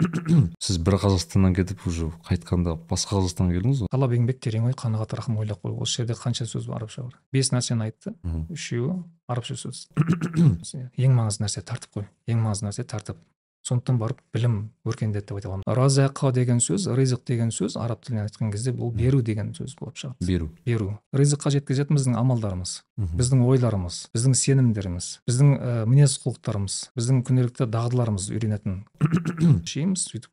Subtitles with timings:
[0.64, 3.90] сіз бір қазақстаннан кетіп уже қайтқанда басқа қазақстанға келдіңіз ғой?
[3.92, 5.74] Талап еңбек терең ой қанағат рахым ойлап қой.
[5.76, 7.18] осы жерде қанша сөз бар арабша бар.
[7.32, 8.14] Бес нәрсені айтты
[8.48, 9.88] үшеуі арабша сөз.
[10.96, 12.08] Ең маңызды нәрсе тәртіп қой.
[12.26, 13.20] Ең маңызды нәрсе тәртіп.
[13.66, 15.64] Сондықтан барып білім өркендеді деп айта аламын.
[15.66, 20.00] Разақа деген сөз ризық деген сөз араб тілінен айтқан кезде бұл беру деген сөз болып
[20.00, 20.26] шығады.
[20.26, 20.48] Беру.
[20.64, 20.90] Беру.
[21.12, 22.74] Ризыққа жеткізетін біздің амалдарымыз
[23.20, 28.82] біздің ойларымыз біздің сенімдеріміз біздің ә, мінез құлықтарымыз біздің күнделікті дағдыларымыз үйренетін
[29.70, 30.32] шейміз сөйтіп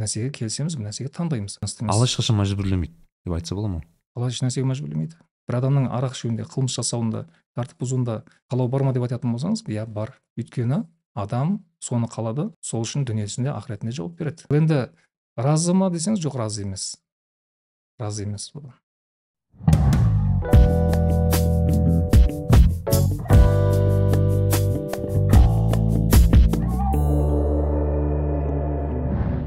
[0.00, 1.60] нәрсеге келісеміз бір нәрсеге таңдаймыз.
[1.86, 2.96] Алла ешқашан мәжбүрлемейді
[3.26, 3.84] деп айтса бола ма?
[4.16, 5.20] Алла еш нәрсеге мәжбүрлемейді.
[5.48, 9.84] Бір адамның арақ ішуінде қылмыс жасауында тәртіп бұзуында қалау бар ма деп айтатын болсаңыз иә
[9.86, 10.14] бар.
[10.40, 10.82] Өйткені
[11.14, 14.48] адам соны қалады сол үшін дүниесінде ақыретінде жауап береді.
[14.50, 14.88] Енді
[15.38, 16.96] разы ма десеңіз жоқ разы емес.
[18.02, 18.74] Разы емес одан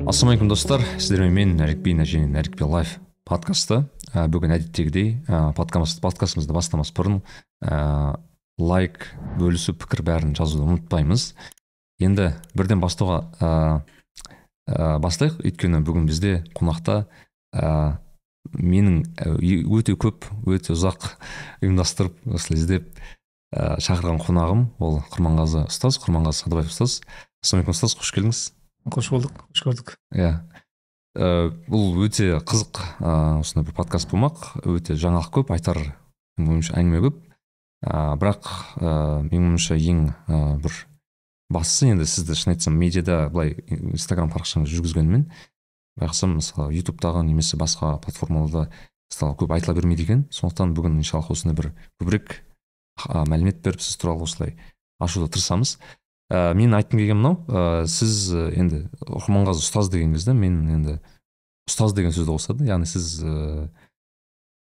[0.08, 0.82] ассалаумағалейкум достар.
[0.98, 2.96] Сіздермен мен нәрікби және нәрікби лайф
[3.28, 3.84] подкасты.
[4.16, 7.20] Ә, бүгін әдеттегідей ә, подкаст, подкастымызды бастамас бұрын
[7.60, 8.16] ә,
[8.58, 11.32] лайк бөлісу пікір бәрін жазуды ұмытпаймыз.
[12.02, 13.52] Енді бірден бастауға ә,
[14.70, 15.40] ә, бастайық.
[15.46, 17.06] Өйткені бүгін бізде қонақта
[17.54, 17.98] ә,
[18.54, 19.04] менің
[19.78, 21.14] өте көп өте ұзақ
[21.62, 22.90] ұйымдастырып осылай іздеп
[23.54, 27.02] ә, шақырған қонағым ол құрманғазы ұстаз құрманғазы садыбаев ұстаз.
[27.44, 27.98] Ассалаумағалейкум ұстаз.
[28.00, 28.42] Қош келдіңіз.
[28.94, 29.94] Қош болдық қош көрдік.
[30.18, 30.34] Иә.
[31.18, 31.30] Ә,
[31.70, 34.52] бұл өте қызық ә, осындай бір подкаст болмақ.
[34.66, 35.82] Өте жаңалық көп айтар
[36.42, 37.24] ойымша әңгіме көп.
[37.86, 38.94] Ә, бірақ ә,
[39.28, 40.76] менің ойымша ең ә, бір
[41.54, 45.28] бастысы енді сізді шын айтсам медиада былай инстаграм парақшаңызды жүргізгенімен
[45.98, 48.68] байқасам мысалы ютубтағы немесе басқа платформаларда
[49.12, 50.26] мысалы көп айтыла бермейді екен.
[50.32, 52.42] Сондықтан бүгін иншаллах осындай бір көбірек
[53.08, 54.58] ә, мәлімет беріп сіз туралы осылай
[55.00, 55.78] ашуға тырысамыз.
[56.30, 60.98] Ә, мен айтқым келгені мынау ә, сіз енді құрманғазы ұстаз деген кезде мен енді
[61.70, 62.68] ұстаз деген сөзді қосады.
[62.68, 63.24] Яғни сіз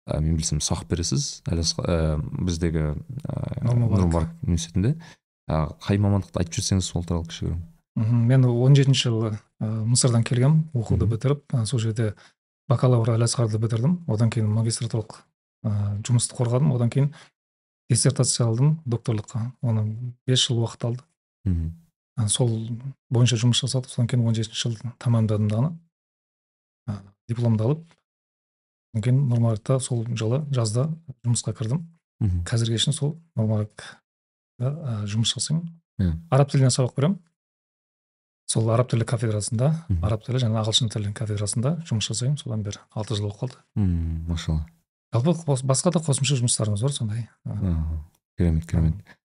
[0.07, 1.43] ә, мен білсем сабақ бересіз?
[1.49, 1.99] Әлиасқа ә,
[2.43, 2.85] біздегі
[3.25, 4.97] ә, университетінде.
[5.49, 7.61] Ә, қай мамандықты айтып жіберсеңіз сол туралы кішігірім.
[7.97, 12.15] Мхм мен он жетінші жылы ә, мысырдан келгенмін оқуды бітіріп ә, сол жерде
[12.71, 13.99] бакалавр әл асқарды бітірдім.
[14.09, 15.19] Одан кейін магистратуралық
[15.67, 16.73] ә, жұмысты қорғадым.
[16.73, 17.13] Одан кейін
[17.91, 19.51] диссертация алдым докторлыққа.
[19.61, 21.05] Оны бес жыл уақыт алды.
[21.45, 21.73] Мхм
[22.17, 22.55] ә, сол
[23.11, 23.93] бойынша жұмыс жасадық.
[23.93, 25.75] Содан кейін он жетінші жылы тәмамдадым дағыны
[26.89, 27.85] ә, дипломды алып
[29.01, 30.89] кейін нұрмаракта сол жылы жазда
[31.25, 31.85] жұмысқа кірдім
[32.21, 33.99] мхм қазірге шейін сол нұрмаракта
[34.61, 35.71] ә, жұмыс жасаймын
[36.01, 36.13] Иә.
[36.31, 37.19] араб тілінен сабақ беремін
[38.53, 39.71] сол араб тілі кафедрасында
[40.03, 44.29] араб тілі және ағылшын тілі кафедрасында жұмыс жасаймын содан бері алты жыл болып қалды мм
[44.29, 44.67] машалла
[45.13, 47.29] жалпы басқа да қосымша жұмыстарымыз бар сондай
[48.37, 49.17] керемет керемет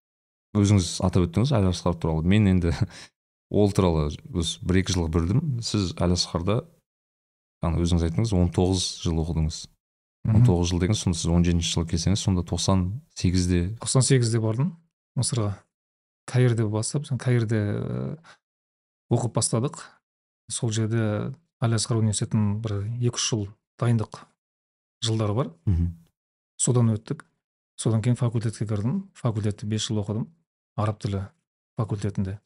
[0.56, 2.72] өзіңіз атап өттіңіз әл асқар туралы мен енді
[3.50, 6.62] ол туралы осы бір екі жылға бөлдім сіз әл асқарда
[7.66, 9.60] ана өзіңіз айттыңыз 19 жыл оқыдыңыз.
[10.28, 10.46] Он мхм.
[10.48, 14.74] тоғыз жыл деген сонда сіз он жетінші жылы келсеңіз сонда тоқсан сегізде тоқсан сегізде бардым
[15.16, 15.56] мысырға.
[16.28, 18.18] Каирде бастап сон каирде ә,
[19.10, 19.80] оқып бастадық.
[20.52, 21.32] Сол жерде
[21.64, 23.48] әл асқар университетінің бір екі үш жыл
[23.80, 24.26] дайындық
[25.06, 25.54] жылдары бар.
[26.58, 27.24] Содан өттік.
[27.78, 29.08] Содан кейін факультетке кірдім.
[29.16, 30.28] Факультетті бес жыл оқыдым
[30.76, 31.28] араб тілі
[31.78, 32.40] факультетінде.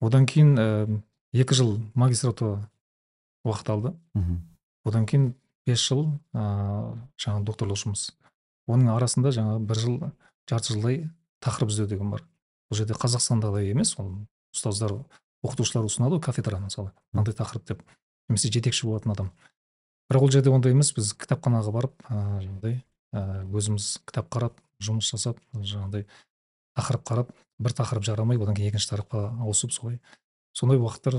[0.00, 0.66] Одан кейін ә,
[1.32, 2.66] екі жыл магистратура
[3.44, 3.94] уақыт алды.
[4.84, 5.34] Одан кейін
[5.66, 8.10] бес жыл ә, жаңағы докторлық жұмыс
[8.70, 9.96] оның арасында жаңағы бір жыл
[10.48, 11.10] жарты жылдай
[11.44, 12.24] тақырып іздеу деген бар.
[12.70, 14.12] Бұл жерде қазақстандағыдай емес ол
[14.54, 14.94] ұстаздар
[15.44, 17.82] оқытушылар ұсынады ғой кафедраны мысалы мынандай тақырып деп.
[18.28, 19.30] Немесе жетекші болатын адам.
[20.10, 22.80] Бірақ ол жерде ондай емес біз кітапханаға барып ә, жаңағыдай
[23.12, 26.06] ә, өзіміз кітап қарап жұмыс жасап жаңағыдай
[26.78, 29.98] тақырып қарап бір тақырып жарамай одан кейін екінші тақырыпқа ауысып солай
[30.56, 31.18] сондай уақыттар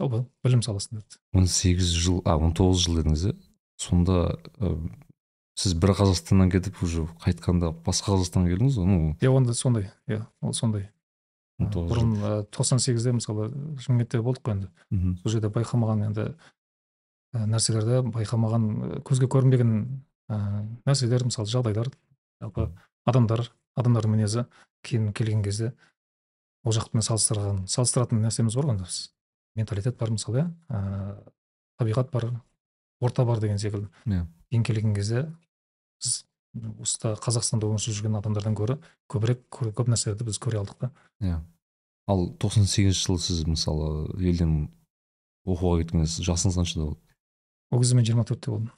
[0.00, 1.04] жалпы білім саласында
[1.36, 3.36] он сегіз жыл а он тоғыз жыл дедіңіз иә
[3.80, 4.72] сонда ә,
[5.60, 9.12] сіз бір қазақстаннан кетіп уже қайтқанда басқа қазақстанға келдіңіз ғой ну?
[9.20, 10.88] Иә онда сондай иә ол сондай
[11.60, 13.50] бұрын ә, тоқсан сегізде мысалы
[13.84, 14.70] шымкентте болдық қой енді.
[15.20, 16.26] Сол жерде байқамаған енді
[17.34, 19.74] ә, нәрселерді байқамаған ә, көзге көрінбеген
[20.32, 20.38] ә,
[20.88, 21.92] нәрселер мысалы жағдайлар
[22.40, 22.70] жалпы
[23.04, 23.44] адамдар
[23.76, 24.46] адамдардың мінезі
[24.86, 25.74] кейін келген кезде
[26.64, 29.00] ол жақпен салыстырған салыстыратын нәрсеміз бар ғой енді біз.
[29.56, 30.46] Менталитет бар мысалы иә.
[30.68, 31.32] Ә,
[31.78, 32.30] табиғат бар
[33.00, 33.88] орта бар деген секілді.
[34.06, 34.26] Иә.
[34.50, 35.24] кейін келген кезде
[36.00, 36.24] біз
[36.82, 38.78] осы қазақстанда өмір сүріп жүрген адамдардан гөрі
[39.10, 40.90] көбірек көп нәрселерді біз көре алдық та.
[41.22, 41.40] Иә.
[42.10, 44.68] Ал тоқсан сегізінші жылы сіз мысалы елден
[45.46, 47.00] оқуға кеткен кезде жасыңыз қаншада болды?
[47.70, 48.72] ол кезде мен жиырма төртте болдым.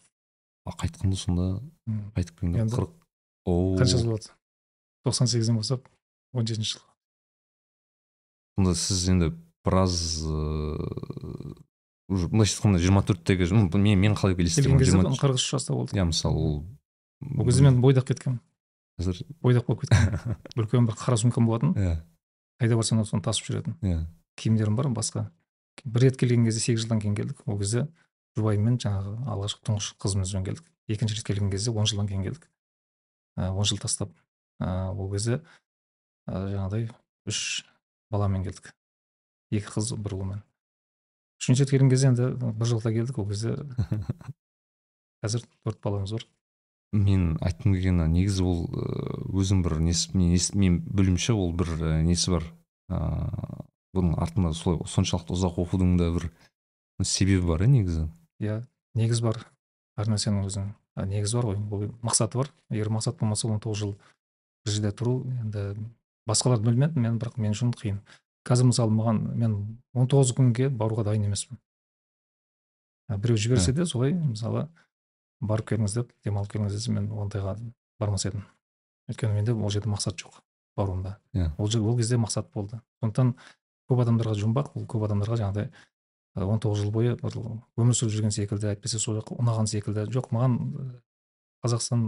[0.64, 1.46] А қайтқанда сонда
[2.14, 2.92] қайтып келгенде қырық
[3.80, 4.30] қанша жыл болады
[5.06, 5.88] тоқсан сегізден бастап
[6.32, 6.84] он жетінші жыл.
[8.56, 9.32] Сонда сіз енді
[9.64, 11.56] біраз ыыы,
[12.08, 16.36] уже былайша айтқанда жиырма төрттегі мен мен қалай жиырма қырық үш жаста болды иә мысалы
[16.36, 16.56] ол
[17.38, 18.40] ол кезде мен бойдақ кеткенмін.
[18.98, 19.22] Қазір?
[19.42, 21.74] Бойдақ болып кеткен үлкен бір қара сумкам болатын.
[21.78, 21.94] Иә.
[22.60, 23.76] Қайда барсам соны тасып жүретін.
[23.82, 24.02] Иә.
[24.36, 25.30] Киімдерім бар басқа.
[25.84, 27.42] Бір рет келген кезде сегіз жылдан кейін келдік.
[27.46, 27.86] Ол кезде
[28.36, 30.68] жұбайыммен жаңағы алғашқы тұңғыш қызымызбен келдік.
[30.88, 32.48] Екінші рет келген кезде он жылдан кейін келдік.
[33.36, 34.12] Он жыл тастап.
[34.60, 35.40] Ол кезде
[36.28, 36.90] жаңағыдай
[37.26, 37.64] үш
[38.10, 38.74] баламен келдік.
[39.52, 40.42] Екі қыз бір ұлмен
[41.42, 43.56] үшінші рет келген кезде енді бір жылда келдік ол кезде.
[45.22, 46.26] Қазір төрт баламыз бар.
[46.94, 48.60] Мен айтқым келгені негізі ол
[49.34, 51.72] өзім бір несі мен, мен білуімше ол бір
[52.06, 52.46] несі бар
[52.92, 56.28] ыыы бұның артында солай соншалықты ұзақ оқудың да бір
[57.02, 58.06] себебі бар иә негізі.
[58.40, 58.62] Иә
[58.94, 59.42] негіз бар.
[59.98, 60.70] Әр нәрсенің өзінің.
[61.10, 62.52] Негізі бар ғой ол мақсаты бар.
[62.70, 63.96] Егер мақсат болмаса он тоғыз жыл
[64.64, 65.74] бір жерде тұру енді
[66.28, 68.00] басқаларды білмедім мен бірақ мен үшін қиын.
[68.48, 69.56] Қазір мысалы маған мен
[69.94, 71.60] он тоғыз күнге баруға дайын емеспін.
[73.12, 74.68] Біреу жіберсе де солай мысалы
[75.40, 77.56] барып келіңіз деп демалып келіңіз десе мен ондайға
[78.00, 78.44] бармас едім.
[79.10, 80.40] Өйткені менде ол жерде мақсат жоқ
[80.76, 81.18] баруымда.
[81.34, 81.50] Иә.
[81.58, 82.80] Ол, ол кезде мақсат болды.
[83.02, 83.34] Сондықтан
[83.90, 85.70] көп адамдарға жұмбақ ол көп адамдарға жаңағыдай
[86.34, 87.34] он тоғыз жыл бойы бір
[87.76, 90.06] өмір сүріп жүрген секілді әйтпесе сол жақ ұнаған секілді.
[90.08, 90.54] Жоқ маған
[91.64, 92.06] қазақстан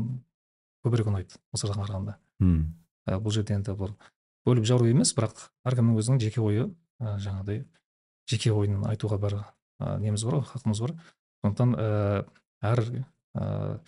[0.85, 2.17] көбірек ұнайды мысырға қарағанда.
[2.41, 2.63] Мм.
[3.21, 3.93] Бұл жерде енді бір
[4.45, 6.69] бөліп жару емес бірақ әркімнің өзінің жеке ойы
[7.01, 7.65] ә, жаңағыдай
[8.31, 9.39] жеке ойын айтуға бір
[9.81, 10.95] ә, неміз бар ғой хақымыз бар.
[11.45, 12.25] Сондықтан ә,
[12.65, 12.83] әр
[13.37, 13.79] ә,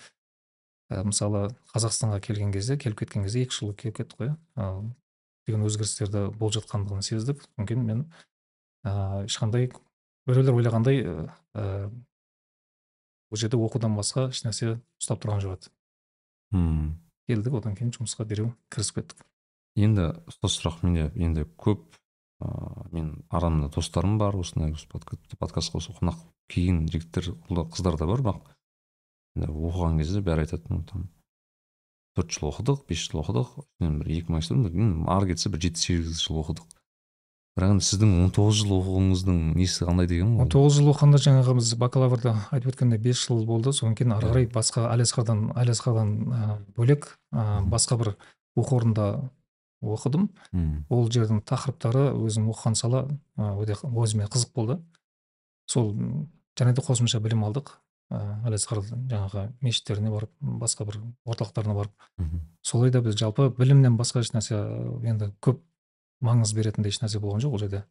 [1.06, 4.72] мысалы қазақстанға келген кезде келіп кеткен кезде екі жыл келіп кеттік қой иә
[5.46, 7.42] деген өзгерістерді болып жатқандығын сездік.
[7.46, 8.04] Содан кейін мен
[8.86, 9.70] ә, ешқандай
[10.26, 11.90] біреулер ойлағандай ә,
[13.30, 15.72] бұл жерде оқудан басқа ешнәрсе ұстап тұрған жоқ еді.
[17.26, 19.24] Келдік одан кейін жұмысқа дереу кірісіп кеттік.
[19.76, 21.84] Енді ұстаз сұрақ менде енді көп
[22.40, 28.40] ыыы мен арамда достарым бар осындай подкастқа осы қонақ келген жігіттер қыздар да бар бірақ
[29.36, 31.08] енді оқыған кезде бәрі айтады там
[32.16, 34.56] төрт жыл оқыдық бес жыл оқыдық бір екі магистр
[35.12, 36.64] ары кетсе бір жеті сегіз жыл оқыдық.
[37.56, 41.56] бірақ енді сіздің он тоғыз жыл оқуыңыздың несі қандай деген он тоғыз жыл оқығанда жаңағы
[41.56, 46.12] біз бакалаврда айтып өткендей бес жыл болды содан кейін ары қарай басқа әлиасқардан әлиасқардан
[46.76, 48.12] бөлек ә, басқа бір
[48.56, 49.08] оқу орнында
[49.82, 50.28] оқыдым.
[50.88, 53.04] Ол жердің тақырыптары өзім оқыған сала
[53.36, 54.78] өте өзіме қызық болды.
[55.66, 55.92] Сол
[56.58, 57.76] және де қосымша білім алдық.
[58.10, 61.92] Ыыы жаңағы мешіттеріне барып басқа бір орталықтарына барып.
[62.62, 64.60] Солай да біз жалпы білімнен басқа ешнәрсе
[65.02, 65.58] енді көп
[66.22, 67.82] маңыз беретіндей ешнәрсе болған жоқ ол жерде.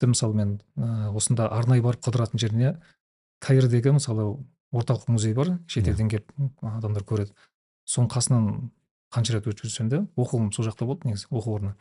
[0.00, 2.72] Тіпті мысалы мен ә, осында арнайы барып қыдыратын жеріне
[3.44, 4.38] каирдегі мысалы
[4.72, 6.32] орталық музей бар шетелден келіп
[6.62, 7.36] адамдар көреді.
[7.84, 8.48] Соның қасынан
[9.12, 11.74] қанша рет өтіп жүрсем де оқуым сол жақта болды негізі оқу орны.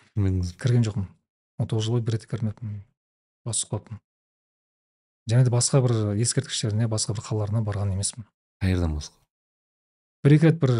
[0.59, 1.07] Кірген жоқпын.
[1.59, 2.81] Он тоғыз жыл бойы бір рет кірмеппін
[3.45, 4.01] бас сұқып қалыппын.
[5.31, 8.27] Және де басқа бір ескерткіштеріне басқа бір қалаларына барған емеспін.
[8.61, 9.15] Қайерден басқа?
[10.25, 10.73] Бір екі рет бір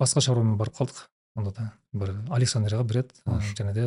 [0.00, 1.04] басқа шаруамен барып қалдық.
[1.38, 3.12] Онда да бір александрияға бір рет
[3.54, 3.84] және де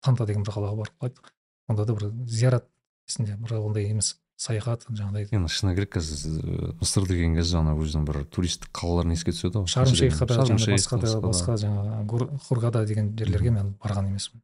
[0.00, 1.32] танта деген бір қалаға барып қайттық
[1.68, 2.68] онда да бір зиярат
[3.08, 4.16] есінде бір ондай емес.
[4.36, 9.32] Саяхат жаңағыдай енді шыны керек қазір мысыр деген кезде жаңағы өзінің бір туристік қалаларын еске
[9.32, 9.70] түседі ғой.
[9.72, 14.42] Шарм шейхқа да басқа да басқа жаңағы хургада деген жерлерге мен барған емеспін.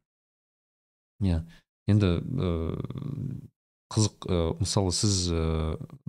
[1.21, 1.43] Иә.
[1.85, 2.09] Енді
[3.93, 4.25] қызық
[4.63, 5.29] мысалы сіз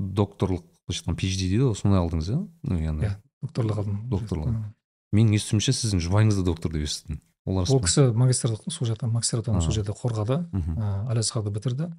[0.00, 2.40] докторлық былайша айтқанда phd дейді ғой соны алдыңыз иә?
[2.80, 3.04] Яғни.
[3.04, 3.12] Иә
[3.44, 4.00] докторлық алдым.
[4.08, 4.56] Докторлық.
[5.12, 7.20] Менің естуімше сіздің жұбайыңыз да доктор деп естідім.
[7.44, 10.40] Ол ол кісі магистрлық сол жақта магистратураны сол жерде қорғады
[11.12, 11.92] әлиасқарды бітірді.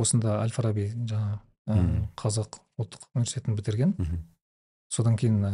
[0.00, 3.94] Осында әл фараби жаңағы ә, қазақ ұлттық университетін бітірген.
[4.92, 5.52] Содан кейін ә,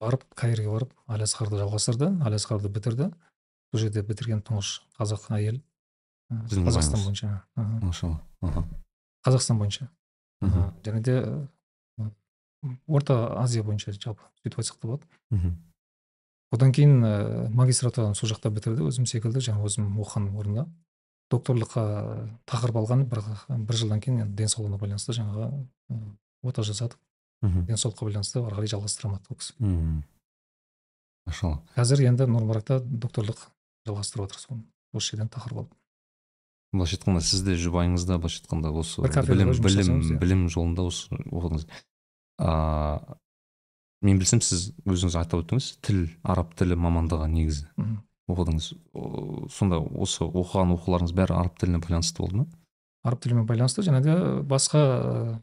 [0.00, 3.10] барып каирге барып әлиасқарды жалғастырды әлиасқарды бітірді.
[3.72, 5.60] Сол жерде бітірген тұңғыш қазақ әйел
[6.30, 7.44] қазақстан бойынша.
[7.56, 8.64] Машалла.
[9.26, 9.90] Қазақстан бойынша.
[10.84, 11.48] Және де
[12.86, 15.56] орта азия бойынша жалпы сөйтіп айтсақ та болады.
[16.54, 20.66] Одан кейін ә, магистратураны сол жақта бітірді өзім секілді жаңағы өзім оқыған орында.
[21.32, 21.84] Докторлыққа
[22.46, 25.48] тақырып алған бір, бір жылдан кейін енді денсаулығына байланысты жаңағы
[26.46, 27.00] ота жасадық.
[27.42, 27.64] Мхм.
[27.70, 29.56] Денсаулыққа байланысты ары қарай жалғастыра алмады ол кісі.
[31.26, 31.62] Машалла.
[31.74, 33.48] Қазір енді нұрмаракта докторлық
[33.88, 34.64] жалғастырып жатыр соны.
[34.94, 35.74] Осы жерден тақырып алып
[36.76, 40.18] былайша айтқанда сіз де жұбайыңыз да былайша айтқанда осы білім білім иә.
[40.20, 41.66] білім жолында осы оқыдыңыз.
[42.42, 43.16] Ыыы
[44.06, 47.66] мен білсем сіз өзіңіз атап өттіңіз тіл араб тілі мамандығы негізі.
[48.30, 48.68] Оқыдыңыз?
[49.54, 52.46] Сонда осы оқыған оқуларыңыз бәрі араб тіліне байланысты болды ма?
[53.06, 54.16] Араб тілімен байланысты және де
[54.46, 55.40] басқа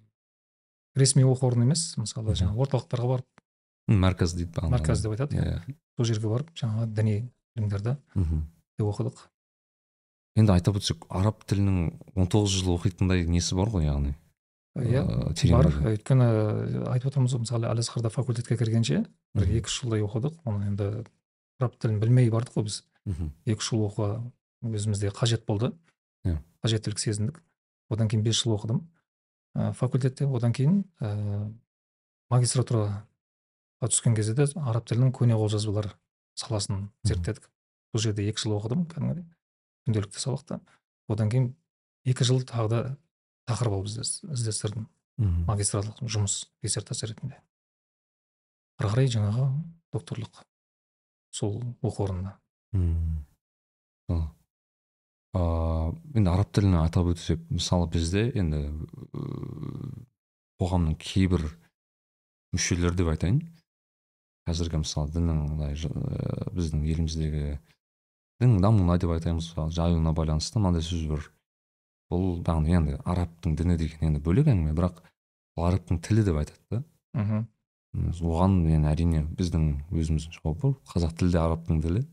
[0.96, 1.94] ресми оқу орны емес.
[1.98, 3.44] Мысалы жаңағы орталықтарға барып.
[3.88, 5.38] Мәрказ дейді мәрказ деп айтады.
[5.40, 7.16] Иә сол жерге барып жаңағы діни
[7.56, 7.98] білімдерді
[8.84, 9.30] оқыдық.
[10.40, 14.16] Енді айтып өтсек араб тілінің 19 жыл оқитындай несі бар ғой яғни?
[14.16, 14.24] Иә
[14.74, 19.04] Э, терең бар өйткені э, айтып отырмыз ғой мысалы әл асқарда факультетке кіргенше
[19.38, 20.40] бір екі үш жылдай оқыдық.
[20.50, 20.88] Оны енді
[21.64, 22.84] араб тілін білмей бардық қой біз.
[23.08, 23.32] Мхм.
[23.48, 24.10] Екі үш жыл оқуға
[24.64, 25.72] өзімізде қажет болды.
[26.28, 26.38] Иә.
[26.64, 27.42] қажеттілік сезіндік.
[27.90, 28.84] Одан кейін бес жыл оқыдым.
[29.56, 31.52] Ә, факультетте одан кейін ә,
[32.32, 33.04] магистратураға
[33.84, 35.92] түскен кезде де араб тілінің көне қолжазбалар
[36.40, 37.50] саласын зерттедік.
[37.94, 39.26] Бұл жерде екі жыл оқыдым кәдімгідей
[39.86, 40.62] күнделікті сабақта.
[41.12, 41.50] Одан кейін
[42.08, 42.80] екі жыл тағы да
[43.52, 44.88] тақырып алып іздес- іздестірдім.
[45.18, 45.44] Мхм.
[45.46, 47.38] Магистрлық жұмыс диссертация ретінде.
[48.80, 49.52] Ары қарай жаңағы
[49.94, 50.42] докторлық
[51.34, 52.38] сол оқу орнында
[52.74, 53.26] мм.
[55.34, 58.64] Ыыы енді араб тілін атап өтсек мысалы бізде енді
[60.62, 61.48] қоғамның кейбір
[62.54, 63.42] мүшелері деп айтайын.
[64.46, 65.78] Қазіргі мысалы діннің мындай
[66.54, 67.58] біздің еліміздегі
[68.44, 71.26] діннің дамуына деп айтаймыз жаюына байланысты мынандай сөз бар
[72.12, 75.02] бұл яғни енді арабтың діні деген енді бөлек әңгіме бірақ
[75.58, 76.84] арабтың тілі деп айтады да.
[77.14, 77.46] Мхм.
[77.94, 82.04] Оған енді әрине біздің өзіміздің жауап бар қазақ тілі де арабтың тілі.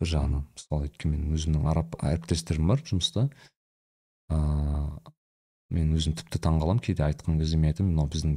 [0.00, 3.28] Бір жағынан мысалы өйткені менің өзімнің араб әріптестерім бар жұмыста.
[4.34, 5.14] Ыыы
[5.74, 8.36] мен өзім тіпті таңқаламын кейде айтқан кезде мен айтамын мынау біздің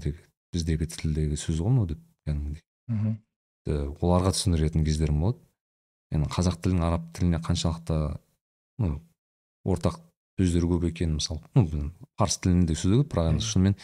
[0.55, 2.63] біздегі тілдегі сөз ғой мынау деп кәдімгідей.
[2.87, 3.17] Мхм.
[3.99, 5.41] Оларға түсіндіретін кездерім болады.
[6.15, 7.97] Енді қазақ тілінің араб тіліне қаншалықты
[8.79, 9.01] ну
[9.67, 9.99] ортақ
[10.39, 13.75] сөздер көп екенін мысалы ну парсы тілінде де сөздер көп бірақ енді шынымен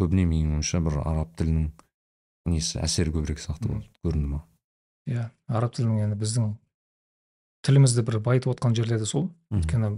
[0.00, 1.70] көбіне менің ойымша бір араб тілінің
[2.46, 4.42] несі әсері көбірек сияқты болды көрінді ма
[5.08, 6.50] иә араб тілінің енді біздің
[7.64, 9.30] тілімізді бір байытып отқан жерлері сол.
[9.50, 9.60] Мгм.
[9.62, 9.90] өйткені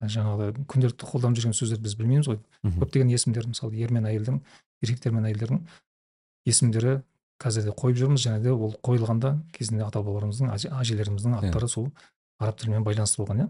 [0.00, 2.38] жаңағыдай күнделікті қолданып жүрген сөздерді біз білмейміз ғой.
[2.80, 4.38] Көптеген есімдер мысалы ер мен әйелдің
[4.82, 5.60] еркектер мен әйелдердің
[6.48, 7.02] есімдері
[7.40, 8.24] қазір де қойып жүрміз.
[8.24, 11.90] Және де ол қойылғанда кезінде ата бабаларымыздың әже- әжелеріміздің аттары сол
[12.40, 13.48] араб тілімен байланысты болған иә.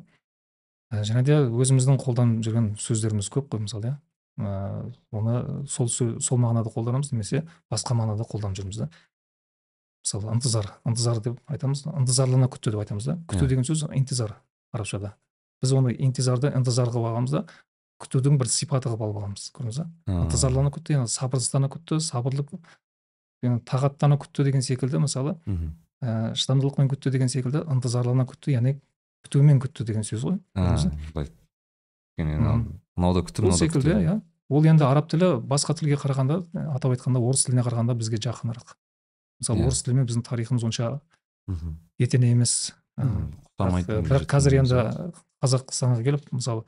[0.91, 3.97] Ә, және де өзіміздің қолданып жүрген сөздеріміз көп қой мысалы иә.
[4.41, 8.89] Ә, оны сол сө- сол мағынада қолданамыз немесе басқа мағынада қолданып жүрміз да.
[10.05, 11.85] Мысалы ынтызар ынтызар деп айтамыз.
[11.87, 13.17] Ынтызарлана күтті деп айтамыз да.
[13.29, 13.49] Күту Иә.
[13.49, 14.37] деген сөз интизар
[14.73, 15.15] арабшада.
[15.63, 17.45] Біз оны интизарды ынтызар қылып алғанбыз да
[18.01, 19.91] күтудің бір сипаты қылып алып алғанбыз көрдіңіз ба?
[20.25, 22.47] Ынтызарлана күтті яғни сабырсыздана күтті сабырлы
[23.45, 25.37] яғни тағаттана күтті деген секілді мысалы.
[26.01, 28.81] Ә, шыдамдылықпен күтті деген секілді ынтызарлана күтті яғни
[29.29, 30.39] күтумен күтті деген сөз ғой
[31.13, 31.29] былай.
[32.97, 34.23] Мынау да сол мынау да секілді иә.
[34.51, 38.75] Ол енді араб тілі басқа тілге қарағанда ә, атап айтқанда орыс тіліне қарағанда бізге жақынырақ.
[39.41, 39.67] Мысалы Иә.
[39.71, 41.01] орыс тілімен біздің тарихымыз онша
[41.49, 41.77] мхм.
[41.99, 42.75] етене емес.
[42.99, 43.07] Ә,
[44.05, 46.65] бірақ, қазір енді қазақстанға келіп мысалы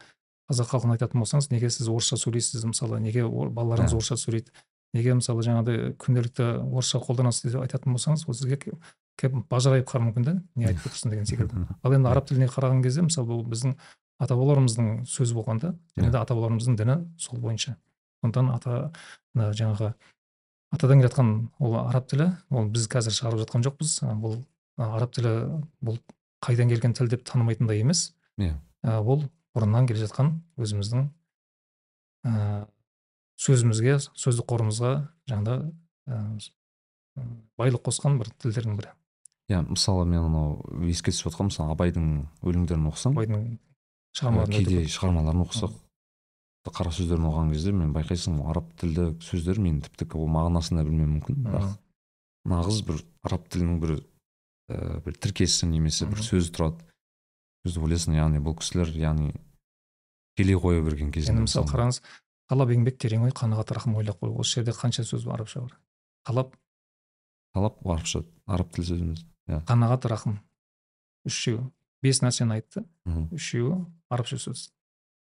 [0.51, 2.65] қазақ халқына айтатын болсаңыз неге сіз орысша сөйлейсіз?
[2.65, 3.99] мысалы неге балаларыңыз Иә.
[3.99, 4.51] орысша сөйлейді?
[4.95, 8.59] Неге мысалы жаңағыдай күнделікті орысша қолданасыз деп айтатын болсаңыз ол сізге
[9.23, 11.67] бажырайып қалуы мүмкін да не айтып отырсың деген секілді.
[11.83, 13.77] Ал енді араб тіліне қараған кезде мысалы бұл біздің
[14.23, 15.75] ата бабаларымыздың сөзі болған да.
[15.99, 17.77] Және де ата бабаларымыздың діні сол бойынша.
[18.23, 18.93] Сондықтан ата
[19.35, 19.93] мына жаңағы
[20.73, 23.97] атадан келе жатқан ол араб тілі ол біз қазір шығарып жатқан жоқпыз.
[24.23, 24.39] Бұл
[24.79, 25.35] араб тілі
[25.85, 25.99] бұл
[26.43, 28.13] қайдан келген тіл деп танымайтындай емес.
[28.39, 28.57] Иә.
[28.83, 31.05] ол бұрыннан келе жатқан өзіміздің
[32.27, 32.65] ә,
[33.37, 34.93] сөзімізге сөздік қорымызға
[35.29, 35.57] жаңағыда
[36.09, 36.23] ә,
[37.61, 38.95] байлық қосқан бір тілдердің бірі.
[39.53, 42.09] Иә мысалы мен анау еске түсіп жатқан мысалы абайдың
[42.41, 43.13] өлеңдерін оқысам.
[43.13, 43.59] Абайдың
[44.19, 45.79] шығармаларында өте кейде шығармаларын оқысақ
[46.71, 51.17] қара сөздерін оқыған кезде мен байқайсың араб тілді сөздер мен тіпті ол мағынасын да білмеуім
[51.17, 51.73] мүмкін бірақ
[52.53, 53.95] нағыз бір араб тілінің бір
[54.71, 56.87] ә, бір тіркесі немесе бір сөзі тұрады.
[57.67, 59.35] Сөзді ойлайсың яғни бұл кісілер яғни
[60.39, 61.69] келе қоя берген кезінде енді мысалы.
[61.71, 62.01] қараңыз
[62.51, 64.33] талап еңбек терең ой қанағат рахым ойлап қой.
[64.35, 65.77] Осы жерде қанша сөз бар арабша бар?
[66.27, 66.57] Талап?
[67.55, 69.63] Талап арабша араб тілі сөзіміз иә.
[69.67, 70.41] Қанағат рахым.
[71.27, 71.71] Үшеуі
[72.03, 72.85] бес нәрсені айтты.
[73.07, 73.79] Үшеуі
[74.11, 74.71] арабша сөз.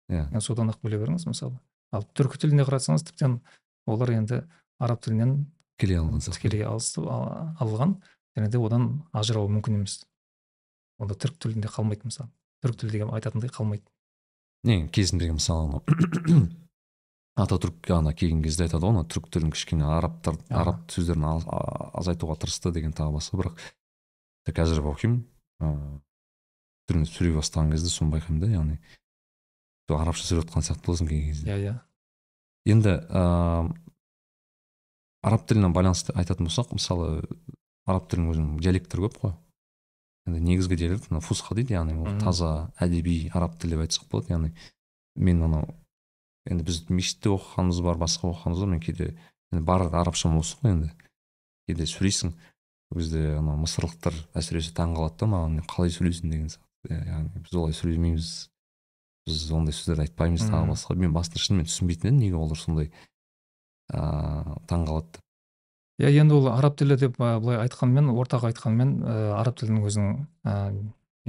[0.09, 0.27] Иә.
[0.29, 1.57] Yani содан ақ біле беріңіз мысалы.
[1.95, 3.39] Ал түркі тіліне қарасаңыз тіптен
[3.87, 4.43] олар енді
[4.79, 5.45] араб тілінен
[5.79, 7.95] келе алған тікелей алған.
[8.35, 10.03] Және де одан ажырау мүмкін емес.
[10.99, 12.29] Онда түрік тілінде қалмайды мысалы.
[12.63, 13.87] Түрік тілі деген айтатындай қалмайды.
[14.67, 16.47] Не кезіндегі мысалы анау
[17.35, 21.27] ататүрік ана келген кезде айтады ғой ана түрік тілін кішкене арабтар араб сөздерін
[21.99, 23.39] азайтуға тырысты деген тағы басқа.
[23.41, 25.23] Бірақ қазір оқимын.
[25.63, 25.99] Ыыы
[26.89, 28.77] түріне сөйлей бастаған кезде соны байқаймын да яғни
[29.89, 31.49] сол арабша сөйлеп жатқан сияқты боласың кей кезде.
[31.49, 31.73] Иә иә.
[32.65, 33.73] Енді ыыы
[35.25, 37.25] араб тіліне байланысты айтатын болсақ мысалы
[37.85, 39.35] араб тілінің өзінің диалекттері көп қой.
[40.25, 44.33] Енді негізгі диалект мына фусха дейді яғни ол таза әдеби араб тілі деп айтсақ болады.
[44.33, 44.51] Яғни
[45.15, 45.69] мен анау
[46.49, 49.11] енді біз мешітте оқығанымыз бар басқа оқығанымыз бар мен кейде
[49.53, 50.91] енді бар арабшам осы ғой енді.
[51.69, 56.29] Кейде сөйлейсің ол кезде анау мысырлықтар әсіресе таң қалады да маған қалай сөйлейсің?
[56.29, 58.31] деген сияқты яғни біз олай сөйлемейміз.
[59.25, 60.47] Біз ондай сөздерді айтпаймыз.
[60.47, 62.91] Тағы басқа мен басында шынымен түсінбейтін едім неге олар сондай
[63.93, 65.25] ыыы таң қалады деп
[66.01, 70.55] иә енді ол араб тілі деп былай айтқанмен ортақ айтқанмен ә, араб тілінің өзінің ә,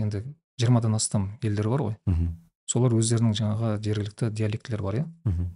[0.01, 0.23] енді
[0.59, 1.97] жиырмадан астам елдері бар ғой.
[2.09, 2.35] Мхм
[2.67, 5.05] солар өздерінің жаңағы жергілікті диалектілері бар иә.
[5.29, 5.51] Мхм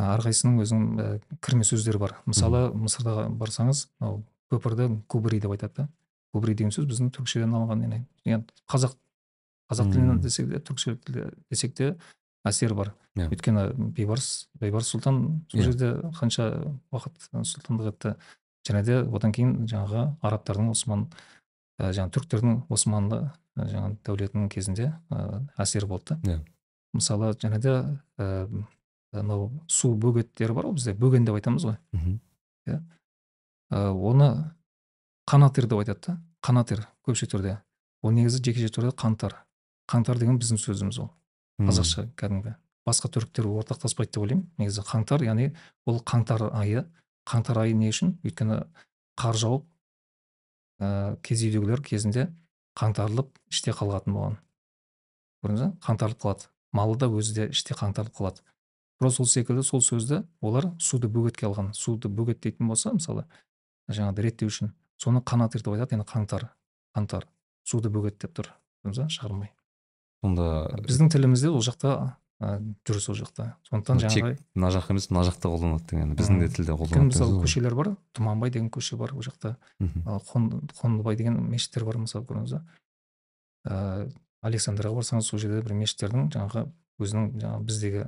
[0.00, 1.08] әрқайсысының өзінің ә,
[1.42, 2.14] кірме сөздері бар.
[2.30, 4.22] Мысалы мысырда барсаңыз мынау
[4.52, 5.88] көпірді кубри деп айтады да.
[6.32, 8.96] Кубри деген сөз біздің түркшеден алынған яғни енді қазақ
[9.70, 10.96] қазақ тілінен десек те түркше
[11.50, 11.96] десек те
[12.46, 12.92] әсері бар.
[13.18, 13.26] Иә.
[13.30, 13.64] өйткені
[13.96, 15.64] бейбарыс бейбарыс сұлтан сол Иә.
[15.66, 16.46] жерде қанша
[16.94, 18.14] уақыт сұлтандық етті.
[18.68, 21.08] Және де одан кейін жаңағы арабтардың осман
[21.80, 23.18] ә, жаңағы түріктердің османлы
[23.56, 26.16] ә, жаңағы дәулетінің кезінде ә, әсері болды.
[26.22, 26.40] Да Иә.
[26.94, 27.74] мысалы және де
[28.18, 28.48] ә,
[29.12, 31.76] анау су бөгеттері бар ғой бізде бөген деп айтамыз ғой.
[31.92, 32.20] Мхм.
[32.68, 34.54] Ә, оны
[35.30, 36.16] қанатыр деп айтады да.
[36.42, 37.60] Қанатыр көпше түрде.
[38.02, 39.36] Ол негізі жекеше түрде қаңтар
[39.90, 41.10] қаңтар деген біздің сөзіміз ол.
[41.60, 42.56] Қазақша кәдімгі.
[42.86, 44.46] Басқа түріктер ортақтаспайды деп ойлаймын.
[44.58, 45.50] Негізі қаңтар яғни
[45.86, 46.86] ол қаңтар айы.
[47.28, 48.16] Қаңтар айы не үшін?
[48.26, 48.62] Өйткені
[49.20, 49.66] қар жауып
[50.80, 52.26] ә, киіз үйдегілер кезінде
[52.80, 54.38] қаңтарылып іште қалатын болған.
[55.44, 56.50] Көрдіңіз ба қаңтарылып қалады.
[56.72, 58.42] Малы да өзі де іште қаңтарылып қалады.
[58.98, 61.74] Тура сол секілді сол сөзді олар суды бөгетке алған.
[61.76, 63.26] Суды бөгеттейтін болса мысалы
[63.90, 66.48] жаңағыдай реттеу үшін соны қанатыр деп айтады яғни қаңтар
[66.96, 67.26] қаңтар
[67.64, 68.50] суды бөгеттеп тұр
[68.84, 69.52] көрдіңіз ба шығармай.
[70.24, 70.46] Сонда
[70.84, 71.92] біздің тілімізде ол жақта
[72.40, 73.54] ә, жүр сол жақта.
[73.68, 77.40] Сондықтан тек жаңағы мына жақ емес мына жақта қолданады деген біздің де тілде қолданады мысалы
[77.44, 79.56] көшелер бар тұманбай деген көше бар ол жақта.
[79.80, 82.62] Қондыбай деген мешіттер бар мысалы көрдіңіз ба?
[83.68, 84.10] Ә,
[84.42, 86.66] александрияға барсаңыз сол жерде бір мешіттердің жаңағы
[87.00, 88.04] өзінің жаңағы біздегі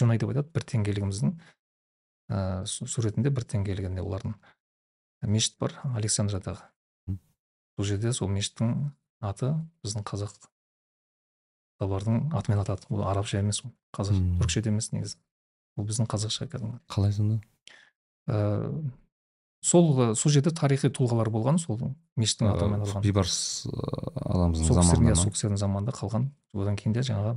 [0.00, 1.34] жунай деп айтады бір теңгелігіміздің
[2.64, 4.34] су- суретінде бір теңгелігінде олардың.
[5.26, 6.62] Мешіт бар александриядағы
[7.06, 7.18] Мгм.
[7.76, 8.74] сол жерде сол мешіттің
[9.20, 9.54] аты
[9.84, 10.34] біздің қазақ
[11.80, 12.86] табардың атымен атады.
[12.90, 14.38] Ол арабша емес ол қазақ Мм.
[14.40, 15.16] түрікше де емес негізі.
[15.76, 16.78] Ол біздің қазақша кәдімгі.
[16.88, 17.40] Қалай сонда?
[18.28, 18.92] Ә,
[19.60, 21.80] сол ә, сол жерде тарихи тұлғалар болған сол
[22.16, 26.28] мешіттің атымен Ыыы, аталған бейбарыс ағамыздың сол кісілердің заманында иә, ма сол кісілердің заманында қалған.
[26.54, 27.34] Одан кейін де жаңағы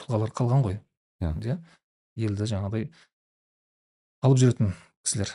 [0.00, 0.80] тұлғалар қалған ғой.
[1.22, 1.58] Иә.
[2.16, 2.88] елді жаңағыдай
[4.22, 4.72] алып жүретін
[5.04, 5.30] кісілер.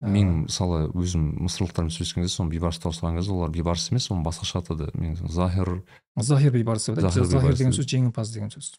[0.00, 4.22] Мен мысалы өзім мысырлықтармен сөйлескен кезде соны бейбарыс туралы сұраған кезде олар бейбарыс емес оны
[4.22, 5.82] басқаша атады мен захир
[6.14, 8.76] захир бейбарыс деп айтады Захир деген сөз жеңімпаз деген сөз.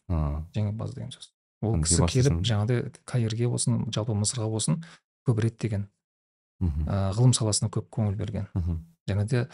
[0.56, 1.32] Жеңімпаз деген сөз.
[1.62, 4.80] Ол кісі келіп жаңағыдай каирге болсын жалпы мысырға болсын
[5.28, 5.90] көп реттеген
[6.64, 8.48] мхм, ә, ғылым саласына көп көңіл берген.
[8.56, 8.80] Мхм,
[9.10, 9.48] және де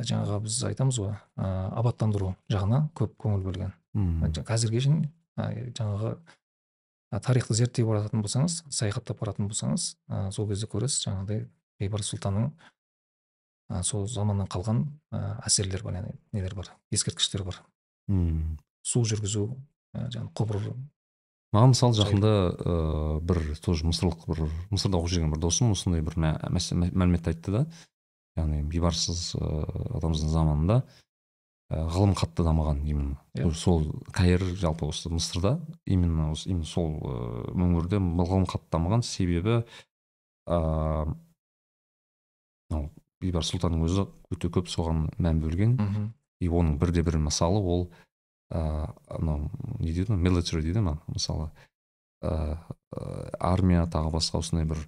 [0.00, 3.74] жаңағы біз айтамыз ғой ә, абаттандыру жағына көп көңіл бөлген.
[3.92, 5.02] Мхм, қазірге шейін
[5.36, 6.18] ә, жаңағы ә,
[7.20, 11.44] тарихты зерттей баратын болсаңыз саяхаттап баратын болсаңыз ә, сол кезде көресіз жаңағыдай
[11.82, 12.48] бейбарыс сұлтанның
[13.68, 17.60] ә, сол заманнан қалған ә, әсерлер бар яғни нелер бар ескерткіштер бар
[18.08, 18.56] мхм.
[18.82, 19.48] су жүргізу
[19.92, 20.74] ә, жаңағы құбыр
[21.52, 26.16] маған мысалы жақында ыыы бір тоже мысырлық бір мысырда оқып жүрген бір досым осындай бір
[26.16, 27.66] мәлімет айтты да
[28.40, 31.00] яғни бейбарыс ыыы атамыздың заманында ә,
[31.72, 33.18] ғылым қатты дамыған именно.
[33.34, 33.50] Иә.
[33.54, 39.02] сол каир жалпы осы мысырда именно осы именно сол ыыы өңірде ғылым қатты дамыған.
[39.02, 39.62] Себебі
[40.46, 41.14] ыыы
[42.70, 45.76] мынау бейбарыс сұлтанның өзі өте көп соған мән бөлген.
[45.78, 46.08] Мхм.
[46.40, 47.90] И оның бірде бір мысалы ол
[48.50, 51.50] ыыы анау не дейді ғой military дейді ма мысалы?
[52.22, 52.58] Ыыы
[53.40, 54.82] армия тағы басқа осындай бір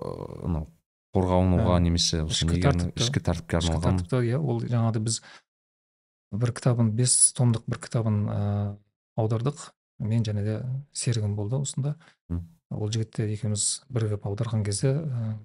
[0.00, 0.70] ыыы анау
[1.16, 3.58] қорғануға немесе осы ішкі тәртіпке.
[3.60, 4.00] арналған.
[4.00, 5.20] тәртіпті иә ол жаңағыдай біз
[6.32, 8.40] бір кітабын бес томдық бір кітабын ә,
[9.16, 9.72] аудардық.
[9.98, 10.56] Мен және де
[10.92, 11.94] серігім болды осында.
[12.70, 15.36] Ол жігітте екеуміз бірігіп аударған кезде ә,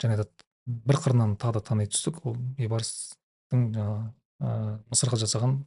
[0.00, 0.28] және де
[0.66, 2.22] бір қырынан тағы да тани түстік.
[2.24, 5.58] Ол бейбарыстың жаңағы ә, мысырға жасаған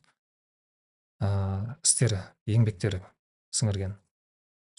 [1.22, 3.04] ә, істері еңбектері
[3.54, 3.98] сіңірген.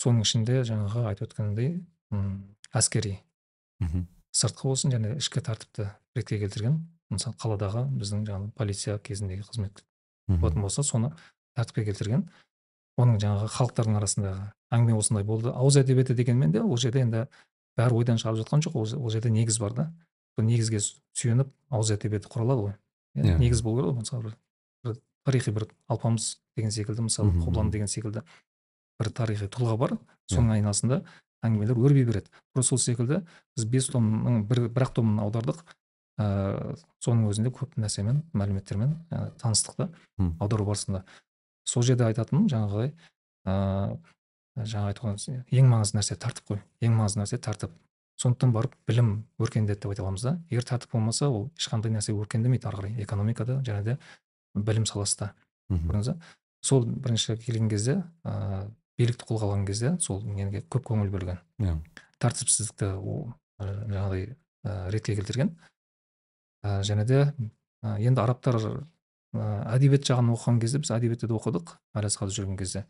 [0.01, 1.75] Соның ішінде жаңағы айтып өткенімдей
[2.11, 3.19] м, әскери
[3.83, 6.81] мхм, сыртқы болсын және ішкі тәртіпті ретке келтірген.
[7.13, 9.83] Мысалы қаладағы біздің жаңағы полиция кезіндегі қызмет
[10.29, 11.13] болатын болса соны
[11.57, 12.29] тәртіпке келтірген.
[13.01, 15.49] Оның жаңағы халықтардың арасындағы әңгіме осындай болды.
[15.53, 17.27] Ауыз әдебиеті дегенмен де ол жерде енді
[17.79, 18.77] бәрі ойдан шығарып жатқан жоқ.
[18.77, 19.93] Ол же- ол жерде негіз бар да.
[20.37, 20.79] Сол негізге
[21.17, 22.75] сүйеніп ауыз әдебиеті құралады ғой.
[23.17, 23.39] Иә, Иә.
[23.39, 24.23] негіз болу керек ғой мысалы
[24.85, 27.71] бір, тарихи бір алпамыс деген секілді мысалы мхм.
[27.71, 28.23] деген секілді
[29.01, 29.99] бір тарихи тұлға бар.
[30.31, 31.03] Соның айнасында
[31.45, 32.29] әңгімелер өрби береді.
[32.55, 33.23] Тура сол секілді
[33.57, 35.65] біз бес томның бір бір ақ томын аудардық.
[36.23, 39.89] Ыыы соның өзінде көп нәрсемен мәліметтермен ә, таныстық та
[40.41, 41.05] аудару барысында.
[41.65, 42.93] Сол жерде айтатыным жаңағыдай
[43.47, 45.17] ыыы жаңа айтқан
[45.51, 46.61] ең маңызды нәрсе тәртіп қой.
[46.85, 47.71] Ең маңызды нәрсе тәртіп.
[48.21, 50.35] Сондықтан барып білім өркендеді деп айта аламыз да.
[50.51, 53.99] Егер тәртіп болмаса ол ешқандай нәрсе өркендемейді ары қарай экономикада және де
[54.55, 55.33] білім саласында.
[55.73, 56.19] Көрдіңіз ба
[56.63, 58.69] сол бірінші келген кезде ә,
[59.01, 61.41] билікті қолға алған кезде сол неге көп көңіл бөлген.
[61.59, 61.79] Иә.
[62.21, 64.37] Тәртіпсіздікті о- ә, жаңағыдай
[64.69, 65.57] ә, ретке келтірген.
[66.63, 67.21] Ә, және де
[67.83, 68.73] ә, енді арабтар ә,
[69.77, 72.87] әдебиет жағын оқыған кезде біз әдебиетті де оқыдық әлиасқарда жүрген кезде.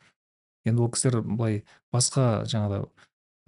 [0.64, 2.84] Енді ол кісілер былай басқа жаңағы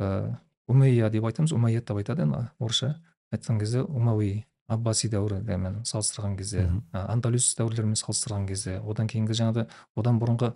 [0.00, 0.37] ә,
[0.68, 2.96] умейя деп айтамыз умайят деп айтады енді орысша.
[3.34, 9.66] Айтқан кезде умауи аббаси дәуірімен салыстырған кезде ә, андалюс дәуірлерімен салыстырған кезде одан кейінгі жаңағы
[10.00, 10.54] одан бұрынғы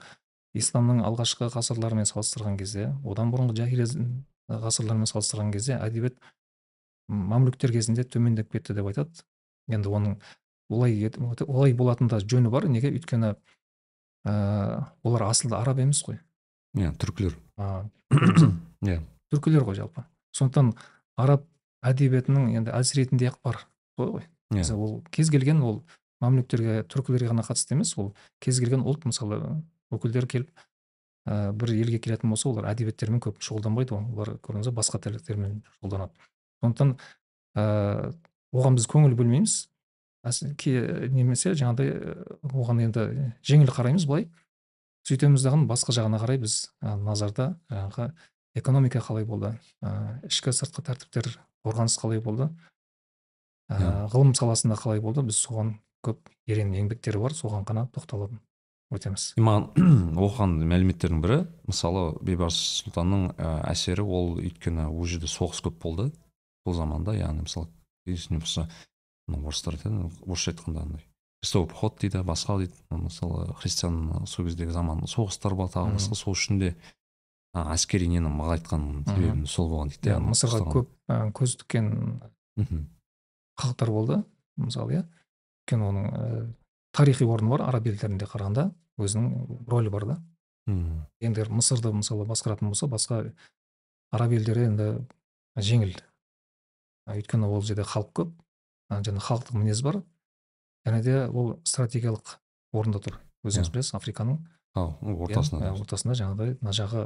[0.56, 3.88] исламның алғашқы ғасырларымен салыстырған кезде одан бұрынғы жахилия
[4.48, 6.16] ғасырларымен салыстырған кезде әдебиет
[7.08, 9.24] мамлюктер кезінде төмендеп кетті деп айтады.
[9.68, 10.16] Енді оның
[10.68, 11.10] олай
[11.46, 12.92] олай болатын да жөні бар неге?
[12.92, 13.34] Өйткені
[14.26, 14.34] ә,
[15.02, 16.20] олар асылда араб емес қой.
[16.76, 17.36] Иә түркілер.
[18.86, 19.00] Иә.
[19.32, 20.04] түркілер ғой жалпы.
[20.36, 20.74] Сондықтан
[21.18, 21.46] араб
[21.84, 23.62] әдебиетінің енді әлсірейтіндей ақ бар.
[23.96, 24.28] Солай ғой.
[24.54, 24.68] Иә.
[24.74, 25.82] Ол кез келген ол
[26.22, 29.40] мамлюктерге түркілерге ғана қатысты емес ол кез келген ұлт мысалы
[29.94, 30.50] өкілдері келіп
[31.28, 35.60] ә, бір елге келетін болса олар әдебиеттермен көп шұғылданбайды ғой олар көрдіңіз ба басқа тірліктермен
[35.76, 36.28] шұғылданады.
[36.62, 36.94] Сондықтан
[37.54, 38.12] ә,
[38.54, 39.56] оған біз көңіл бөлмейміз.
[40.28, 41.92] Немесе жаңағыдай
[42.48, 43.04] оған енді
[43.46, 44.28] жеңіл қараймыз былай.
[45.08, 48.10] Сөйтеміз дағы басқа жағына қарай біз ә, назарда жаңағы
[48.58, 51.30] экономика қалай болды ә, ішкі сыртқы тәртіптер
[51.64, 52.50] қорғаныс қалай болды
[53.72, 58.36] ә, ғылым саласында қалай болды біз соған көп ерен еңбектері бар соған ғана тоқталып
[58.92, 59.30] өтеміз.
[59.40, 63.30] Маған оқыған мәліметтердің бірі мысалы бейбарыс сұлтанның
[63.70, 66.10] әсері ол өйткені ол жерде соғыс көп болды.
[66.66, 67.70] Сол заманда яғни мысалы
[68.14, 68.68] есіне болса
[69.28, 71.04] орыстар айтады орысша айтқанда андай
[71.42, 72.74] крестовый поход дейді басқа дейді.
[72.90, 76.14] Мысалы христиан сол кездегі заман соғыстар бар тағы басқа.
[76.18, 76.72] Сол үшін де
[77.54, 80.88] әскери нені нығайтқан себебім сол болған дейді иә мысырға көп
[81.38, 82.20] көз тіккен
[83.58, 84.22] халықтар болды
[84.56, 85.04] мысалы иә.
[85.68, 86.50] Өйткені оның
[86.96, 90.18] тарихи орны бар араб елдерінде қарағанда өзінің рөлі бар да.
[90.66, 93.32] Мхм енді мысырды мысалы басқаратын болса басқа
[94.10, 94.88] араб елдері енді
[95.56, 95.94] жеңіл
[97.16, 98.32] өйткені ол жерде халық көп
[98.90, 100.02] және халықтық мінез бар.
[100.86, 102.38] Және де ол стратегиялық
[102.72, 103.18] орында тұр.
[103.44, 103.72] Өзіңіз Иә.
[103.72, 104.38] білесіз африканың
[104.76, 104.86] иә,
[105.24, 107.04] ортасында ә, ортасында жаңағыдай мына жағы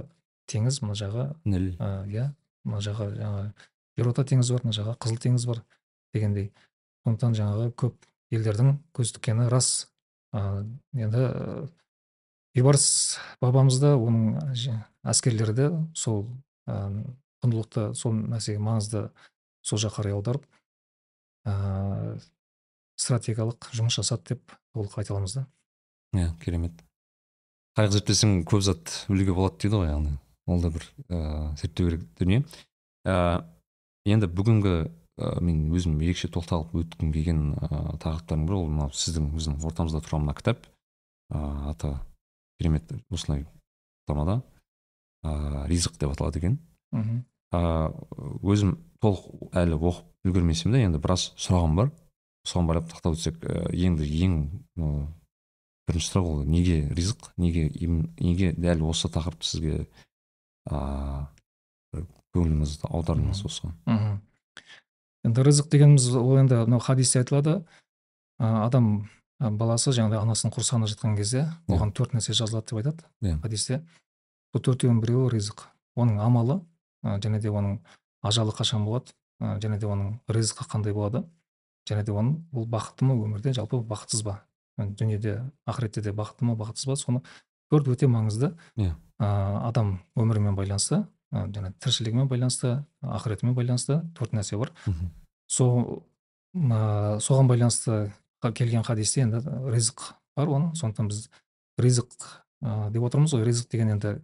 [0.48, 1.68] теңіз мына жағы ніл.
[1.78, 2.32] иә
[2.64, 3.52] мына жағы жаңағы
[3.98, 5.62] еуропа теңізі бар мына жағы қызыл теңіз бар
[6.14, 6.52] дегендей.
[7.04, 7.94] Сондықтан жаңағы көп
[8.32, 9.88] елдердің көз тіккені рас.
[10.32, 11.68] Енді
[12.54, 14.54] бейбарыс бабамыз да оның
[15.04, 16.26] әскерлері де сол
[16.68, 19.08] құндылықты сол нәрсеге маңызды
[19.62, 20.46] сол жаққа қарай аударып
[21.46, 22.18] ә,
[22.98, 25.46] стратегиялық жұмыс жасады деп толық айта аламыз да.
[26.16, 26.74] Иә керемет.
[27.78, 32.04] Қайғы зерттесең көп зат білуге болады дейді ғой яғни ол да бір ыыы зерттеу керек
[32.18, 32.42] дүние.
[33.06, 33.44] Ә,
[34.04, 39.32] енді бүгінгі ә, мен өзім ерекше тоқталып өткім келген ә, тақырыптардың бірі ол мынау сіздің
[39.32, 40.66] біздің ортамызда тұрған мына кітап.
[41.32, 41.38] Ә,
[41.72, 41.94] аты
[42.60, 43.46] керемет осылай
[44.06, 44.42] тамада
[45.24, 46.58] ә, ризық деп аталады екен.
[46.92, 47.24] Мхм.
[47.52, 51.90] Өзім толық әлі оқып үлгермесем де енді біраз сұрағым бар.
[52.46, 54.36] Соған байлап тақтап өтсек ә, енді ең
[54.78, 55.06] ә,
[55.86, 59.76] бірінші сұрақ ол неге ризық неге им- неге дәл осы тақырыпты сізге
[60.70, 63.74] ыыы көңіліңізді аудардыңыз осыған?
[63.86, 64.20] Мхм
[65.28, 67.60] енді рызық дегеніміз ол енді мынау хадисте айтылады.
[68.40, 71.76] Ә, адам баласы жаңағыдай анасының құрсағында жатқан кезде Иә.
[71.76, 73.38] оған төрт нәрсе жазылады деп айтады Иә.
[73.42, 73.82] хадисте.
[74.54, 75.66] Бұл төртеуінің біреуі ризық
[75.98, 76.60] оның амалы
[77.02, 77.78] және де оның
[78.22, 81.24] ажалы қашан болады ә, және де оның ризқы қандай болады
[81.88, 84.42] және де оның бұл бақытты ма өмірде жалпы бақытсыз ба?
[84.78, 86.96] Ә, дүниеде ақыретте де бақытты ма бақытсыз ба?
[86.96, 87.22] Соны
[87.70, 88.94] төрт өте маңызды Иә.
[89.18, 89.26] ә,
[89.68, 94.70] адам өмірімен байланысты ә, және тіршілігімен байланысты ақыретімен байланысты төрт нәрсе бар.
[95.48, 96.04] Сол
[96.54, 98.12] ма- соған байланысты
[98.54, 99.40] келген хадисте енді
[99.72, 100.74] ризық бар оның.
[100.76, 101.28] Сондықтан біз
[101.78, 102.08] ризық
[102.62, 103.44] ә, деп отырмыз ғой.
[103.48, 104.20] Ризық деген енді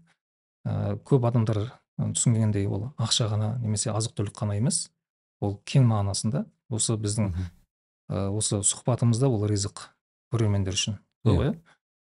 [0.66, 4.88] ә, көп адамдар ә, түсінгендей ол ақша ғана немесе азық түлік қана емес
[5.40, 6.44] ол кең мағынасында.
[6.70, 7.32] Осы біздің
[8.10, 9.88] ә, осы сұхбатымызда ол ризық
[10.32, 10.98] көрермендер үшін.
[11.24, 11.34] Иә.
[11.34, 11.54] ғой иә?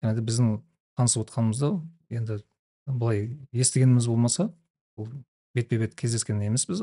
[0.04, 0.50] Және де біздің
[0.98, 1.70] танысып отқанымызда
[2.14, 2.40] енді
[2.88, 4.50] былай естігеніміз болмаса
[4.98, 5.12] бұл
[5.56, 6.82] бетпе бет кездескен емеспіз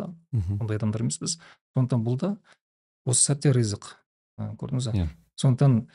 [0.61, 1.38] ондай адамдар емеспіз.
[1.75, 2.37] Сондықтан бұл да
[3.07, 3.96] осы сәтте ризық
[4.38, 5.09] ә, көрдіңіз ба Иә.
[5.40, 5.88] сондықтан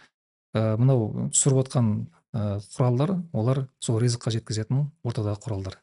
[0.56, 1.90] ә, мынау түсіріп отқан
[2.34, 5.80] ә, құралдар олар сол ризыққа жеткізетін ортадағы құралдар.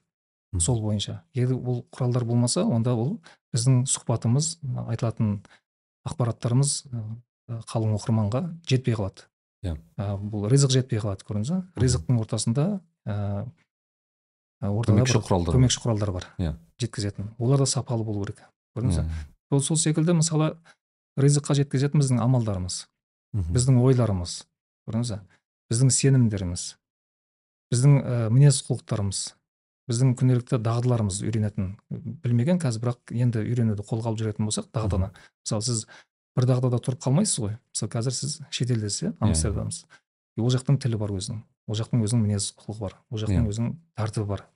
[0.60, 1.22] Сол бойынша.
[1.34, 3.20] егер бұл құралдар болмаса онда ол
[3.54, 4.58] біздің сұхбатымыз
[4.92, 5.40] айтылатын
[6.08, 6.72] ақпараттарымыз
[7.70, 9.28] қалың оқырманға жетпей қалады.
[9.62, 9.76] Иә.
[9.96, 11.60] ә, бұл ризық жетпей қалады көрдіңіз ба?
[11.78, 12.64] Ризықтың ортасында
[13.06, 13.46] ә,
[14.62, 16.54] ортада Көмекші құралдар көмекші құралдар бар Иә.
[16.80, 17.30] жеткізетін.
[17.38, 18.42] Олар да сапалы болу керек
[18.76, 19.04] көрдіңіз ба?
[19.04, 19.26] Иә.
[19.50, 20.56] сол сол секілді мысалы
[21.16, 22.86] ризыққа жеткізетін біздің амалдарымыз
[23.32, 23.52] Мгм.
[23.54, 24.42] біздің ойларымыз
[24.88, 25.20] көрдіңіз ба?
[25.70, 26.76] Біздің сенімдеріміз
[27.72, 29.34] біздің ә, мінез құлықтарымыз
[29.90, 31.72] біздің күнделікті дағдыларымыз үйренетін
[32.22, 35.10] білмеген қазір бірақ енді үйренуді қолға алып жүретін болсақ дағдыны.
[35.42, 35.84] Мысалы сіз
[36.38, 37.56] бір дағдыда тұрып қалмайсыз ғой.
[37.74, 39.86] Мысалы қазір сіз шетелдесіз иә амстердамсыз.
[40.38, 41.42] Ол жақтың тілі бар өзінің.
[41.66, 42.96] Ол жақтың өзінің мінез құлқы бар.
[43.10, 44.46] Ол жақтың өзінің тәртібі бар.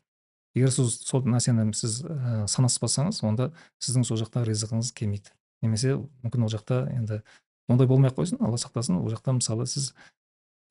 [0.56, 3.50] Егер сіз сол нәрсені сіз ә, санаспасаңыз онда
[3.82, 5.34] сіздің сол жақта ризығыңыз келмейді.
[5.60, 7.20] Немесе мүмкін ол жақта енді
[7.68, 8.96] ондай болмай ақ қойсын алла сақтасын.
[9.02, 9.92] Ол жақта мысалы сіз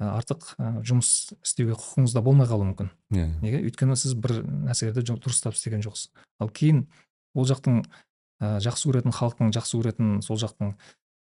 [0.01, 0.47] артық
[0.85, 2.89] жұмыс істеуге құқығыңыз да болмай қалуы мүмкін.
[3.13, 3.21] Иә.
[3.21, 3.31] Yeah.
[3.43, 3.61] неге?
[3.69, 6.11] Өйткені сіз бір нәрселерді дұрыстап істеген жоқсыз.
[6.43, 6.85] Ал кейін
[7.35, 7.81] ол жақтың
[8.43, 10.75] ә, жақсы көретін халықтың жақсы көретін сол жақтың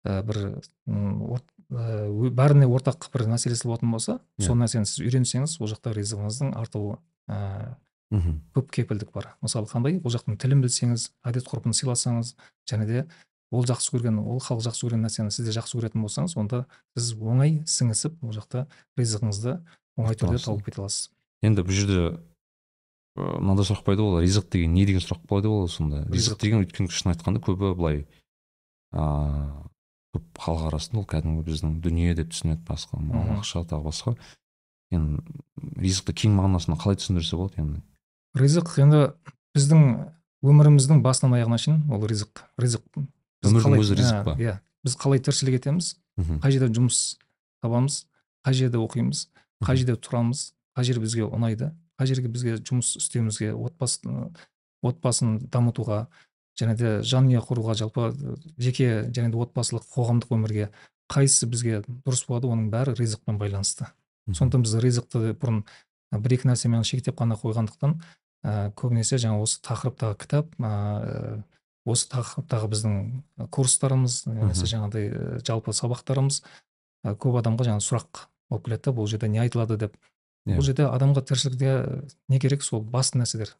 [0.07, 4.47] ә, бір ә, бәріне ортақ бір мәселесі болатын болса yeah.
[4.47, 6.95] сол нәрсені сіз үйренсеңіз ол жақта ризығыңыздың артуы
[7.27, 7.75] ә,
[8.11, 8.39] мхм.
[8.55, 9.33] көп кепілдік бар.
[9.43, 9.99] Мысалы қандай?
[9.99, 12.35] Ол жақтың тілін білсеңіз әдет ғұрпын сыйласаңыз
[12.71, 13.05] және де
[13.51, 17.13] ол жақсы көрген ол халық жақсы көрген нәрсені сіз де жақсы көретін болсаңыз онда сіз
[17.19, 18.65] оңай сіңісіп ол жақта
[18.99, 19.57] ризығыңызды
[19.99, 21.09] оңай түрде тауып кете аласыз.
[21.43, 22.05] Енді бұл жерде
[23.15, 24.23] мынандай сұрақ пайда болады.
[24.25, 26.05] Ризық деген не деген сұрақ пайда болады сонда?
[26.07, 26.39] Ризық.
[26.39, 28.05] Деген өйткені шын айтқанда көбі былай
[28.95, 29.67] ыыы
[30.11, 34.15] көп халық арасында ол кәдімгі біздің дүние деп түсінеді басқа мал ақша тағы басқа.
[34.91, 35.21] Енді
[35.79, 37.79] ризықты кең мағынасында қалай түсіндірсе болады енді?
[38.35, 39.05] Ризық енді
[39.55, 39.85] біздің
[40.43, 42.43] өміріміздің басынан аяғына шейін ол ризық.
[42.59, 42.83] Ризық
[43.45, 44.35] өмірдің өзі ризық па?
[44.39, 44.59] иә.
[44.85, 45.95] Біз қалай тіршілік етеміз?
[46.41, 47.17] Қай жерде жұмыс
[47.63, 48.05] табамыз?
[48.45, 49.27] Қай жерде оқимыз?
[49.61, 50.51] Қай жерде тұрамыз?
[50.75, 51.71] Қай жер бізге ұнайды?
[51.99, 54.09] Қай жерге бізге жұмыс істеуімізге отбасы
[54.81, 56.05] отбасын дамытуға
[56.57, 58.07] және де жанұя құруға жалпы
[58.57, 60.71] жеке және де отбасылық қоғамдық өмірге
[61.11, 63.91] қайсысы бізге дұрыс болады оның бәрі ризықпен байланысты.
[64.31, 65.61] Сондықтан біз ризықты бұрын
[66.17, 67.97] бір екі нәрсемен шектеп қана қойғандықтан
[68.43, 71.43] ә, көбінесе жаңа осы тақырыптағы кітап ә,
[71.89, 72.97] осы тақырыптағы біздің
[73.53, 76.41] курстарымыз немесе жаңағыдай жалпы сабақтарымыз
[77.21, 79.77] көп адамға жаңа сұрақ болып келеді да бұл жерде не айтылады?
[79.77, 79.97] деп.
[80.45, 80.57] Yeah.
[80.57, 81.73] бұл жерде адамға тіршілікте
[82.29, 82.81] не керек сол?
[82.81, 83.55] Басты нәрселер.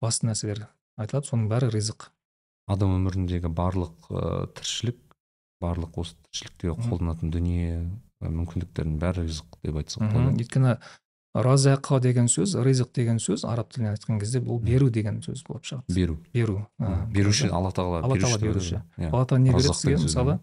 [0.00, 0.66] Басты нәрселер
[1.00, 2.10] айтылады соның бәрі ризық.
[2.70, 4.98] Адам өміріндегі барлық ә, тіршілік
[5.60, 7.80] барлық осы тіршіліктегі қолданатын дүние
[8.20, 10.36] мүмкіндіктердің бәрі ризық деп айтсақ болады.
[10.44, 10.76] Өйткені
[11.34, 15.64] разақа деген сөз ризық деген сөз араб тілінен айтқан кезде бұл беру деген сөз болып
[15.68, 15.94] шығады.
[15.94, 16.18] Беру.
[16.34, 16.66] Беру
[17.14, 18.82] беруші алла тағала алла тағала беруші.
[18.98, 20.38] Алла тағала не береді сізге мысалы?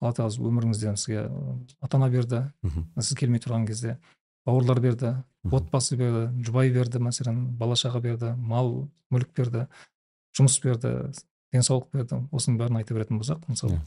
[0.00, 1.24] алла тағала өміріңізде сізге
[1.80, 2.42] ата ана берді
[2.98, 3.96] сіз келмей тұрған кезде
[4.46, 5.14] бауырлар берді
[5.44, 9.66] отбасы берді жұбай берді мәселен бала шаға берді мал мүлік берді
[10.36, 11.12] жұмыс берді
[11.52, 12.20] денсаулық берді.
[12.30, 13.80] Осының бәрін айта беретін болсақ мысалы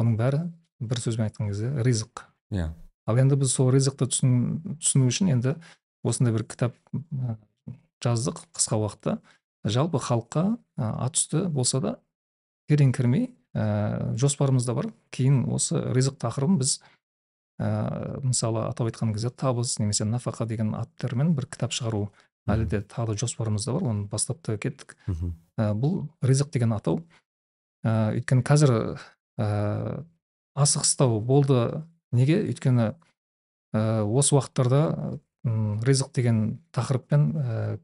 [0.00, 0.46] оның бәрі
[0.80, 2.24] бір сөзбен айтқан кезде ризық.
[2.50, 2.72] Иә.
[3.06, 5.54] Ал енді біз сол ризықты түсіну үшін енді
[6.02, 6.76] осындай бір кітап
[8.02, 9.18] жаздық қысқа уақытта.
[9.62, 10.44] Жалпы халыққа
[10.76, 11.92] ат үсті болса да
[12.70, 14.90] терең кірмей ә, жоспарымызда бар.
[15.14, 16.80] Кейін осы ризық тақырыбын біз
[17.62, 22.08] ә, мысалы атап айтқан кезде табыс немесе нафақа деген аттармен бір кітап шығару
[22.50, 23.88] әлі де тағы да жоспарымызда бар.
[23.92, 24.96] Оны бастап та кеттік.
[25.58, 27.04] Ә, бұл ризық деген атау.
[27.86, 28.98] Ә, өйткені қазір
[29.38, 30.04] ә,
[30.58, 31.84] асығыстау болды.
[32.10, 32.40] Неге?
[32.50, 32.94] Өйткені
[33.72, 37.78] ә, осы уақыттарда ризық деген тақырыппен ә,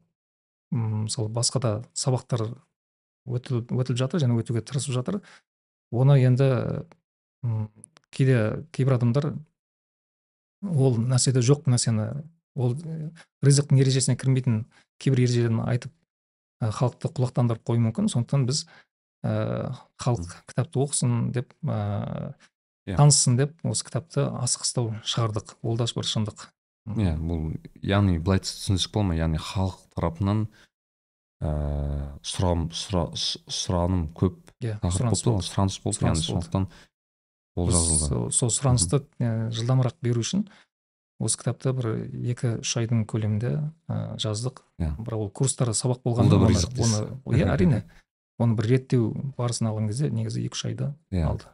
[0.71, 2.45] мысалы басқа да сабақтар
[3.27, 5.21] өтіліп, өтіліп жатыр және өтуге тырысып жатыр.
[5.91, 6.85] Оны енді
[8.13, 9.33] кейде кейбір адамдар
[10.61, 12.09] ол нәрседе жоқ нәрсені
[12.55, 12.75] ол
[13.45, 14.63] ризықтың ережесіне кірмейтін
[14.99, 15.93] кейбір ережелерін айтып
[16.59, 18.09] ә, халықты құлақтандырып қоюы мүмкін.
[18.11, 18.65] Сондықтан біз
[19.23, 22.35] ә, халық кітапты оқысын деп ә,
[22.87, 22.97] yeah.
[22.97, 25.55] таныссын деп осы кітапты асығыстау шығардық.
[25.63, 26.49] Ол да бір шындық
[26.97, 27.51] иә бұл
[27.85, 30.45] яғни былай түсіндірсек бола ма яғни халық тарапынан
[31.39, 36.67] ыыы сұра, сұраным көп иә сұраныс болды сұраныс болды яғни сондықтан
[37.59, 38.31] ол жазылды.
[38.35, 40.47] сол сұранысты жылдамырақ беру үшін
[41.19, 41.89] осы кітапты бір
[42.31, 43.51] екі үш айдың көлемінде
[43.91, 44.61] ә, жаздық.
[44.79, 44.93] Иә.
[45.03, 47.83] Бірақ ол курстар сабақ болған ол да оны иә әрине
[48.39, 51.27] оны бір реттеу барысын алған кезде негізі екі үш айды yeah.
[51.27, 51.49] алды.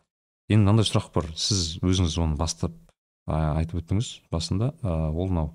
[0.53, 1.31] Енді мынандай сұрақ бар.
[1.33, 2.77] Сіз өзіңіз оны бастап
[3.25, 5.51] айтып өттіңіз басында ә, ол мынау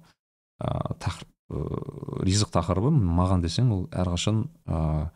[0.58, 5.10] ә, тақырып ә, ризық тақырыбы маған десең ол әрқашан ә,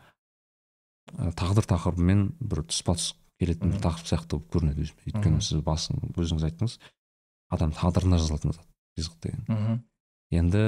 [1.39, 5.03] тағдыр тақырыбымен бір тұспа тұс келетін бір тақырып сияқты болып көрінеді өзіме.
[5.11, 6.79] Өйткені сіз басын өзіңіз айттыңыз
[7.55, 8.67] адам тағдырына жазылатын зат
[8.99, 9.83] ризық деген.
[10.35, 10.63] Енді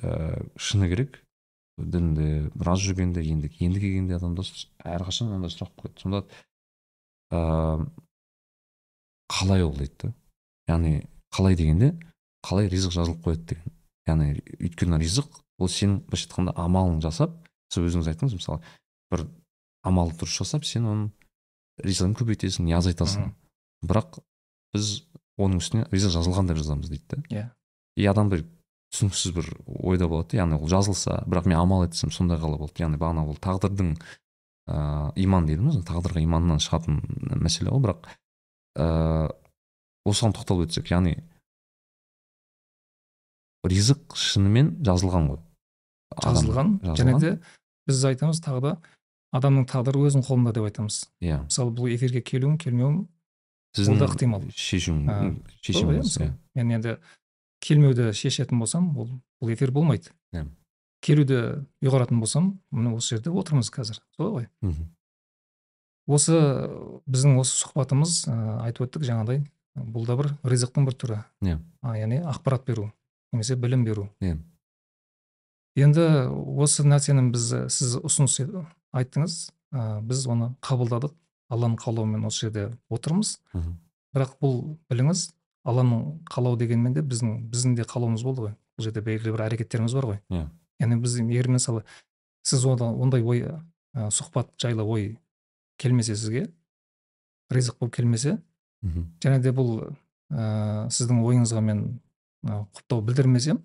[0.00, 1.22] ә, шыны керек
[1.80, 4.44] дінді біраз жүргенде енді енді келгенде адамда
[4.84, 6.00] әрқашан мынандай сұрақ қояды.
[6.02, 6.22] Сонда
[7.32, 7.86] ыыы
[9.30, 10.12] қалай ол дейді да?
[10.68, 11.94] Яғни қалай дегенде
[12.46, 13.74] қалай ризық жазылып қояды деген.
[14.08, 17.36] Яғни өйткені ризық ол сенің былайша айтқанда амалың жасап
[17.70, 18.62] сіз өзіңіз айттыңыз мысалы
[19.12, 19.26] бір
[19.86, 21.10] амалды дұрыс жасап сен оның
[21.84, 23.28] ризығын көбейтесің не азайтасың
[23.86, 24.18] бірақ
[24.74, 24.88] біз
[25.40, 27.44] оның үстіне ризық жазылған деп жазамыз дейді да иә.
[27.96, 28.44] И адам бір
[28.90, 32.98] түсініксіз бір ойда болады яғни ол жазылса бірақ мен амал етсем сондай қалай болады яғни
[33.00, 37.00] бағана ол тағдырдың ыыы иман дейміз тағдырға иманнан шығатын
[37.40, 38.10] мәселе ғой бірақ
[38.76, 39.28] ыыы
[40.08, 41.18] осыған тоқталып өтсек яғни
[43.68, 45.40] ризық шынымен жазылған ғой.
[46.24, 46.70] Жазылған.
[46.96, 47.32] және де
[47.86, 48.72] біз айтамыз тағы да
[49.36, 51.04] адамның тағдыры өзінің қолында деп айтамыз.
[51.22, 51.42] Иә.
[51.46, 53.04] Мысалы бұл эфирге келуім келмеуім
[53.76, 54.46] сіздің ол да ықтимал.
[54.56, 55.18] шешуің ә,
[55.62, 56.32] шешіміңіз иә.
[56.54, 56.96] Мен енді
[57.60, 59.10] келмеуді шешетін болсам ол
[59.40, 60.10] бұл эфир болмайды.
[60.32, 60.48] Иә.
[61.00, 64.00] Келуді ұйғаратын болсам міне осы жерде отырмыз қазір.
[64.16, 64.48] Солай ғой.
[64.60, 64.90] Мхм.
[66.10, 66.34] Осы
[67.06, 68.36] біздің осы сұхбатымыз ә,
[68.66, 69.44] айтып өттік жаңағыдай.
[69.76, 71.18] Бұл да бір ризықтың бір түрі.
[71.46, 71.58] Иә.
[71.82, 72.90] А, яғни ақпарат беру
[73.32, 74.08] немесе білім беру.
[74.20, 74.38] Иә.
[75.78, 76.06] Енді
[76.60, 78.40] осы нәрсені біз сіз ұсыныс
[78.92, 79.36] айттыңыз.
[79.70, 81.14] Ә, біз оны қабылдадық.
[81.50, 83.38] Алланың қалауымен осы жерде отырмыз.
[83.54, 83.76] Мхм.
[84.14, 84.56] Бірақ бұл
[84.90, 85.30] біліңіз
[85.66, 88.54] алланың қалауы дегенмен де біздің біздің де қалауымыз болды ғой.
[88.78, 90.20] Бұл жерде белгілі бір әрекеттеріміз бар ғой.
[90.30, 90.44] Иә.
[90.82, 91.84] Яғни біз егер мысалы
[92.46, 93.58] сіз ода ондай ой ә,
[94.10, 95.08] сұхбат жайлы ой
[95.78, 96.48] келмесе сізге
[97.50, 98.38] ризық болып келмесе
[98.82, 99.04] мхм.
[99.20, 99.70] Және де бұл
[100.30, 102.00] ә, сіздің ойыңызға мен
[102.44, 103.58] құптау білдірмесем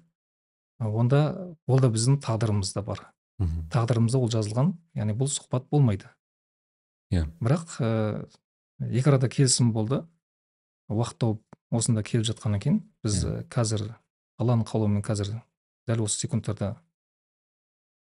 [0.80, 3.06] онда ол да біздің тағдырымызда бар.
[3.40, 3.68] Мхм.
[3.72, 6.10] Тағдырымызда ол жазылған яғни бұл сұхбат болмайды.
[7.14, 7.26] Иә.
[7.40, 8.28] бірақ ә,
[8.82, 10.02] екі арада келісім болды.
[10.90, 13.44] Уақыт тауып осында келіп жатқаннан кейін біз Иә.
[13.44, 13.96] ә, қазір
[14.40, 15.32] алланың қалауымен қазір
[15.88, 16.76] дәл осы секундтарда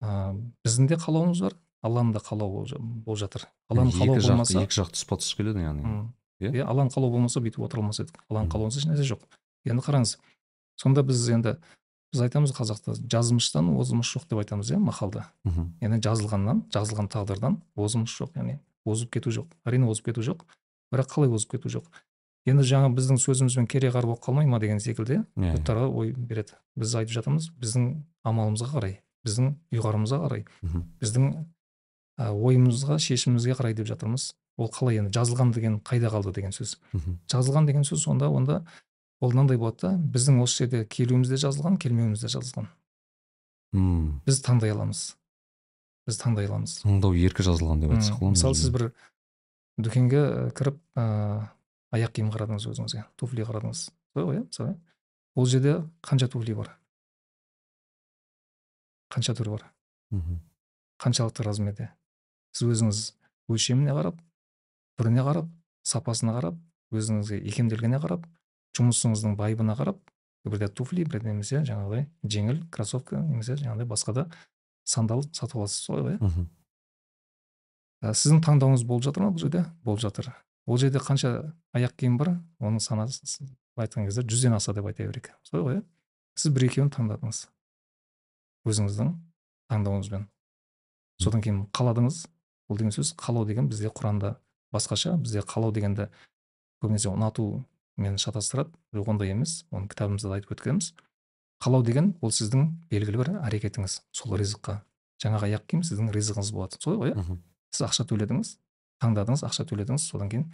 [0.03, 0.33] ә,
[0.65, 3.45] біздің де қалауымыз бар алланың да қалауы болып жа- болып жатыр.
[3.69, 5.83] Алланың қалауы болмаса екі жақ тұспа тұс келеді яғни.
[6.41, 6.51] Иә?
[6.51, 8.17] иә алланың қалауы болмаса бүйтіп отыра алмас едік.
[8.29, 8.53] Алланың Мгм.
[8.55, 9.21] қалауынсыз ешнәрсе жоқ.
[9.65, 10.17] Енді қараңыз
[10.79, 11.57] сонда біз енді
[12.13, 15.25] біз айтамыз қазақта жазмыштан озмыш жоқ деп айтамыз иә мақалда.
[15.45, 19.47] Мхм яғни жазылғаннан жазылған тағдырдан озмыш жоқ яғни озып кету жоқ.
[19.65, 20.43] Әрине озып кету жоқ
[20.93, 21.85] бірақ қалай озып кету жоқ?
[22.45, 25.53] Енді жаңа біздің сөзімізбен кереғар болып қалмай ма деген секілді иә иә.
[25.55, 26.53] бұлттарға ой береді.
[26.75, 31.29] Біз айтып жатырмыз біздің амалымызға қарай біздің ұйғарымымызға қарай мхм біздің
[32.19, 34.33] ә, ойымызға шешімімізге қарай деп жатырмыз.
[34.57, 36.77] Ол қалай енді жазылған деген қайда қалды деген сөз.
[37.31, 38.61] Жазылған деген сөз сонда онда
[39.21, 42.67] ол мынандай болады да біздің осы жерде келуіміз де жазылған келмеуіміз де жазылған.
[43.73, 45.15] М, біз таңдай аламыз.
[46.05, 46.81] Біз таңдай аламыз.
[46.83, 48.89] Таңдау еркі жазылған деп айтсақ болады мысалы сіз бір
[49.81, 51.49] дүкенге кіріп ә,
[51.95, 53.87] аяқ киім қарадыңыз өзіңізге туфли қарадыңыз.
[54.13, 54.75] Солай ғой иә мысалы
[55.35, 56.75] ол жерде қанша туфли бар?
[59.13, 59.65] Қанша түрі бар?
[60.11, 60.39] Мхм.
[61.01, 61.89] Қаншалықты размерде?
[62.53, 63.01] Сіз өзіңіз
[63.49, 64.19] өлшеміне қарап
[64.99, 65.49] түріне қарап
[65.87, 66.57] сапасына қарап
[66.93, 68.25] өзіңізге икемделгеніне қарап
[68.77, 70.01] жұмысыңыздың байыбына қарап
[70.45, 74.25] бірде туфли бірде немесе жаңағыдай жеңіл кроссовка немесе жаңағыдай басқа да
[74.83, 76.47] сандал сатып аласыз солай ғой иә?
[78.03, 79.63] Ә, сіздің таңдауыңыз болып жатыр ма бұл жерде?
[79.83, 80.33] Болып жатыр.
[80.67, 82.33] Ол жерде қанша аяқ киім бар?
[82.59, 83.47] Оның санасы
[83.79, 85.83] айтқан кезде жүзден аса деп айта берейік солай ғой иә?
[86.35, 87.45] Сіз бір екеуін таңдадыңыз.
[88.67, 89.13] Өзіңіздің
[89.71, 90.27] таңдауыңызбен.
[91.23, 92.25] Содан кейін қаладыңыз.
[92.67, 94.35] Бұл деген сөз қалау деген бізде құранда
[94.73, 96.09] басқаша бізде қалау дегенді
[96.83, 98.73] көбінесе ұнатумен шатастырады.
[98.93, 99.63] Жоқ ондай емес.
[99.71, 100.93] Оны кітабымызда да айтып өткенбіз
[101.63, 104.01] қалау деген ол сіздің белгілі бір әрекетіңіз.
[104.11, 104.81] Сол ризыққа
[105.23, 107.37] жаңағы аяқ киім сіздің ризығыңыз болады солай ғой иә?
[107.71, 108.57] Сіз ақша төледіңіз
[109.03, 110.49] таңдадыңыз ақша төледіңіз содан кейін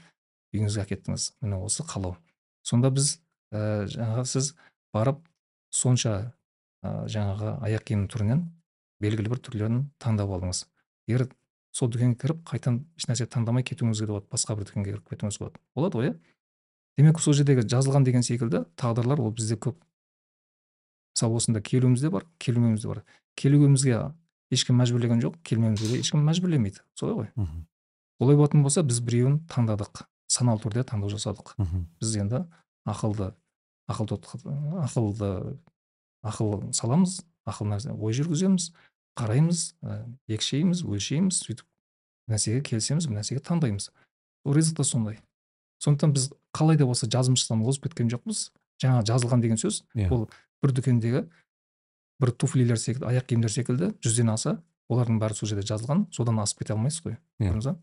[0.53, 1.25] үйіңізге әкеттіңіз.
[1.41, 2.15] Міне осы қалау.
[2.61, 3.17] Сонда біз
[3.49, 4.53] ә, жаңағы сіз
[4.93, 5.23] барып
[5.73, 6.13] сонша
[6.85, 8.45] ә, жаңағы аяқ киімнің түрінен
[9.01, 10.65] белгілі бір түрлерін таңдап алдыңыз.
[11.09, 11.29] Егер
[11.79, 15.61] сол дүкенге кіріп қайтадан ешнәрсе таңдамай кетуіңізге де болады басқа бір дүкенге кіріп кетуіңізге болады.
[15.75, 16.15] Болады ғой иә?
[16.99, 19.79] Демек сол жердегі жазылған деген секілді тағдырлар ол бізде көп.
[21.15, 23.03] Мысалы осында келуіміз де бар келмеуіміз де бар.
[23.39, 24.01] Келуімізге
[24.51, 27.31] ешкім мәжбүрлеген жоқ келмеуімізге де ешкім мәжбүрлемейді солай ғой.
[27.39, 27.65] Мхм.
[28.19, 31.55] Олай болатын болса біз біреуін таңдадық саналы түрде таңдау жасадық.
[31.61, 31.87] Мхм.
[32.01, 32.43] Біз енді
[32.89, 33.31] ақылды
[33.89, 34.11] ақыл
[34.83, 35.31] ақылды
[36.25, 38.69] ақыл саламыз ақыл нәрсе ой жүргіземіз
[39.19, 41.68] қараймыз ә, екшейміз өлшейміз сөйтіп
[42.29, 43.89] нәрсеге келісеміз бір нәрсеге таңдаймыз.
[44.45, 45.19] Ол ризық та сондай.
[45.83, 48.49] Сондықтан біз қалай да болса жазмыштан озып кеткен жоқпыз.
[48.81, 50.09] Жаңа жазылған деген сөз иә.
[50.11, 50.29] ол
[50.63, 51.25] бір дүкендегі
[52.19, 54.57] бір туфлилер секілді аяқ киімдер секілді жүзден аса
[54.89, 56.07] олардың бәрі сол жерде жазылған.
[56.11, 57.51] Содан асып кете алмайсыз ғой Иә.
[57.51, 57.75] көрдіңіз ба?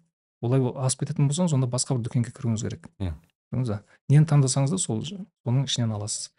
[0.43, 2.89] Олай асып кететін болсаңыз онда басқа бір дүкенге кіруіңіз керек.
[3.01, 3.14] Иә.
[3.53, 3.79] көрдіңіз ба?
[4.09, 6.31] Нені таңдасаңыз да сол соның ішінен аласыз.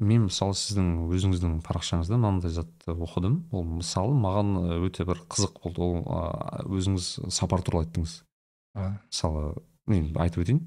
[0.00, 3.42] Мен мысалы сіздің өзіңіздің парақшаңызда мынандай затты оқыдым.
[3.52, 4.54] Ол мысалы маған
[4.86, 5.84] өте бір қызық болды.
[5.84, 8.14] Ол өзіңіз сапар туралы айттыңыз.
[8.74, 9.54] А, мысалы
[9.90, 10.62] мен айтып өтейін.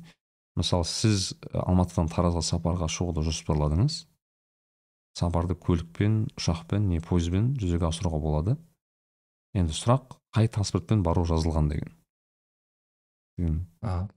[0.59, 4.03] Мысалы сіз алматыдан таразға сапарға шығуды жоспарладыңыз.
[5.17, 8.57] Сапарды көлікпен ұшақпен не пойызбен жүзеге асыруға болады.
[9.57, 11.93] Енді сұрақ қай транспортпен бару жазылған деген.
[13.81, 14.07] Ә,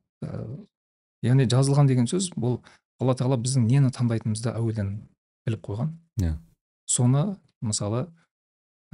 [1.24, 2.60] яғни жазылған деген сөз бұл
[3.00, 4.90] алла тағала біздің нені таңдайтынымызды әуелден
[5.46, 5.90] біліп қойған
[6.20, 6.36] Иә.
[6.88, 8.06] соны мысалы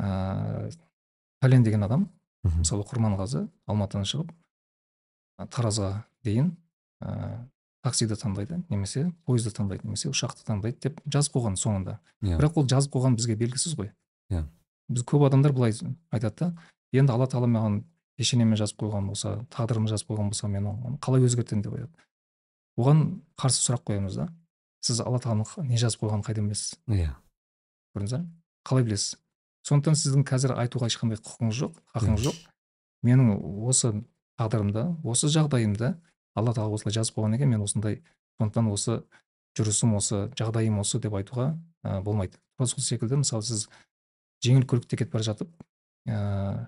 [0.01, 0.71] ә,
[1.41, 2.09] пәлен деген адам
[2.45, 2.59] мхм.
[2.65, 4.33] мысалы құрманғазы алматыдан шығып
[5.51, 6.53] таразға дейін
[7.03, 7.47] ә,
[7.83, 12.39] таксиді таңдайды немесе пойызды таңдайды немесе ұшақты таңдайды деп жазып қойған соңында Иә.
[12.39, 13.93] бірақ ол жазып қойған бізге белгісіз ғой
[14.31, 14.45] Иә.
[14.89, 15.73] біз көп адамдар былай
[16.11, 16.53] айтады да
[16.93, 17.83] енді алла тағала маған
[18.17, 21.93] пешенеме жазып қойған болса тағдырыма жазып қойған болса мен оны қалай өзгертемін деп айтады
[22.81, 23.03] оған
[23.41, 24.29] қарсы сұрақ қоямыз да.
[24.83, 26.79] Сіз алла тағаланың не жазып қойғанын қайдан білесіз?
[26.91, 27.13] Иә.
[27.95, 28.23] Көрдіңіз ба?
[28.67, 29.19] Қалай білесіз?
[29.69, 32.41] Сондықтан сіздің қазір айтуға ешқандай құқыңыз жоқ хақыңыз жоқ.
[33.07, 33.37] Менің
[33.69, 33.93] осы
[34.41, 35.93] тағдырымда осы жағдайымда
[36.35, 38.01] алла тағала осылай жазып қойған екен мен осындай
[38.41, 38.99] сондықтан осы
[39.59, 41.53] жүрісім осы жағдайым осы деп айтуға
[41.85, 42.41] ә, болмайды.
[42.57, 43.69] Тура сол секілді мысалы сіз
[44.43, 45.51] жеңіл көлікте кетіп бара жатып
[46.09, 46.67] ә,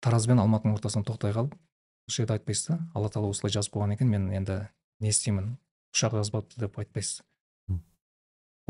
[0.00, 1.56] тараз бен алматының ортасынан тоқтай қалып
[2.08, 4.62] осы жерде айтпайсыз да алла тағала осылай жазып қойған екен мен енді
[5.00, 5.56] не істеймін.
[5.94, 7.22] Ұшақ жазбапты деп айтпайсыз.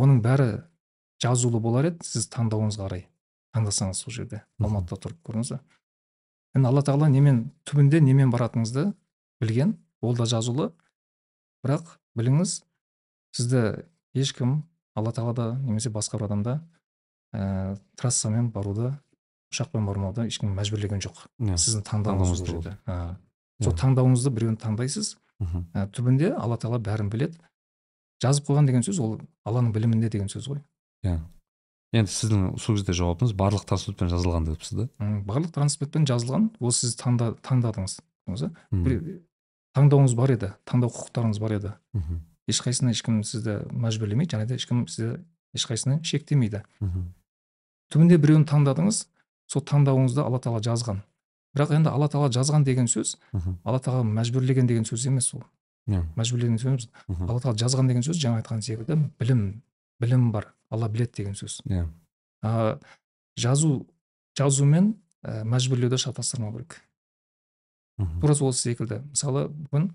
[0.01, 0.63] Оның бәрі
[1.21, 3.03] жазулы болар еді сіз таңдауыңызға қарай
[3.53, 5.59] таңдасаңыз сол жерде алматыда тұрып көрдіңіз ба
[6.57, 8.87] енді алла тағала немен түбінде немен баратыныңызды
[9.43, 10.71] білген ол да жазулы.
[11.61, 12.63] Бірақ біліңіз
[13.37, 13.85] сізді
[14.17, 14.63] ешкім
[14.97, 16.55] алла тағала да немесе басқа бір адамда
[17.35, 18.95] ә, трассамен баруды
[19.53, 21.27] ұшақпен бармауды ешкім мәжбүрлеген жоқ.
[21.43, 22.77] Иә сіздің таңдауыңыз сол жерде.
[23.61, 23.79] Сол Иә.
[23.83, 25.19] таңдауыңызды біреуін таңдайсыз.
[25.41, 27.39] Ә, түбінде алла тағала бәрін біледі.
[28.23, 29.19] Жазып қойған деген сөз ол
[29.49, 30.61] алланың білімінде деген сөз ғой.
[31.05, 31.19] Иә.
[31.97, 34.89] Енді сіздің сол кезде жауабыңыз барлық транспортпен жазылған депсіз да?
[35.27, 36.51] Барлық транспортпен жазылған.
[36.61, 37.97] Ол сіз таңда, таңдадыңыз.
[39.75, 41.73] Таңдауыңыз бар еді таңдау құқықтарыңыз бар еді.
[41.95, 42.21] Мхм.
[42.51, 45.21] ешқайсысына ешкім сізді мәжбүрлемейді және де ешкім сізді
[45.55, 46.65] ешқайсысына шектемейді.
[46.81, 47.05] Мхм.
[47.91, 49.05] түбінде біреуін таңдадыңыз
[49.47, 51.03] сол таңдауыңызды алла тағала жазған.
[51.57, 53.17] Бірақ енді алла тағала жазған деген сөз
[53.65, 55.45] алла тағала мәжбүрлеген деген сөз емес ол.
[55.91, 56.05] Иә.
[56.17, 59.63] Мәжбүрлеген сөз алла тағала жазған деген сөз жаңа айтқан секілді білім
[60.01, 60.53] білім бар.
[60.71, 61.61] Алла біледі деген сөз.
[61.67, 61.89] Иә.
[63.37, 63.87] Жазу
[64.39, 66.81] жазу мен ә, мәжбүрлеуді шатастырмау керек.
[68.21, 69.03] Тура сол секілді.
[69.11, 69.91] Мысалы бүгін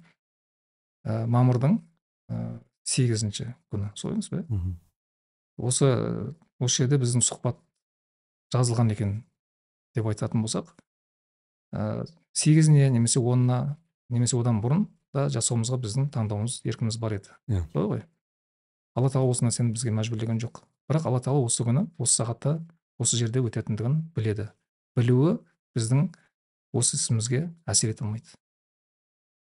[1.06, 1.80] ә, мамырдың
[2.30, 3.92] ә, сегізінші күні.
[3.96, 4.44] Солай емес пе?
[5.58, 5.88] Осы
[6.60, 7.58] осы жерде біздің сұхбат
[8.54, 9.16] жазылған екен
[9.96, 10.85] деп айтатын болсақ ә,
[12.36, 13.78] сегізіне немесе онына
[14.10, 14.86] немесе одан бұрын
[15.16, 17.32] да жасауымызға біздің таңдауымыз еркіміз бар еді.
[17.50, 17.64] Иә.
[17.74, 18.04] солай ғой.
[18.96, 20.62] Алла тағала осы нәрсені бізге мәжбүрлеген жоқ.
[20.90, 22.60] Бірақ алла тағала осы күні осы сағатта
[23.00, 24.50] осы жерде өтетіндігін біледі.
[24.96, 25.38] Білуі
[25.76, 26.10] біздің
[26.76, 28.36] осы ісімізге әсер ете алмайды.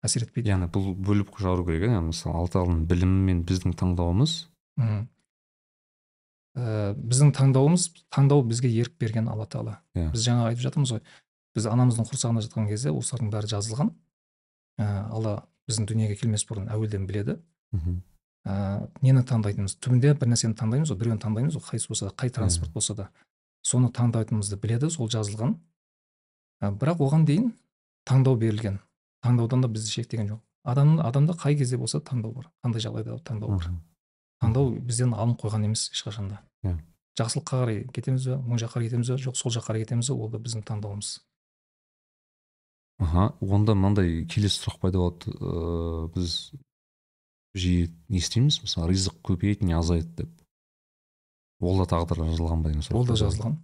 [0.06, 0.50] Әсер етпейді.
[0.52, 4.34] Яғни бұл бөліп жару керек иә мысалы алла тағаланың білімі мен біздің таңдауымыз.
[4.78, 5.06] Мхм.
[6.58, 9.80] ә, біздің таңдауымыз таңдау бізге ерік берген алла тағала.
[9.98, 10.12] Иә.
[10.14, 11.02] біз жаңа айтып жатырмыз ғой.
[11.58, 13.90] Біз анамыздың құрсағында жатқан кезде осылардың бәрі жазылған.
[14.78, 15.34] Ә, алла
[15.68, 17.38] біздің дүниеге келмес бұрын әуелден біледі.
[17.74, 18.00] Мхм.
[18.48, 19.74] ә, нені таңдайтынымыз?
[19.82, 23.08] түбінде бір нәрсені таңдаймыз ғой біреуін таңдаймыз ғой қайсы болса да қай транспорт болса да.
[23.66, 25.56] Соны таңдайтынымызды біледі сол жазылған.
[26.62, 27.50] Ә, бірақ оған дейін
[28.08, 28.78] таңдау берілген.
[29.22, 30.40] Таңдаудан да бізді шектеген жоқ.
[30.64, 32.48] Адам адамда қай кезде болса да таңдау бар.
[32.64, 33.68] Қандай жағдайда да таңдау бар.
[34.40, 36.78] Таңдау бізден алынып қойған емес ешқашан да Иә.
[37.18, 40.14] жақсылыққа қарай кетеміз бе оң жаққа қарай кетеміз бе жоқ сол жаққа қарай кетеміз бе
[40.14, 41.20] ол да біздің таңдауымыз.
[42.98, 45.32] Аха онда мынандай келесі сұрақ пайда болады.
[45.38, 46.34] Ыыы біз
[47.54, 50.30] жиі не естиміз мысалы ризық көбейеді не азаяды деп.
[51.60, 53.58] Ол да тағдырға жазылған ба деген сұрақ ол да жазылған.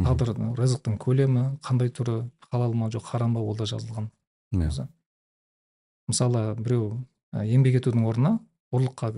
[0.00, 4.10] Тағдыр рызықтың көлемі қандай түрі халал ма жоқ харам ба ол да жазылған
[6.10, 6.98] мысалы біреу
[7.32, 8.38] еңбек етудің орнына
[8.74, 9.12] ұрлыққа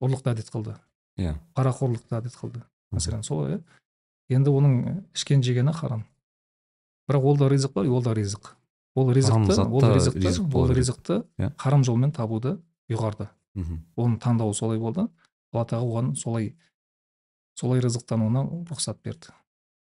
[0.00, 0.74] ұрлықты әдет қылды.
[1.20, 1.34] Иә.
[1.54, 2.62] Парақорлықты әдет қылды.
[2.94, 3.60] Мәселен солай иә.
[4.32, 6.06] Енді оның ішкен жегені харам.
[7.10, 7.84] Бірақ ол да ризық па?
[7.84, 8.54] Ол да ризық.
[8.94, 11.52] Ол ризықты ол ризықты ризық ол ризықты Иә.
[11.58, 12.58] харам жолмен табуды
[12.90, 13.84] ұйғарды мхм.
[13.96, 15.08] оның таңдауы солай болды.
[15.52, 16.56] Алла тағала оған солай
[17.54, 19.32] солай ризықтануына рұқсат берді.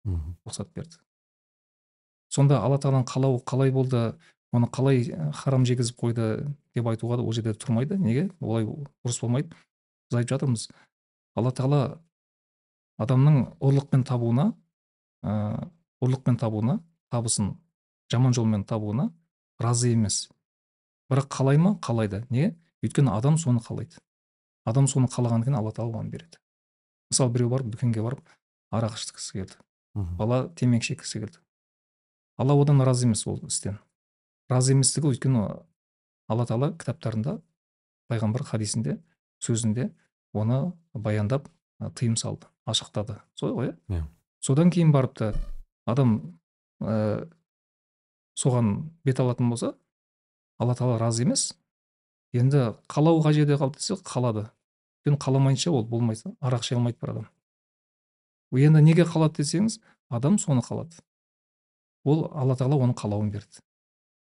[0.05, 0.37] Мхм.
[0.45, 0.97] рұқсат берді.
[2.29, 4.17] Сонда алла тағаланың қалауы қалай болды?
[4.53, 7.97] Оны қалай ә, харам жегізіп қойды деп айтуға да ол жерде тұрмайды.
[7.99, 8.31] Неге?
[8.39, 9.49] Олай дұрыс болмайды.
[10.09, 10.69] Біз айтып жатырмыз.
[11.35, 11.99] Алла тағала
[12.97, 14.53] адамның ұрлықпен табуына
[15.23, 15.67] ә,
[16.01, 16.79] ұрлықпен табуына
[17.11, 17.55] табысын
[18.11, 19.11] жаман жолмен табуына
[19.59, 20.29] разы емес.
[21.11, 21.77] Бірақ қалай ма?
[21.81, 23.97] Қалайды неге өйткені адам соны қалайды.
[24.65, 26.39] Адам соны қалағаннан кейін алла тағала оған береді.
[27.11, 28.21] Мысалы біреу барып дүкенге барып
[28.71, 29.57] арақ ішкісі келді.
[29.95, 31.39] Бала темекі шеккісі келді.
[32.37, 33.79] Алла одан разы емес ол істен.
[34.49, 35.45] Разы еместігі өйткені
[36.27, 37.39] алла тағала кітаптарында
[38.11, 38.99] пайғамбар хадисінде
[39.43, 39.89] сөзінде
[40.33, 41.47] оны баяндап
[41.95, 43.21] тыйым салды ашықтады.
[43.35, 44.03] Солай ғой Иә.
[44.39, 45.33] содан кейін барып та
[45.85, 46.39] адам
[46.81, 47.27] ә,
[48.37, 49.73] соған бет алатын болса
[50.59, 51.49] алла тағала разы емес.
[52.33, 54.47] Енді қалау қай жерде қалды десе қалады.
[55.01, 56.35] Сүтпен қаламайынша ол болмайды.
[56.41, 57.27] Арақ іше алмайды бір адам.
[58.51, 59.79] Енді неге қалады десеңіз
[60.09, 60.99] адам соны қалады.
[62.03, 63.63] Ол алла тағала оның қалауын берді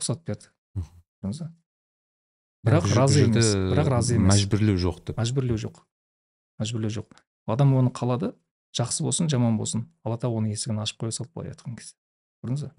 [0.00, 0.50] рұқсат берді.
[1.22, 1.42] Көрдіңіз
[2.64, 4.34] бірақ разы емес бірақ разы емес.
[4.34, 5.18] мәжбүрлеу жоқ деп.
[5.20, 5.82] Мәжбүрлеу жоқ.
[6.60, 7.16] Мәжбүрлеу жоқ.
[7.46, 8.34] Адам оны қалады
[8.76, 9.88] жақсы болсын жаман болсын.
[10.04, 11.96] Алла тағала оның есігін ашып қоя салды былай айтқан кезде.
[12.42, 12.72] Көрдіңіз ба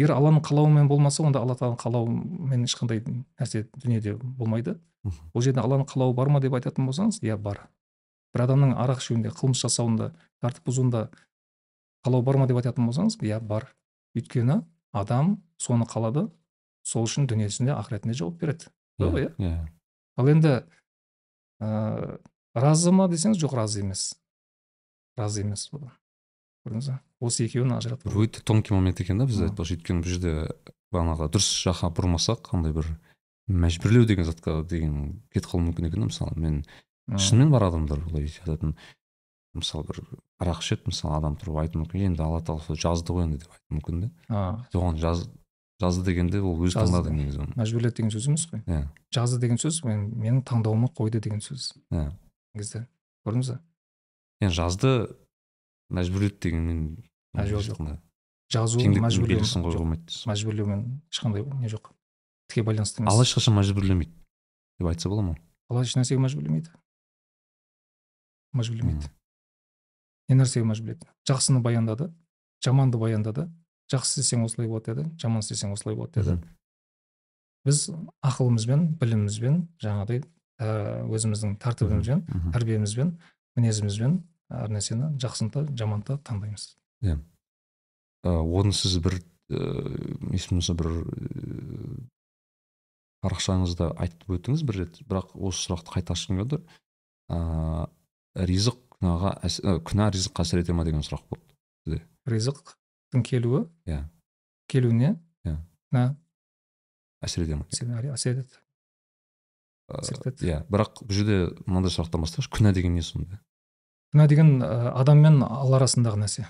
[0.00, 4.78] егер алланың қалауымен болмаса онда алла тағаланың қалауымен ешқандай нәрсе дүниеде болмайды.
[5.34, 7.68] Ол жерде алланың қалауы бар ма деп айтатын болсаңыз иә бар.
[8.34, 11.08] бір адамның арақ ішуінде қылмыс жасауында тәртіп бұзуында
[12.06, 13.68] қалау бар ма деп айтатын болсаңыз иә бар.
[14.16, 16.28] Өйткені адам соны қалады
[16.82, 18.70] сол үшін дүниесінде ақыретінде жауап береді.
[19.00, 19.68] Иә иә?
[20.16, 20.64] ал енді
[21.60, 22.18] ә,
[22.54, 24.14] разы ма десеңіз жоқ разы емес.
[25.16, 25.92] Разы емес бұдан.
[26.66, 27.00] Көрдіңіз ба?
[27.20, 30.34] Осы екеуін ажыратып өте тонкий момент екен да біз айтпақшы өйткені бұл жерде
[30.94, 32.88] бағанағы дұрыс жаққа бұрмасақ андай бір
[33.50, 36.36] мәжбүрлеу деген затқа деген кетіп қалуы мүмкін екен да мысалы.
[36.38, 36.62] Мен
[37.10, 38.76] шынымен бар адамдар былай айтатын.
[39.56, 40.00] Мысалы бір
[40.38, 42.06] арақ ішеді мысалы адам тұрып айтуы мүмкін.
[42.10, 44.68] Енді алла тағала жазды ғой енді деп айтуы мүмкін да.
[44.74, 45.24] Оған жаз
[45.80, 47.56] жазды дегенде ол өзі таңдады негізі оны.
[47.58, 48.62] Мәжбүрледі деген сөз емес қой.
[48.68, 48.84] Иә.
[49.14, 51.72] Жазды деген сөз мен, менің таңдауыма қойды деген сөз.
[51.90, 52.10] Иә.
[52.54, 52.84] негізі.
[53.26, 53.58] Көрдіңіз ба?
[54.44, 54.92] Енді жазды
[55.90, 56.96] мәжбүрледі дегенмен
[57.34, 57.98] жоқ
[58.50, 59.44] жазу мәжбүрлеу
[60.26, 61.92] мәжбүрлеумен ешқандай не жоқ.
[62.50, 63.12] Тіке байланысты емес.
[63.12, 64.10] Алла ешқашан мәжбүрлемейді
[64.80, 65.36] деп айтса бола ма?
[65.70, 66.72] Алла ешнәрсеге мәжбүрлемейді?
[68.58, 69.10] Мәжбүрлемейді.
[70.30, 72.10] Не нәрсеге мәжбүрлейді жақсыны баяндады
[72.64, 73.46] жаманды баяндады.
[73.90, 76.42] Жақсы істесең осылай болады деді жаман істесең осылай болады деді.
[77.66, 77.88] Біз
[78.22, 80.22] ақылымызбен білімімізбен жаңағыдай
[80.60, 82.22] өзіміздің тәртібімізбен
[82.54, 83.14] тәрбиемізбен
[83.58, 84.20] мінезімізбен
[84.50, 86.66] әр нәрсені жақсыны да жаманды да таңдаймыз.
[87.06, 87.18] Иә.
[88.24, 89.20] Оны сіз бір
[89.50, 90.90] есімде болса бір
[93.24, 95.00] парақшаңызда айтып өттіңіз бір рет.
[95.08, 96.62] Бірақ осы сұрақты қайта ашқым келді.
[97.30, 97.88] Ыыы
[98.50, 99.34] ризық күнәға
[99.86, 101.50] күнә ризыққа әсер ете ма деген сұрақ болды
[102.30, 102.76] ризық
[103.26, 103.64] келуі?
[103.90, 104.04] Иә.
[104.70, 105.16] Келуіне?
[105.44, 105.56] Иә.
[105.90, 106.04] Күнә?
[107.24, 107.66] Әсер ете ма?
[107.72, 108.60] Әсер етеді
[109.98, 112.52] әсер етеді иә бірақ бұл жерде мынандай сұрақтан бастайықшы.
[112.54, 113.40] Күнә деген не сонда?
[114.14, 116.46] Күнә деген адам мен алла арасындағы нәрсе.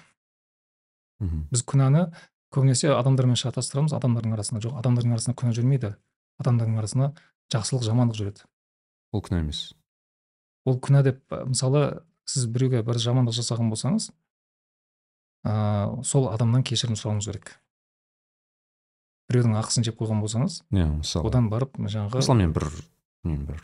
[1.21, 1.47] Мхм.
[1.53, 2.07] Біз күнәні
[2.55, 4.79] көбінесе адамдармен шатастырамыз адамдардың арасында жоқ.
[4.81, 5.93] Адамдардың арасында күнә жүрмейді
[6.41, 7.11] адамдардың арасында
[7.53, 8.47] жақсылық жамандық жүреді.
[9.13, 9.63] Ол күнә емес.
[10.65, 14.11] Ол күнә деп мысалы сіз біреуге бір жамандық жасаған болсаңыз
[15.45, 17.55] ә, сол адамнан кешірім сұрауыңыз керек.
[19.31, 21.31] Біреудің ақысын жеп қойған болсаңыз иә мысалы.
[21.31, 22.67] одан барып жаңағы мысалы мен бір
[23.25, 23.63] мен бір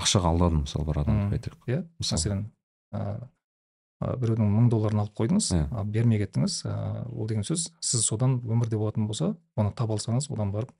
[0.00, 2.44] ақшаға алдадым мысалы бір адамды айтайық иә мәселен
[4.00, 5.64] біреудің мың долларын алып қойдыңыз иә.
[5.76, 6.62] ал бермей кеттіңіз.
[6.64, 10.72] Ыыы ол деген сөз сіз содан өмірде болатын болса оны таба алсаңыз одан барып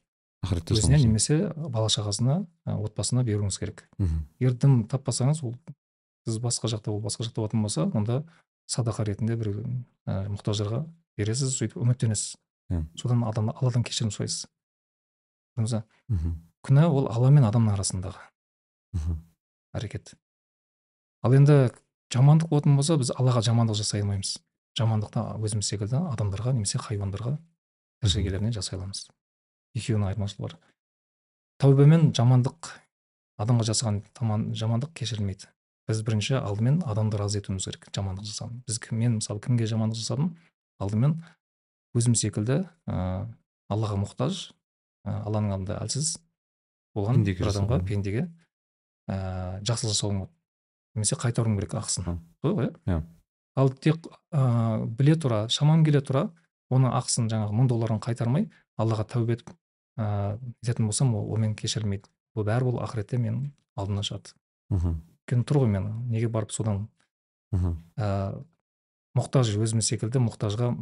[0.46, 3.84] ақыретте өзіне немесе бала шағасына отбасына беруіңіз керек.
[3.98, 4.24] Мхм.
[4.40, 5.54] Егер дым таппасаңыз ол
[6.24, 8.22] сіз басқа жақта ол басқа жақта болатын болса онда
[8.66, 9.52] садақа ретінде бір
[10.06, 10.86] ә, мұқтаждарға
[11.18, 12.38] бересіз сөйтіп үміттенесіз.
[12.70, 12.86] Иә.
[12.96, 14.46] Содан адам алладан кешірім сұрайсыз.
[15.58, 15.84] Көрдіңіз ба?
[16.08, 16.34] Мхм.
[16.64, 18.20] Күнә ол алла мен адамның арасындағы
[18.96, 19.20] мхм.
[19.76, 20.14] әрекет.
[21.22, 21.68] Ал енді
[22.14, 24.36] жамандық болатын болса біз аллаға жамандық жасай алмаймыз.
[24.78, 27.36] Жамандықты өзіміз секілді адамдарға немесе хайуандарға
[28.02, 29.06] тіршілік жасай аламыз.
[29.78, 30.56] Екеуінің айырмашылығы бар.
[31.60, 32.70] Тәубе мен жамандық
[33.40, 34.02] адамға жасаған
[34.56, 35.50] жамандық кешірілмейді.
[35.90, 40.34] Біз бірінші алдымен адамды разы етуіміз керек жамандық жасаған біз мен мысалы кімге жамандық жасадым?
[40.80, 41.16] Алдымен
[41.98, 43.26] өзім секілді ә,
[43.68, 44.50] аллаға мұқтаж
[45.04, 46.14] ә, алланың алдында әлсіз
[46.94, 48.28] болған бір адамға пендеге
[49.10, 50.22] ә, жақсылық жасауым
[50.94, 52.18] немесе қайтаруым керек ақысын.
[52.42, 53.02] Солай ғой иә.
[53.56, 56.28] Ал тек ә, біле тұра шамам келе тұра
[56.70, 59.52] оның ақысын жаңағы мың долларын қайтармай аллаға тәубе етіп
[59.98, 64.34] ә, ететін болсам ол мен кешірілмейді ол бәрі ол ақыретте менің алдымнан шығады.
[64.70, 65.00] Мхм.
[65.26, 65.88] Өйткені тұр ғой мен.
[66.10, 66.88] Неге барып содан
[67.52, 67.76] мхм.
[67.98, 68.44] ә,
[69.18, 70.72] мұқтаж өзім секілді мұқтажға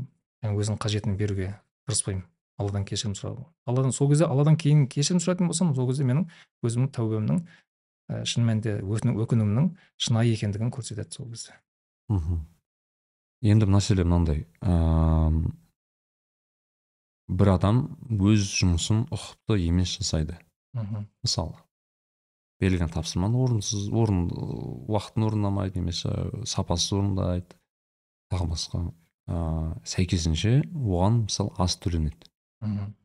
[0.45, 1.55] өзінің қажетін беруге
[1.89, 2.27] тырыспаймын.
[2.59, 3.47] Алладан кешірім сұрау.
[3.67, 6.27] Алладан сол кезде алладан кейін кешірім сұрайтын болсам сол кезде менің
[6.67, 7.45] өзімнің тәубемнің
[8.09, 11.57] шын мәнінде өкінуімнің шынайы екендігін көрсетеді сол кезде.
[12.09, 12.41] Мхм.
[13.45, 15.53] Енді мәселе мынандай ыыы
[17.29, 20.39] бір адам өз жұмысын ұқыпты емес жасайды.
[20.73, 21.05] Мхм.
[21.23, 21.59] Мысалы
[22.59, 24.25] берілген тапсырманы орынсыз орын
[24.89, 26.11] уақытын орындамайды немесе
[26.49, 27.59] сапасыз орындайды
[28.33, 28.81] тағы басқа
[29.29, 32.33] ыыы сәйкесінше оған мысалы аз төленеді.
[32.65, 32.97] Мхм.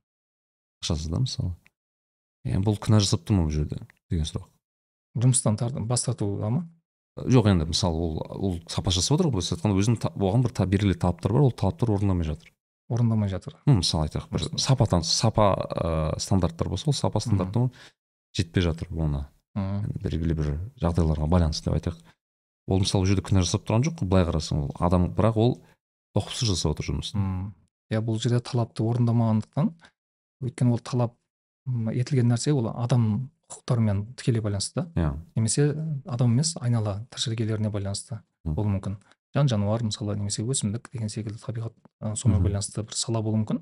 [0.81, 1.53] Ақшасыз да мысалы
[2.47, 3.83] енді бұл күнә жасап тұр ма бұл жерде?
[4.09, 4.49] деген сұрақ.
[5.15, 5.57] Жұмыстан
[5.87, 6.63] бас тартуға ма?
[7.13, 10.95] Жоқ енді мысалы ол ол сапа жасап отыр ғой былайша айтқанда өзінің оған бір белгілі
[10.97, 12.49] талаптар бар ол талаптар орындамай жатыр.
[12.89, 13.55] Орындамай жатыр.
[13.69, 17.69] Мысалы айтайық бір сапа сапа ыыы стандарттар болса ол сапа стандарты
[18.33, 19.27] жетпей жатыр оны.
[19.53, 20.49] Белгілі бір
[20.81, 22.01] жағдайларға байланысты деп айтайық.
[22.65, 25.57] Ол мысалы ол жерде күнә жасап тұрған жоқ қой былай қарасаң ол адам бірақ ол
[26.17, 27.53] ұқыпсыз жасап отыр жұмысын.
[27.93, 29.69] Иә бұл жерде талапты орындамағандықтан
[30.41, 31.13] өйткені ол талап
[31.93, 34.87] етілген нәрсе ол адам құқықтарымен тікелей байланысты.
[34.95, 35.13] Да иә.
[35.35, 35.69] Немесе
[36.05, 38.55] адам емес айнала тіршілік иелеріне байланысты Мгм.
[38.55, 38.97] болуы мүмкін.
[39.33, 42.47] Жан жануар мысалы немесе өсімдік деген секілді табиғат ы, сонымен Мгм.
[42.49, 43.61] байланысты бір сала болуы мүмкін.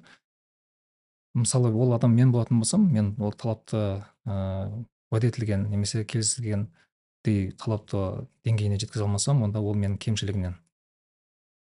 [1.35, 8.27] Мысалы ол адам мен болатын болсам мен ол талапты ыыы уәде етілген немесе келісілгендей талапты
[8.43, 10.55] деңгейіне жеткізе алмасам онда ол менің кемшілігімнен.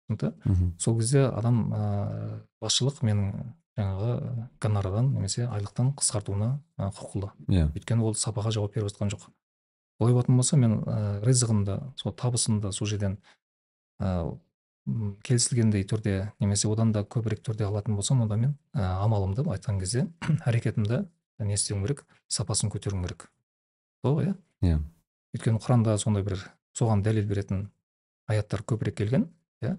[0.10, 0.78] түсінікті?
[0.80, 7.68] Сол кезде адам ыыы басшылық менің жаңағы гонорадан немесе айлықтан қысқартуына құқылы иә.
[7.76, 9.28] Өйткені ол сапаға жауап беріп жатқан жоқ.
[10.00, 13.20] Олай болатын болса мен ә, ризығымды сол табысымды сол жерден
[14.02, 14.34] ә,
[15.24, 20.08] келісілгендей түрде немесе одан да көбірек түрде алатын болсам онда мен ә, амалымды айтқан кезде
[20.50, 21.06] әрекетімді
[21.40, 23.30] не істеуім керек сапасын көтеруім керек.
[24.02, 24.36] Сол ғой иә?
[24.66, 24.80] Иә.
[25.38, 26.42] Өйткені құранда сондай бір
[26.78, 27.68] соған дәлел беретін
[28.30, 29.28] аяттар көбірек келген
[29.62, 29.78] иә?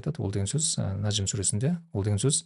[0.00, 2.44] Айтады ол деген сөз ә, нәжім сүресінде ол деген сөз.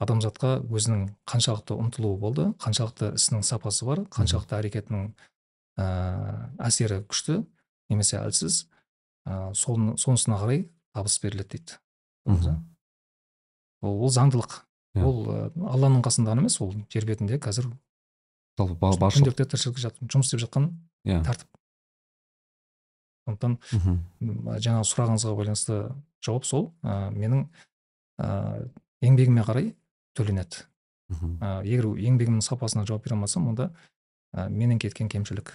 [0.00, 5.06] Адамзатқа өзінің қаншалықты ұмтылуы болды қаншалықты ісінің сапасы бар қаншалықты әрекетінің
[5.80, 5.86] ә,
[6.68, 7.38] әсері күшті
[7.88, 8.66] немесе әлсіз
[9.24, 11.78] ә, соны- сонысына қарай табыс беріледі дейді
[13.80, 14.62] ол, ол заңдылық.
[14.96, 15.04] Иә.
[15.04, 17.68] ол ә, алланың қасында ғана емес ол жер бетінде қазір
[18.56, 18.76] жалпы
[19.20, 19.80] күнделікті тіршілік
[20.12, 20.70] жұмыс істеп жатқан
[21.04, 21.22] иә.
[21.24, 21.48] тәртіп.
[23.26, 23.58] Сондықтан
[24.62, 25.78] жаңағы сұрағыңызға байланысты
[26.24, 26.70] жауап сол.
[26.82, 27.46] Ә, менің
[28.22, 28.68] ә,
[29.02, 29.74] еңбегіме қарай
[30.16, 30.64] төленеді.
[31.10, 31.36] Мхм.
[31.38, 33.70] ә, егер еңбегімнің сапасына жауап бере алмасам онда
[34.34, 35.52] ә, менен кеткен кемшілік.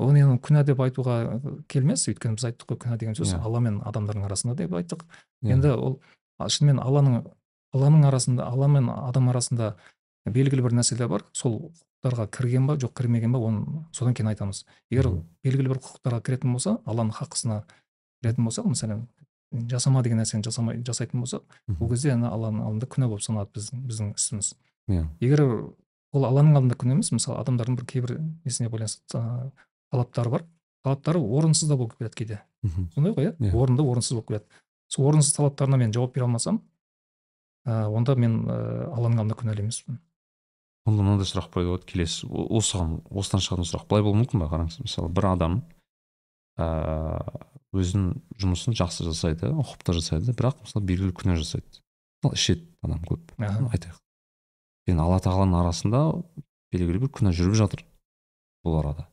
[0.00, 2.06] Оны енді күнә деп айтуға келмес.
[2.08, 3.42] Өйткені біз айттық қой күнә деген сөз Иә.
[3.44, 5.04] алла мен адамдардың арасында деп айттық.
[5.44, 5.52] Иә.
[5.58, 6.00] енді ол
[6.40, 7.26] шынымен алланың
[7.74, 9.74] алланың арасында алла мен адам арасында
[10.24, 11.24] белгілі бір нәрселер бар.
[11.32, 11.70] Сол
[12.00, 14.64] құқықтарға кірген ба жоқ кірмеген ба оны содан кейін айтамыз.
[14.90, 15.08] егер
[15.44, 17.64] белгілі бір құқықтарға кіретін болса алланың хаққысына
[18.22, 19.06] кіретін болсақ мысалы
[19.68, 21.84] жасама деген нәрсені жасамай жасайтын болсақ Мхм.
[21.84, 24.54] ол кезде ана алланың алдында күнә болып саналады біздің біздің ісіміз.
[24.88, 25.08] Иә.
[25.20, 25.42] егер
[26.12, 29.20] ол алланың алдында күнә емес мысалы адамдардың бір кейбір несіне байланысты
[29.90, 30.44] талаптары бар.
[30.84, 32.40] Талаптары орынсыз да болып келеді кейде.
[32.94, 33.36] Сондай ғой иә?
[33.36, 33.54] Иә.
[33.54, 34.44] орынды орынсыз болып келеді.
[34.88, 36.62] Сол орынсыз талаптарына мен жауап бере алмасам
[37.66, 39.98] ә, онда мен ә, алланың алдында күнәлі емеспін.
[40.90, 44.80] Онда мынандай сұрақ қоюға болады келесі осыған осыдан шығатын сұрақ былай болуы мүмкін ба қараңыз
[44.82, 45.60] мысалы бір адам
[46.60, 51.82] ыыы өзінің жұмысын жақсы жасайды ұқыпты жасайды бірақ мысалы белгілі күнә жасайды.
[52.20, 54.00] Мысалы ішеді адам көп айтайық.
[54.88, 56.00] Пен алла тағаланың арасында
[56.74, 57.84] белгілі бір күнә жүріп жатыр
[58.66, 59.06] бұл арада.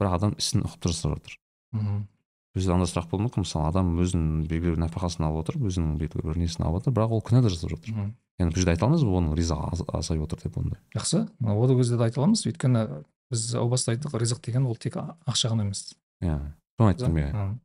[0.00, 1.38] Бірақ адам ісін ұқыпты жасап жатыр.
[1.72, 2.04] Мхм.
[2.50, 3.44] Бұл жерде андай сұрақ болуы мүмкін.
[3.44, 7.12] Мысалы адам өзінің белгілі бір нәпақасын алып отыр өзінің белгілі бір несін алып отыр бірақ
[7.14, 7.94] ол күнә да жасап жатыр
[8.40, 11.28] енді бұл жерде айта алмаймыз ба оның ризығы аз- азайып отыр деп ондай жақсы.
[11.46, 12.42] Ол кезде де айта аламыз.
[12.50, 15.94] Өйткені біз әу баста айттық ризық деген ол тек ақша ғана емес.
[16.22, 16.38] Иә.
[16.80, 17.58] Соны айттым иә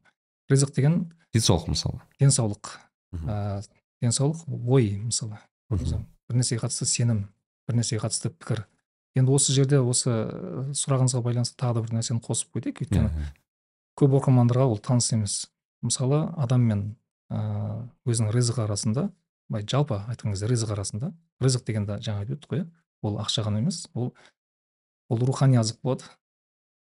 [0.52, 2.02] ризық деген денсаулық мысалы.
[2.20, 2.78] денсаулық.
[3.12, 3.30] Мхм.
[3.30, 3.66] ә,
[4.04, 5.40] денсаулық ой мысалы.
[5.72, 7.26] Бір нәрсеге қатысты сенім
[7.68, 8.66] бір нәрсеге қатысты пікір.
[9.16, 10.12] Енді осы жерде осы
[10.76, 13.10] сұрағыңызға байланысты тағы да бір нәрсені қосып Иә, өйткені.
[14.00, 15.36] Көп оқырмандарға ол таныс емес.
[15.86, 16.82] Мысалы адам мен
[17.32, 19.10] ә, өзінің ризығы арасында
[19.50, 21.12] былай жалпы айтқан кезде ризық арасында
[21.44, 22.68] ризық дегенде жаңа айтып өттік қой иә?
[23.06, 24.14] Ол ақша ғана емес ол
[25.10, 26.10] ол рухани азық болады.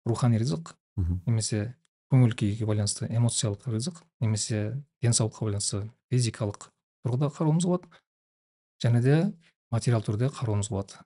[0.06, 0.74] Рухани ризық
[1.26, 1.74] немесе
[2.12, 6.70] көңіл күйге байланысты эмоциялық ризық немесе денсаулыққа байланысты физикалық
[7.04, 7.88] тұрғыда қарауымыз болады.
[8.82, 9.16] Және де
[9.70, 11.00] материал түрде қарауымыз болады.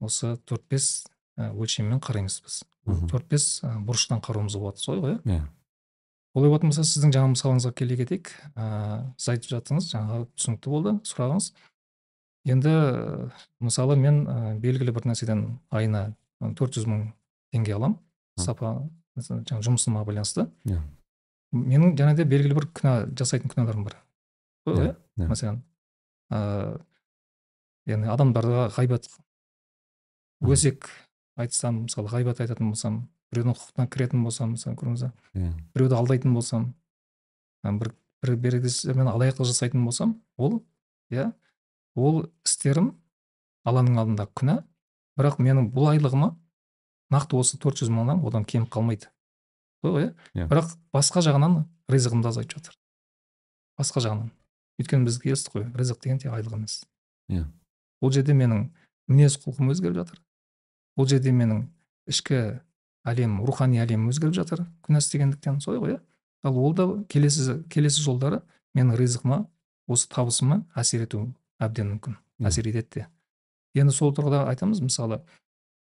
[0.00, 1.06] Осы төрт бес
[1.36, 2.62] өлшеммен қараймыз біз.
[3.10, 5.16] Төрт бес ә, бұрыштан қарауымызға болады солай ғой.
[5.24, 5.40] Иә.
[5.40, 5.44] Иә
[6.36, 8.28] олай болатын болса сіздің жаңа мысалыңызға келе кетейік.
[8.60, 8.66] Ә,
[9.16, 11.46] сіз айтып жаттыңыз жаңағы түсінікті болды сұрағыңыз.
[12.46, 12.72] Енді
[13.64, 14.20] мысалы мен
[14.60, 16.02] белгілі бір нәрседен айына
[16.58, 17.06] төрт жүз мың
[17.56, 17.96] теңге аламын
[18.38, 18.74] сапа
[19.16, 20.44] жаңағы жұмысыма байланысты.
[20.68, 20.82] Иә.
[21.56, 23.96] менің және де белгілі бір күнә жасайтын күнәларым бар.
[24.66, 25.28] Ғой, Иә, иә.
[25.30, 25.62] мәселен
[26.30, 26.78] ә,
[27.86, 29.08] яғни адамдарға ғайбат.
[30.44, 30.90] Өсек
[31.36, 33.00] айтсам мысалы ғайбат айтатын болсам
[33.32, 35.52] біреудің құқығына кіретін болсам мысалы көрдіңіз ба иә.
[35.74, 36.74] біреуді алдайтын болсам
[37.64, 40.62] бір бір берекесімен алаяқтық жасайтын болсам ол
[41.10, 41.32] иә
[41.96, 42.94] ол істерім
[43.66, 44.60] алланың алдында күнә
[45.18, 46.32] бірақ менің бұл айлығыма
[47.12, 49.06] нақты осы төрт жүз мыңнан одан кем қалмайды.
[49.84, 50.14] Ғой Иә.
[50.34, 50.46] иә.
[50.50, 52.74] Бірақ басқа жағынан ризығымды азайтып жатыр.
[53.78, 54.30] Басқа жағынан.
[54.80, 56.84] Өйткені біз келістік қой ризық деген тек айлық емес.
[57.30, 57.44] Иә.
[58.02, 58.70] ол жерде менің
[59.08, 60.20] мінез құлқым өзгеріп жатыр.
[60.96, 61.64] Ол жерде менің
[62.10, 62.60] ішкі
[63.06, 66.00] әлем рухани әлемім өзгеріп жатыр күнә істегендіктен солай ғой иә.
[66.46, 68.40] Ал ол да келесі келесі жолдары
[68.76, 69.44] менің ризығыма
[69.88, 71.28] осы табысыма әсер етуі
[71.62, 72.16] әбден мүмкін
[72.46, 73.06] әсер етеді де.
[73.76, 75.20] Енді сол тұрғыда айтамыз мысалы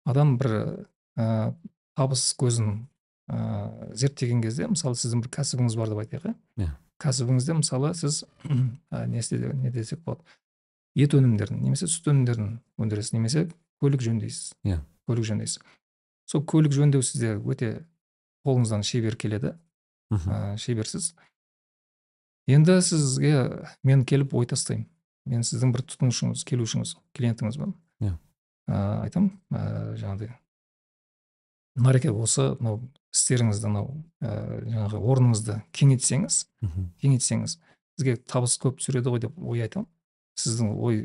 [0.05, 0.85] адам бір
[1.17, 1.53] ә,
[1.95, 2.87] табыс көзін
[3.29, 6.35] ә, зерттеген кезде мысалы сіздің бір кәсібіңіз бар деп айтайық иә.
[6.63, 6.71] Иә.
[7.03, 8.23] кәсібіңізде мысалы сіз
[8.91, 10.23] ә, не, істе- не десек болады?
[10.95, 13.47] Ет өнімдерін немесе сүт өнімдерін өндіресіз немесе
[13.81, 14.53] көлік жөндейсіз.
[14.63, 14.81] Иә.
[15.09, 15.61] Көлік жөндейсіз
[16.29, 17.71] сол көлік жөндеу сізде өте
[18.47, 19.53] қолыңыздан шебер келеді
[20.11, 21.13] ә, шеберсіз.
[22.47, 24.87] Енді сізге мен келіп ой тастаймын.
[25.25, 27.73] Мен сіздің бір тұтынушыңыз келушіңіз клиентіңізбін
[28.03, 28.17] Иә.
[28.67, 30.33] ә, айтамын ә, жаңағыдай.
[31.75, 32.81] Нареке осы мынау
[33.15, 34.33] істеріңізді мынау ә,
[34.67, 36.43] жаңағы орныңызды кеңейтсеңіз
[37.01, 37.57] кеңейтсеңіз
[37.97, 39.87] сізге табыс көп түсіреді ғой деп ой айтамын.
[40.35, 40.99] Сіздің ой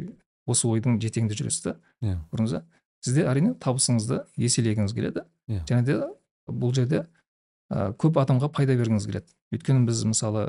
[0.48, 2.18] осы ойдың жетегінде жүресіз да иә.
[2.32, 2.64] көрдіңіз ба
[3.04, 5.24] сізде әрине табысыңызды еселегіңіз келеді.
[5.48, 5.64] Иә.
[5.68, 5.96] және де
[6.48, 7.06] бұл жерде
[7.70, 9.32] ә, көп адамға пайда бергіңіз келеді.
[9.54, 10.44] Өйткені біз мысалы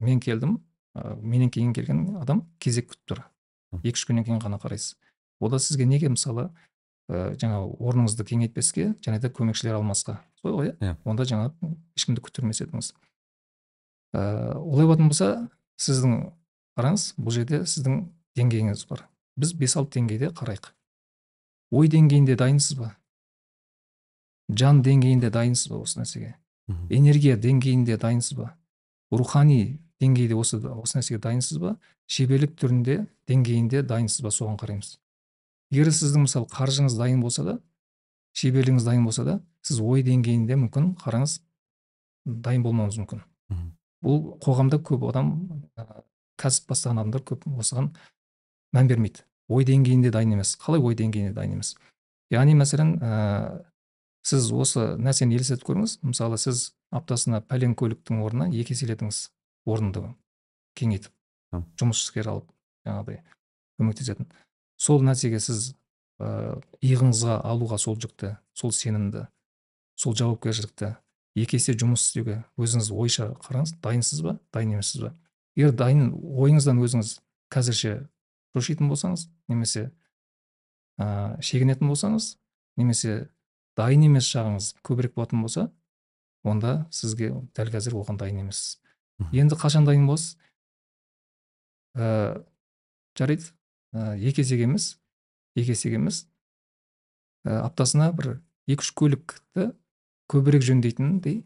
[0.00, 0.58] мен келдім
[0.94, 3.24] ә, менен кейін келген адам кезек күтіп тұр.
[3.82, 4.96] Екі үш күннен кейін ғана қарайсыз.
[5.40, 6.50] Ода сізге неге мысалы
[7.10, 10.20] ә, жаңағы орныңызды кеңейтпеске және де көмекшілер алмасқа?
[10.40, 10.76] Солай ғой иә?
[10.80, 10.96] Иә.
[11.04, 12.92] онда жаңағы ешкімді күттірмес едіңіз.
[14.14, 15.30] Ә, олай болатын болса
[15.80, 16.32] сіздің
[16.78, 18.06] қараңыз бұл жерде сіздің
[18.38, 19.06] деңгейіңіз бар.
[19.36, 20.72] Біз бес алты деңгейде қарайық.
[21.70, 22.92] Ой деңгейінде дайынсыз ба
[24.48, 26.34] жан деңгейінде дайынсыз ба осы нәрсеге
[26.90, 28.52] энергия деңгейінде дайынсыз ба
[29.10, 34.96] рухани деңгейде осы осы нәрсеге дайынсыз ба шеберлік түрінде деңгейінде дайынсыз ба соған қараймыз
[35.74, 37.58] егер сіздің мысалы қаржыңыз дайын болса да
[38.38, 41.40] шеберлігіңіз дайын болса да сіз ой деңгейінде мүмкін қараңыз
[42.26, 43.22] дайын болмауыңыз мүмкін
[44.04, 45.32] бұл қоғамда көп адам
[45.78, 46.04] ә,
[46.38, 47.90] кәсіп бастаған адамдар көп осыған
[48.76, 51.74] мән бермейді ой деңгейінде дайын емес қалай ой деңгейінде дайын емес?
[52.32, 53.64] Яғни мәселен ә,
[54.26, 59.20] сіз осы нәрсені елестетіп көріңіз мысалы сіз аптасына пәлен көліктің орнына екі еселедіңіз
[59.66, 60.02] орынды
[60.78, 61.12] кеңейтіп
[61.54, 61.64] Мгм.
[61.78, 62.48] жұмыскер алып
[62.86, 63.20] жаңағыдай
[63.78, 64.26] көмектесетін.
[64.76, 65.74] Сол нәрсеге сіз
[66.20, 69.26] ә, иығыңызға алуға сол жүкті сол сенімді
[69.96, 70.96] сол жауапкершілікті
[71.36, 75.14] екі есе жұмыс істеуге өзіңіз ойша қараңыз дайынсыз ба дайын емессіз ба?
[75.56, 77.18] Егер дайын ойыңыздан өзіңіз
[77.52, 77.94] қазірше
[78.56, 79.90] шошитын болсаңыз немесе
[80.98, 82.36] ә, шегінетін болсаңыз
[82.80, 83.28] немесе
[83.76, 85.68] дайын емес жағыңыз көбірек болатын болса
[86.46, 88.78] онда сізге дәл қазір оған дайын емессіз
[89.18, 89.32] Мгм.
[89.32, 90.36] енді қашан дайын боласыз
[91.96, 92.44] ә,
[93.16, 93.48] жарайды.
[93.96, 94.98] Ә, екі есеге емес
[95.56, 96.26] екі есеге емес.
[97.46, 99.70] Ә, аптасына бір екі үш көлікті
[100.28, 101.38] көбірек жөндейтіндей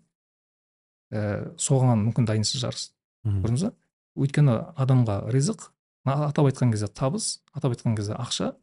[1.15, 2.91] ә, соған мүмкін дайынсыз шығарсыз
[3.23, 3.73] көрдіңіз ба?
[4.19, 5.69] Өйткені адамға ризық
[6.05, 8.55] атап айтқан кезде табыс атап айтқан кезде ақша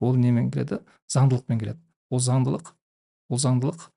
[0.00, 0.80] ол немен келеді?
[1.08, 1.80] Заңдылықпен келеді.
[2.10, 2.74] Ол заңдылық
[3.30, 3.88] ол заңдылық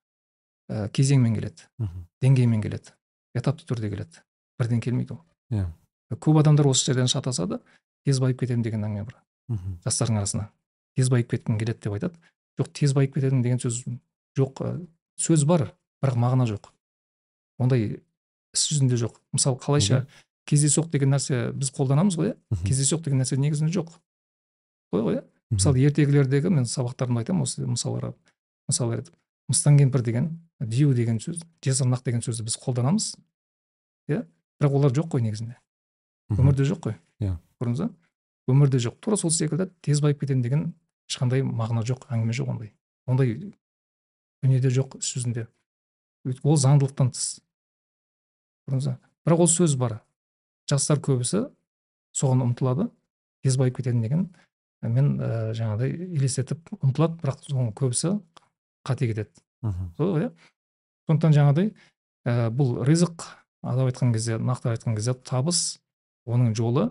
[0.69, 1.67] ә, кезеңмен келеді.
[1.77, 2.93] Мхм, деңгеймен келеді.
[3.35, 4.23] Этапты түрде келеді.
[4.59, 5.21] Бірден келмейді ол.
[5.51, 5.67] Иә.
[6.15, 7.59] Көп адамдар осы жерден шатасады.
[8.05, 9.19] Тез байып кетемін деген әңгіме бар.
[9.51, 10.49] Мхм, жастардың арасында.
[10.95, 12.19] Тез байып кеткім келеді деп айтады.
[12.59, 13.83] Жоқ тез байып кетемін деген сөз
[14.37, 14.73] жоқ ә,
[15.19, 15.71] сөз бар
[16.03, 16.71] бірақ мағына жоқ.
[17.59, 17.99] Ондай
[18.55, 19.19] іс жүзінде жоқ.
[19.33, 20.05] Мысалы қалайша
[20.47, 22.35] кездейсоқ деген нәрсе біз қолданамыз ғой иә?
[22.63, 23.91] Кездейсоқ деген нәрсе негізінде жоқ.
[24.91, 25.23] Солай ғой иә?
[25.51, 28.13] Мысалы ертегілердегі мен сабақтарымда айтамын осы мысалдар
[28.67, 29.15] мысал ретіп.
[29.47, 33.13] Мыстан кемпір деген дию деген сөз жезырнақ деген сөзді біз қолданамыз
[34.11, 34.25] иә?
[34.59, 35.55] Бірақ олар жоқ қой негізінде.
[36.35, 36.97] Өмірде жоқ қой.
[37.19, 37.37] Иә.
[37.61, 37.89] көрдіңіз ба?
[38.47, 38.99] Өмірде жоқ.
[38.99, 40.65] Тура сол секілді тез байып кетемін деген
[41.07, 42.73] ешқандай мағына жоқ әңгіме жоқ ондай.
[43.07, 43.37] Ондай
[44.43, 45.47] дүниеде жоқ іс жүзінде
[46.43, 47.39] ол заңдылықтан тыс.
[48.67, 48.97] Көрдіңіз ба?
[49.23, 50.01] Бірақ ол сөз бар.
[50.69, 51.47] Жастар көбісі
[52.17, 52.89] соған ұмтылады.
[53.45, 54.23] Тез байып кетемін деген.
[54.83, 58.17] Ә, мен ә, жаңағыдай елестетіп ұмтылады бірақ соның көбісі
[58.87, 59.43] қате кетеді.
[59.65, 59.91] Мхм,
[60.21, 60.31] иә.
[61.07, 61.71] Сондықтан жаңағыдай
[62.27, 63.25] ә, бұл ризық
[63.63, 65.79] атап айтқан кезде нақты айтқан кезде табыс
[66.27, 66.89] оның жолы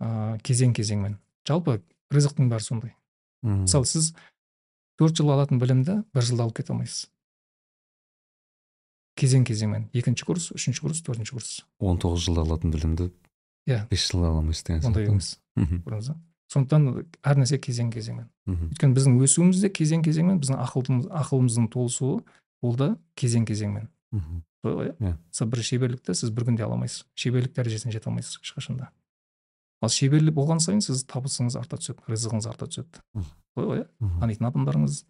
[0.00, 1.18] ә, кезең кезеңмен
[1.48, 1.80] жалпы
[2.14, 2.94] ризықтың бәрі сондай.
[3.42, 4.12] Мхм, мысалы сіз
[5.00, 7.08] төрт жыл алатын білімді бір жылда алып кете алмайсыз.
[9.18, 9.88] Кезең кезеңмен.
[9.96, 11.50] Екінші курс үшінші курс төртінші курс.
[11.78, 13.10] Он тоғыз жылда алатын білімді.
[13.68, 13.84] Иә.
[13.88, 15.38] бес жылда ала алмайсыз деген ондай емес.
[15.56, 16.16] Көрдіңіз ба?
[16.52, 16.88] Сондықтан
[17.24, 18.26] әр нәрсе кезең кезеңмен.
[18.46, 22.18] Мхм, өйткені біздің өсуіміз де кезең кезеңмен біздің ақылымыз, ақылымыздың толысуы
[22.62, 23.88] ол да кезең кезеңмен.
[24.12, 24.98] Мхм, солай ғой иә?
[25.00, 25.14] Иә.
[25.32, 28.90] мысалы бір шеберлікті сіз бір күнде ала алмайсыз шеберлік дәрежесіне жете алмайсыз ешқашан да
[29.84, 33.02] ал шеберлі болған сайын сіз табысыңыз арта түседі ризығыңыз арта түседі.
[33.54, 33.88] Солай ғой иә?
[34.20, 35.00] Танитын адамдарыңыз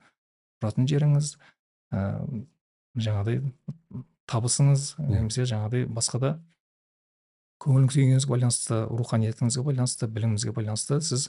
[0.63, 1.31] тұратын жеріңіз
[1.95, 2.01] ә,
[2.95, 3.41] жаңағыдай
[4.31, 6.31] табысыңыз немесе жаңағыдай басқа да
[7.65, 11.29] көңіл күйіңізге байланысты руханиятыңызға байланысты біліміңізге байланысты сіз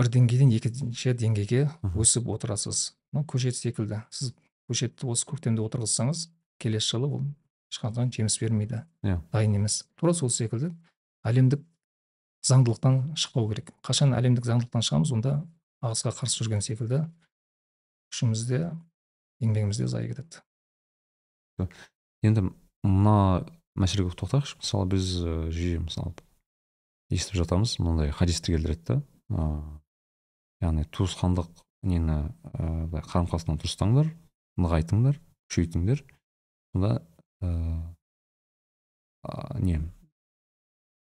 [0.00, 2.94] бір деңгейден екінші деңгейге өсіп отырасыз.
[3.12, 4.00] Мына көшет секілді.
[4.10, 4.32] Сіз
[4.70, 6.28] көшетті осы көктемде отырғызсаңыз
[6.62, 7.24] келесі жылы ол
[7.70, 8.84] ешқашан жеміс бермейді.
[9.04, 9.20] Иә.
[9.32, 9.84] дайын емес.
[10.00, 10.72] Тура сол секілді.
[11.26, 11.62] Әлемдік
[12.48, 13.74] заңдылықтан шықпау керек.
[13.84, 15.34] Қашан әлемдік заңдылықтан шығамыз онда
[15.84, 17.04] ағысқа қарсы жүрген секілді.
[18.10, 18.62] Күшіміз де
[19.44, 20.40] еңбегіміз де зая кетеді.
[22.22, 22.50] Енді
[22.84, 23.46] мына
[23.76, 26.14] мәселеге тоқтайықшы мысалы біз ә, жиі мысалы
[27.10, 29.02] естіп жатамыз мынандай хадисті келтіреді да
[30.60, 31.48] яғни туысқандық
[31.82, 32.16] нені
[32.52, 34.10] ыыы былай қарым қатынасты дұрыстаңдар
[34.60, 35.16] нығайтыңдар
[35.50, 36.04] күшейтіңдер
[36.74, 37.00] сонда
[37.40, 37.80] ыыы
[39.64, 39.80] не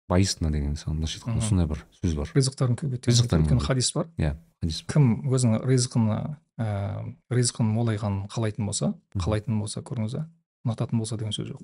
[0.09, 2.31] байысыңдар деген былайша айтқанда сондай бір сөз бар.
[2.33, 4.09] Ризықтарын көбейткен хадис бар.
[4.17, 6.17] Иә хадис кім өзінің ризқына
[6.57, 10.25] ыыы ризқын молайғанын қалайтын болса қалайтын болса көрдіңіз ба
[10.65, 11.63] ұнататын болса деген сөз жоқ.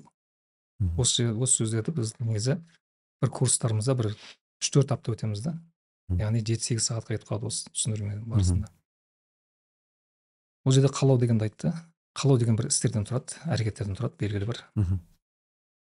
[1.00, 2.58] Осы осы сөздерді біз негізі
[3.22, 5.56] бір курстарымызда бір үш төрт апта өтеміз да.
[6.20, 8.68] Яғни жеті сегіз сағатқа кетіп қалады осы түсіндірме барысында.
[10.64, 11.72] Ол жерде қалау дегенді айтты.
[12.16, 14.62] Қалау деген бір істерден тұрады әрекеттерден тұрады белгілі бір.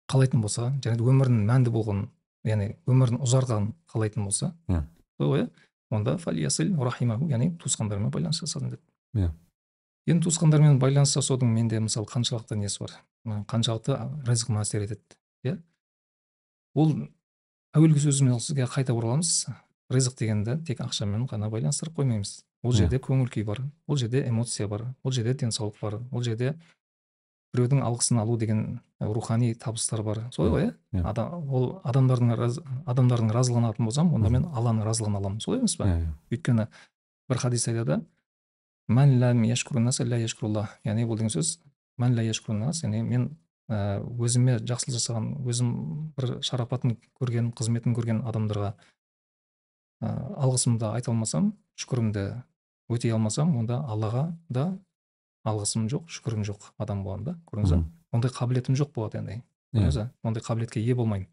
[0.07, 2.05] Қалайтын болса және өмірінің мәнді болған
[2.47, 4.83] яғни өмірін ұзартқанын қалайтын болса иә.
[5.19, 5.49] ғой иә
[5.91, 8.81] онда яғни туысқандармен байланыс жасасын деді
[9.15, 9.31] иә.
[10.07, 12.93] Енді туысқандармен байланыс жасаудың менде мысалы қаншалықты несі бар?
[13.51, 13.97] Қаншалықты
[14.27, 15.57] ризқыма әсер етеді иә?
[16.75, 16.93] Ол
[17.75, 19.47] әуелгі сөзіме сізге қайта ораламыз.
[19.91, 22.41] Ризық дегенді тек ақшамен ғана байланыстырып қоймаймыз.
[22.63, 22.87] Ол иә.
[22.87, 26.55] жерде көңіл күй бар ол жерде эмоция бар ол жерде денсаулық бар ол жерде
[27.55, 30.25] біреудің алғысын алу деген рухани табыстар бар.
[30.31, 31.27] Солай ғой иә, иә.
[31.47, 32.33] ол адамдардың
[32.85, 35.39] адамдардың разылығын алатын болсам онда мен алланың разылығын аламын.
[35.39, 36.67] Солай емес па иә, өйткені
[37.29, 38.01] бір хадис айтады
[40.87, 41.57] яғни бұл деген сөз
[42.85, 43.29] яғни мен
[43.67, 45.71] ә, өзіме жақсылық жасаған өзім
[46.15, 48.73] бір шарапатын көрген қызметін көрген адамдарға
[50.01, 52.27] ә, алғысымды айта алмасам шүкірімді
[52.87, 54.69] өтей алмасам онда аллаға да
[55.47, 57.81] алғысым жоқ шүкірім жоқ адам боламын да көрдіңіз ба?
[58.15, 59.41] Ондай қабілетім жоқ болады яғни
[59.75, 60.05] көрдіңіз ба?
[60.23, 61.27] Ондай қабілетке ие болмаймын.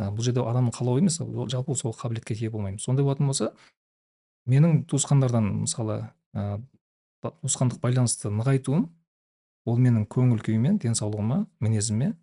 [0.00, 2.80] Ә, бұл жерде адамның қалауы емес жалпы сол қабілетке ие болмаймын.
[2.80, 3.52] Сондай болатын болса
[4.48, 6.00] менің туысқандардан мысалы
[6.34, 6.60] ә,
[7.24, 8.88] туысқандық байланысты нығайтуым
[9.68, 12.14] ол менің көңіл күйіме денсаулығыма мінезіме.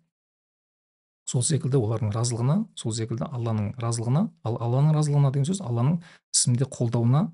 [1.28, 6.00] Сол секілді олардың разылығына сол секілді алланың разылығына ал алланың разылығына деген сөз алланың
[6.34, 7.28] ісімде қолдауына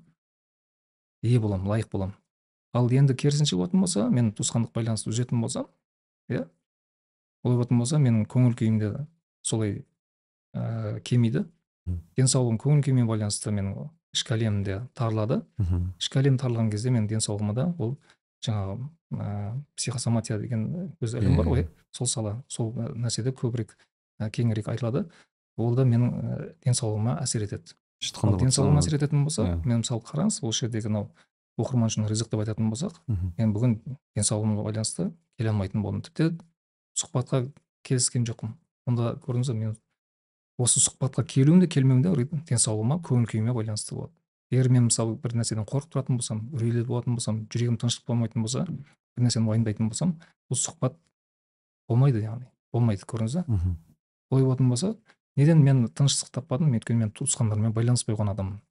[1.23, 2.15] ие боламын лайық боламын.
[2.75, 5.69] Ал енді керісінше болатын болса мен туысқандық байланысты үзетін болсам
[6.29, 6.43] иә
[7.43, 8.91] олай болатын болса менің көңіл күйім де
[9.41, 9.85] солай
[10.53, 11.45] ә, кемиді.
[12.17, 15.41] Денсаулығым көңіл күйімен байланысты менің ішкі әлемім де тарылады
[15.99, 17.97] ішкі әлем тарылған кезде менің денсаулығыма да ол
[18.45, 18.75] жаңағы
[19.15, 21.67] ә, психосоматия деген өз ілім бар ғой.
[21.95, 23.75] Сол сала сол нәрседе көбірек
[24.19, 25.05] ә, кеңірек айтылады
[25.57, 27.75] ол да менің ә, денсаулығыма әсер етеді.
[28.01, 29.61] Денсаулығыма әсер ететін болса yeah.
[29.65, 31.09] мен мысалы қараңыз осы жердегі мынау
[31.57, 33.77] оқырман үшін ризық деп айтатын болсақ мен бүгін
[34.17, 35.09] денсаулығыма байланысты
[35.39, 36.03] келе алмайтын болдым.
[36.05, 36.35] Тіпті
[36.99, 37.45] сұхбатқа
[37.87, 38.53] келіскен жоқпын.
[38.85, 39.75] Онда көрдіңіз ба мен
[40.61, 44.13] осы сұхбатқа келуім де келмеуім де денсаулығыма көңіл күйіме байланысты болады.
[44.51, 48.63] Егер мен мысалы бір нәрседен қорқып тұратын болсам үрейлі болатын болсам жүрегім тыныштық болмайтын болса
[48.67, 50.13] бір нәрсені уайымдайтын болсам
[50.49, 50.95] бұл сұхбат
[51.89, 53.59] болмайды яғни болмайды көрдіңіз ба
[54.29, 54.93] олай болатын болса
[55.35, 56.71] неден мен тыныштық таппадым?
[56.77, 58.61] Өйткені мен туысқандармен байланыспай қойған адаммын.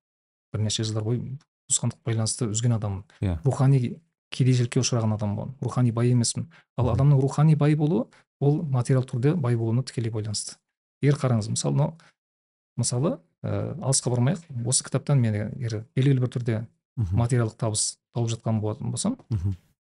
[0.52, 1.20] Бірнеше жылдар бойы
[1.68, 3.04] туысқандық байланысты үзген адаммын.
[3.20, 3.38] Иә.
[3.44, 3.98] Рухани
[4.34, 6.48] кедейшілікке ұшыраған адаммын рухани бай емеспін.
[6.78, 8.06] Ал адамның рухани бай болуы
[8.40, 10.56] ол материал түрде бай болуына тікелей байланысты.
[11.04, 11.94] Егер қараңыз мысалы мынау
[12.80, 16.64] мысалы ә, алысқа бармайық осы кітаптан мен егер белгілі бір түрде
[16.96, 19.18] материалдық табыс тауып жатқан болатын болсам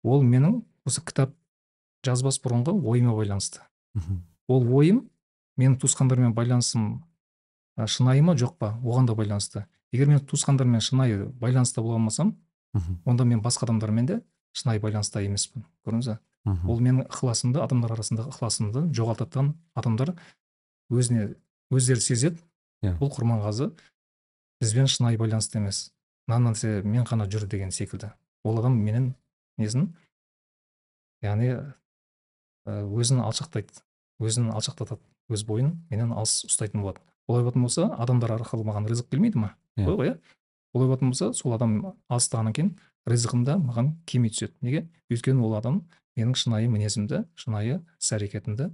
[0.02, 1.34] ол менің осы кітап
[2.02, 3.62] жазбас бұрынғы ойыма байланысты.
[4.48, 5.04] Ол ойым
[5.56, 7.04] менің туысқандармен байланысым
[7.78, 8.34] шынайы ма?
[8.34, 8.74] Жоқ па?
[8.82, 9.66] Оған да байланысты.
[9.92, 12.36] Егер мен туысқандармен шынайы байланыста бола алмасам
[13.04, 14.20] онда мен басқа адамдармен де
[14.52, 15.64] шынайы байланыста емеспін.
[15.86, 16.18] Көрдіңіз ба
[16.66, 20.16] ол менің ықыласымды адамдар арасындағы ықыласымды жоғалтатын адамдар
[20.92, 21.32] өзіне
[21.72, 22.42] өздері сезеді.
[22.82, 22.96] Иә.
[23.00, 23.70] Бұл құрманғазы
[24.62, 25.90] бізбен шынайы байланысты емес.
[26.28, 28.12] Мына нәрсе мен ғана жүр деген секілді.
[28.44, 29.14] Ол адам менен
[29.58, 29.92] несін
[31.22, 31.54] яғни
[32.66, 33.82] өзін алшақтайды
[34.22, 35.00] өзін алшақтатады
[35.32, 37.02] өз бойын менен алыс ұстайтын болады.
[37.28, 39.54] Олай болатын болса адамдар арқылы маған ризық келмейді ма?
[39.78, 39.86] Иә.
[39.86, 40.16] Ғой иә.
[40.74, 42.72] Олай болатын болса сол адам алыстағаннан кейін
[43.08, 44.54] ризығым да маған кеми түседі.
[44.60, 44.86] Неге?
[45.10, 45.82] Өйткені ол адам
[46.18, 48.70] менің шынайы мінезімді шынайы іс әрекетімді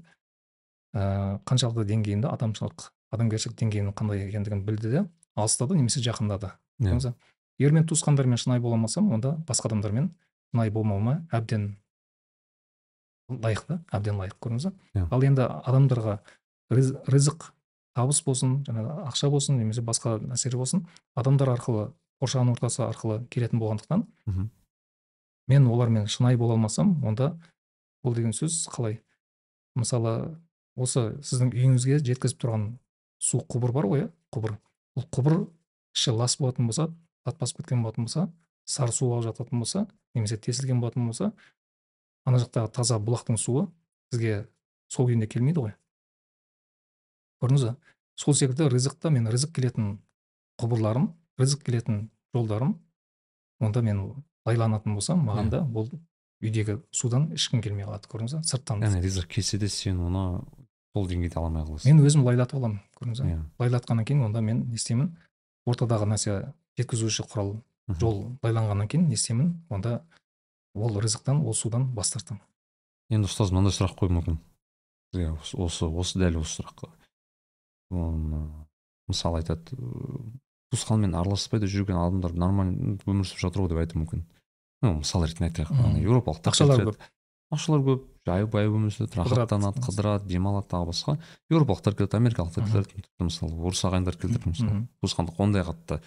[0.94, 5.04] ә, қаншалықты деңгейімді адамшылық адамгершілік деңгейінің қандай екендігін білді де
[5.36, 7.14] алыстады немесе жақындады иә.
[7.58, 10.10] Егер мен туысқандармен шынайы бола алмасам онда басқа адамдармен
[10.52, 11.76] шынайы болмауыма әбден
[13.28, 15.06] лайық та әбден лайық көрдіңіз ба иә.
[15.10, 16.18] Ал енді адамдарға
[16.70, 17.50] ризық
[17.96, 20.86] табыс болсын жаңағы ақша болсын немесе басқа нәрселер болсын
[21.18, 21.90] адамдар арқылы
[22.22, 24.48] қоршаған ортасы арқылы келетін болғандықтан мхм
[25.48, 27.32] мен олармен шынайы бола алмасам онда
[28.02, 29.00] ол деген сөз қалай?
[29.74, 30.38] Мысалы
[30.78, 32.66] осы сіздің үйіңізге жеткізіп тұрған
[33.22, 34.08] су құбыр бар ғой иә?
[34.34, 34.56] құбыр.
[34.96, 35.38] Бұл құбыр
[35.96, 36.88] іші лас болатын болса
[37.26, 38.28] зат басып кеткен болатын болса
[38.68, 41.32] сары су алып жататын болса немесе тесілген болатын болса
[42.26, 43.66] ана жақтағы таза бұлақтың суы
[44.12, 44.48] сізге
[44.92, 45.74] сол күйінде келмейді ғой.
[47.42, 47.76] Көрдіңіз ба
[48.18, 49.96] сол секілді ризықта мен ризық келетін
[50.60, 52.76] құбырларым ризық келетін жолдарым
[53.60, 54.02] онда мен
[54.46, 55.90] лайланатын болсам маған да ол
[56.42, 60.24] үйдегі судан ішкім келмей қалады көрдіңіз ба сырттан яғни ризық келсе де сен оны
[60.98, 63.40] сол деңгейде ала алмай қаласың мен өзім лайлатып аламын көрдіңіз ба иә.
[63.62, 65.14] Лайлатқаннан кейін онда мен не істеймін?
[65.68, 67.54] ортадағы нәрсе жеткізуші құрал
[68.00, 69.54] жол лайланғаннан кейін не істеймін?
[69.70, 70.02] онда
[70.74, 72.42] ол ризықтан ол судан бас тартамын.
[73.10, 74.38] Енді ұстаз мынандай сұрақ қоюы мүмкін.
[75.12, 76.90] Сізге осы осы, дәл осы сұраққа
[79.08, 79.76] мысалы айтады
[80.68, 84.24] туысқанмен араласпай да жүрген адамдар нормально өмір сүріп жатыр ғой деп айтуы мүмкін.
[84.84, 87.08] Ну мысал ретінде айтайық еуропалықтар ақшалары келтіреді.
[87.54, 91.16] Ақшалары көп жай бай өмір сүреді рахаттанады қыдырады демалады тағы басқа.
[91.50, 96.00] Еуропалықтар келеді америкалықтар келеді мысалы орыс ағайындар келтірді мысалы туысқандық ондай қатты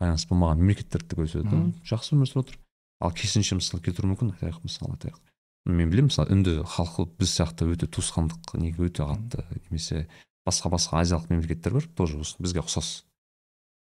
[0.00, 1.52] байланыс болмаған мемлекеттерді көрсетеді.
[1.52, 1.74] Мхм.
[1.84, 2.58] жақсы өмір сүріп отыр.
[3.00, 5.20] Ал керісінше мысалы келтіруі мүмкін айтайық мысалы айтайық.
[5.68, 10.06] Мен білемін мысалы үнді халқы біз сияқты өте туысқандық неге өте қатты немесе
[10.48, 13.04] басқа басқа азиялық мемлекеттер бар тоже осы бізге ұқсас.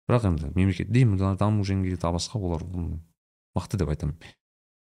[0.09, 2.67] Бірақ енді мемлекет деймін даму жөнінде тағы басқа олар
[3.55, 4.17] мықты деп айтамын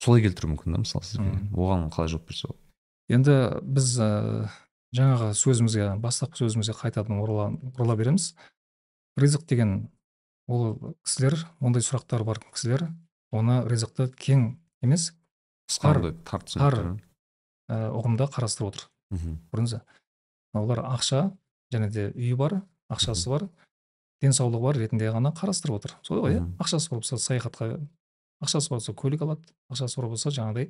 [0.01, 1.31] солай келтіруі мүмкін да мысалы сізге.
[1.53, 2.59] Оған қалай жауап берсе болады
[3.11, 4.09] енді біз ә,
[4.95, 8.33] жаңағы сөзімізге бастапқы сөзімізге қайтадан орала, орала береміз.
[9.19, 9.89] Ризық деген
[10.47, 12.87] ол кісілер ондай сұрақтары бар кісілер
[13.31, 15.11] оны ризықты кең емес
[15.69, 16.01] қысқа Тар-
[17.71, 18.87] ұғымда қарастырып отыр.
[19.11, 19.37] Мхм.
[19.51, 19.75] көрдіңіз
[20.53, 21.31] ба олар ақша
[21.73, 23.45] және де үйі бар ақшасы бар
[24.23, 25.95] денсаулығы бар ретінде ғана қарастырып отыр.
[26.03, 26.43] Солай ғой иә?
[26.59, 27.79] Ақшасы бар болса саяхатқа
[28.41, 30.69] ақшасы бар болса көлік алады ақшасы бар болса жаңағыдай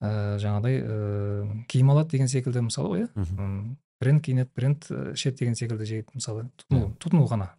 [0.00, 0.10] ә,
[0.42, 3.76] жаңағыдай ә, киім алады деген секілді мысалы ғой иә?
[4.02, 6.48] Бренд киінеді бренд ішеді деген секілді жегеді мысалы.
[6.58, 7.52] Тұтыну тұтыну ғана.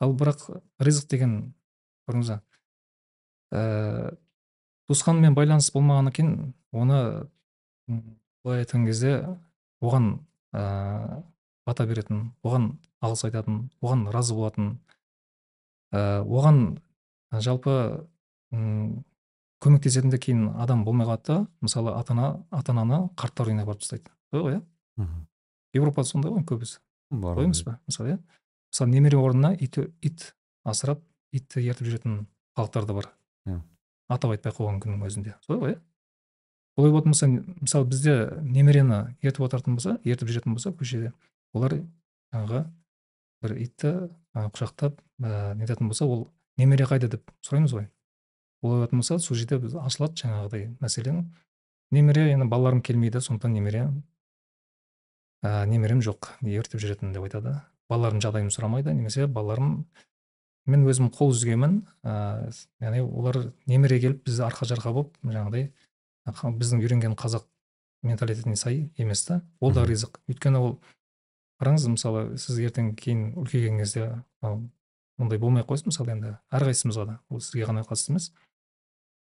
[0.00, 0.46] Ал бірақ
[0.80, 1.34] ризық деген
[2.08, 2.40] көрдіңіз ба
[3.52, 4.16] ә,
[4.88, 6.32] туысқанмен байланыс болмағаннан кейін
[6.72, 7.28] оны
[8.44, 9.12] былай айтқан кезде
[9.84, 10.18] оған
[10.52, 11.22] ә,
[11.68, 12.72] бата беретін оған
[13.04, 14.78] алғыс айтатын оған разы болатын
[15.92, 16.78] ә, оған
[17.32, 18.06] жалпы
[18.52, 19.04] м,
[19.62, 23.82] көмектесетін де кейін адам болмай қалады да мысалы ата ана ата ананы қарттар үйіне апарып
[23.82, 24.10] тастайды.
[24.30, 25.08] Солай ғой иә
[25.74, 26.80] европада сондай ғой көбісі.
[27.10, 28.18] Бар солай емес па мысалы иә?
[28.72, 30.34] Мысалы немере орнына ит, ит
[30.64, 32.26] асырап итті ертіп жүретін
[32.56, 33.10] халықтар да бар.
[33.46, 33.60] Иә.
[34.08, 35.34] атап айтпай ақ қойған күннің өзінде.
[35.44, 35.80] Солай ғой иә?
[36.78, 41.12] Олай болатын болса мысалы бізде немерені ертіп отыратын болса ертіп жүретін болса көшеде
[41.52, 41.74] олар
[42.32, 42.64] жаңағы
[43.42, 43.92] бір итті
[44.34, 47.88] құшақтап ә, нететін болса ол немере қайда деп сұраймыз ғой.
[48.62, 51.24] Болатын болса сол жерде біз ашылады жаңағыдай мәселен.
[51.90, 53.86] Немере енді балаларым келмейді сондықтан немере
[55.42, 57.54] ә, немерем жоқ ертіп жүретін деп айтады.
[57.88, 59.86] Балаларымның жағдайын сұрамайды немесе балаларым
[60.68, 61.80] мен өзім қол үзгенмін.
[62.04, 62.50] Ә,
[62.82, 65.70] яғни олар немере келіп бізді арқа жарқа болып жаңағыдай
[66.28, 67.46] біздің үйренген қазақ
[68.02, 70.20] менталитетіне сай емес та ол да ризық.
[70.28, 70.76] Өйткені ол
[71.58, 74.10] қараңыз мысалы сіз ертең кейін үлкейген кезде
[74.42, 78.30] ондай болмай ақ қойсын мысалы енді әрқайсымызға да ол сізге ғана қатысты емес.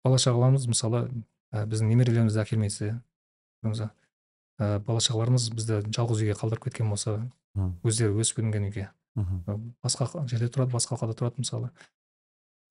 [0.04, 1.08] Бала шағаларымыз мысалы
[1.54, 2.92] ә, біздің немерелерімізді әкелмесе
[4.60, 7.20] ә, бала шағаларымыз бізді жалғыз үйге қалдырып кеткен болса
[7.84, 8.90] өздері өсіп өнген үйге.
[9.20, 9.74] Мхм.
[9.84, 11.72] басқа жерде тұрады басқа қалада тұрады мысалы.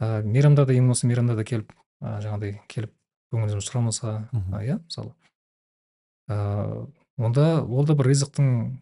[0.01, 2.93] Ә, мейрамдарда ең болмаса мейрамдарда келіп ә, жаңағыдай келіп
[3.33, 4.14] көңілімізді сұрамаса
[4.62, 5.12] иә мысалы.
[6.31, 6.87] Ә,
[7.18, 8.79] онда ол да бір ризықтың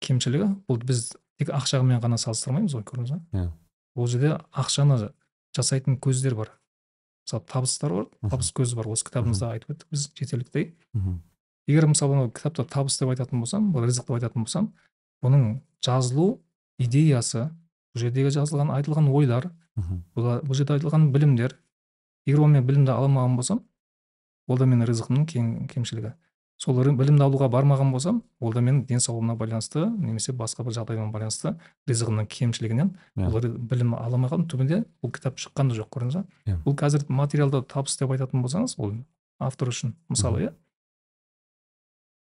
[0.00, 0.52] кемшілігі.
[0.68, 3.20] Бұл біз тек ақшамен ғана салыстырмаймыз ғой көрдіңіз ба?
[3.32, 3.50] Иә.
[3.96, 5.10] ол жерде ақшаны
[5.56, 6.52] жасайтын көздер бар.
[7.26, 8.86] Мысалы табыстар бар табыс көзі бар.
[8.88, 10.72] Осы кітабымызда айтып өттік біз жетерліктей
[11.66, 14.72] егер мысалы кітапта табыс деп айтатын болсам ризық деп айтатын болсам
[15.24, 16.40] бұның жазылу
[16.78, 20.04] идеясы бұл жердегі жазылған айтылған ойлар мхм.
[20.14, 21.56] бұл бұл жерде айтылған білімдер
[22.26, 23.62] егер ол мен білімді ала алмаған болсам
[24.46, 26.12] ол да менің ризығымның кем, кемшілігі.
[26.58, 31.52] Сол білімді алуға бармаған болсам ол да менің денсаулығыма байланысты немесе басқа бір жағдайға байланысты
[31.88, 33.26] ризығымның кемшілігінен Иә.
[33.28, 36.56] ол ри- білім ала алмай қалдым түбінде бұл кітап шыққан да жоқ көрдіңіз ба Иә.
[36.64, 38.94] бұл қазір материалды табыс деп айтатын болсаңыз ол
[39.38, 40.54] автор үшін мысалы иә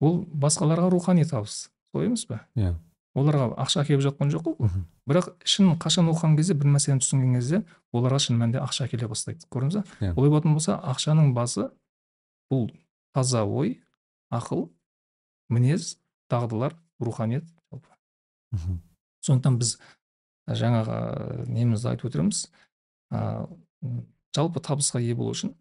[0.01, 2.73] ол басқаларға рухани табыс солай емес пе Иә.
[3.15, 4.87] оларға ақша әкеліп жатқан жоқ қой Мхм.
[5.07, 7.63] бірақ шын қашан оқыған кезде бір мәселені түсінген кезде
[7.93, 10.15] оларға шын мәнінде ақша әкеле бастайды көрдіңіз ба Иә.
[10.17, 11.69] олай болатын болса ақшаның басы
[12.51, 12.71] бұл
[13.13, 13.82] таза ой
[14.33, 14.67] ақыл
[15.53, 15.97] мінез
[16.33, 17.91] дағдылар руханият жалпы.
[19.23, 19.77] Сондықтан біз
[20.49, 22.47] жаңағы немізді айтып отырмыз.
[23.13, 23.47] Ә,
[24.35, 25.55] жалпы табысқа ие болу үшін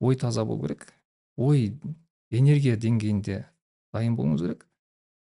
[0.00, 0.92] ой таза болу керек.
[1.36, 1.72] Ой
[2.30, 3.44] энергия деңгейінде
[3.94, 4.66] дайын болуыңыз керек.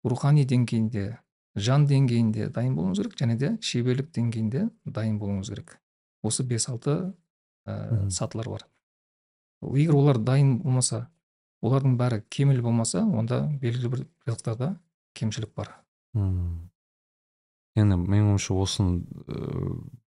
[0.03, 1.05] Рухани деңгейінде
[1.55, 5.77] жан деңгейінде дайын болуыңыз керек және де шеберлік деңгейінде дайын болуыңыз керек.
[6.23, 7.13] Осы бес алты
[7.65, 8.67] ә, сатылар бар.
[9.61, 11.07] Егер олар дайын болмаса
[11.61, 14.75] олардың бәрі кемел болмаса онда белгілі бір ризықтарда
[15.13, 15.75] кемшілік бар.
[16.13, 16.69] Мм.
[17.75, 19.05] енді менің ойымша осыны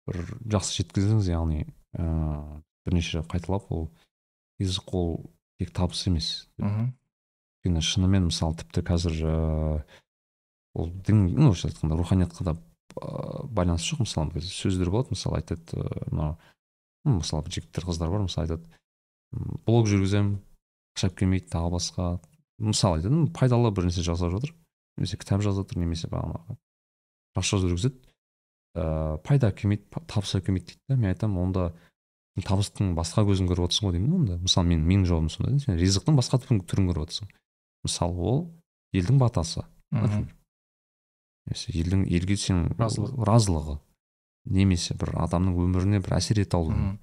[0.07, 3.89] бір жақсы жеткіздіңіз яғни ыыы бірнеше рет қайталап ол
[4.61, 5.11] ризық ол
[5.59, 6.47] тек табыс емес.
[6.57, 9.83] Өйткені шынымен мысалы тіпті қазір ыыы
[10.73, 12.55] ол дін ну орысша айтқанда руханиятқа да
[12.95, 14.05] байланысы жоқ.
[14.07, 15.13] Мысалы сөздер болады.
[15.13, 16.37] Мысалы айтады мынау
[17.05, 18.25] мысалы жігіттер қыздар бар.
[18.25, 18.65] Мысалы айтады
[19.67, 20.39] блог жүргіземін
[20.95, 22.07] ақша келмейді тағы басқа.
[22.61, 24.53] Мысалы айтады пайдалы бір нәрсе жасап жатыр.
[24.97, 26.57] Немесе кітап жазып жатыр немесе бағанағы
[27.39, 28.01] ақша жүргізеді.
[28.75, 31.71] Ыыы пайда келмейді па- табыс әкелмейді дейді да мен айтамын онда
[32.45, 34.37] табыстың басқа көзін көріп отырсың ғой деймін да онда.
[34.45, 35.59] Мысалы мен менің жауабым сондай да.
[35.65, 36.61] Сен ризықтың басқа түрін
[36.91, 37.27] көріп отырсың.
[37.83, 38.39] Мысалы ол
[38.93, 39.63] елдің батасы.
[39.91, 43.79] Немесе елдің елге сен Разылығы.
[44.45, 46.71] немесе бір адамның өміріне бір әсер ете алу.
[46.71, 46.97] Мхм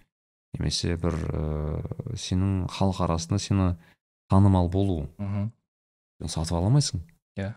[0.56, 3.66] немесе бір ыыы сенің халық арасында сені
[4.30, 5.08] танымал болу.
[5.18, 5.50] Мхм
[6.20, 7.02] сен сатып ала алмайсың.
[7.38, 7.54] Иә.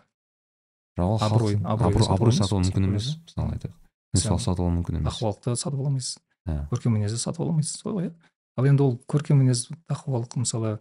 [0.97, 3.75] бірақ Абырой- абырой сатып алу мүмкін емес мысалы айтайық.
[4.13, 5.13] Денсаулық сатып алу мүмкін емес.
[5.13, 6.17] тақуалықты сатып ала алмайсыз
[6.47, 6.67] Иә.
[6.69, 8.13] көркем мінезді сатып ала алмайсыз солай ғой иә.
[8.57, 10.79] Ал енді ол көркем мінез тақуалық мысалы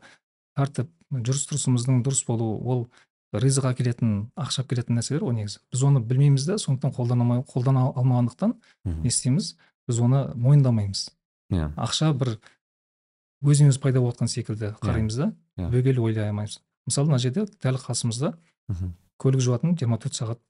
[0.59, 2.89] тәртіп жүріс тұрысымыздың дұрыс болуы ол
[3.33, 5.61] ризық әкелетін ақша әкелетін нәрселер ғой негізі.
[5.71, 8.55] Біз оны білмейміз да сондықтан қолдана қолдана алмағандықтан
[8.85, 9.55] не істейміз?
[9.87, 11.11] Біз оны мойындамаймыз.
[11.51, 12.37] Иә ақша бір
[13.45, 15.69] өзінен өзі пайда болып жатқан секілді қараймыз да Иә.
[15.71, 18.35] түбегейлі ойлай алмаймыз мысалы мына жерде дәл қасымызда
[18.69, 18.95] Мгм.
[19.21, 20.41] көлік жуатын жиырма төрт сағат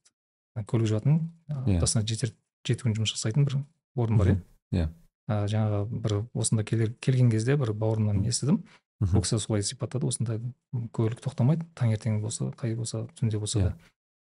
[0.66, 1.76] көлік жуатын Иә.
[1.78, 2.32] аптасына жеті
[2.66, 3.61] жеті күн жұмыс жасайтын бір
[3.96, 4.38] орын бар иә.
[4.72, 4.88] Иә.
[5.28, 8.64] жаңағы бір осында келер- келген кезде бір бауырымнан естідім
[9.01, 9.16] Мхм.
[9.16, 10.40] ол кісі солай сипаттады осындай
[10.92, 13.62] көлік тоқтамайды таңертең болса қай болса түнде болса Иә.
[13.70, 13.74] да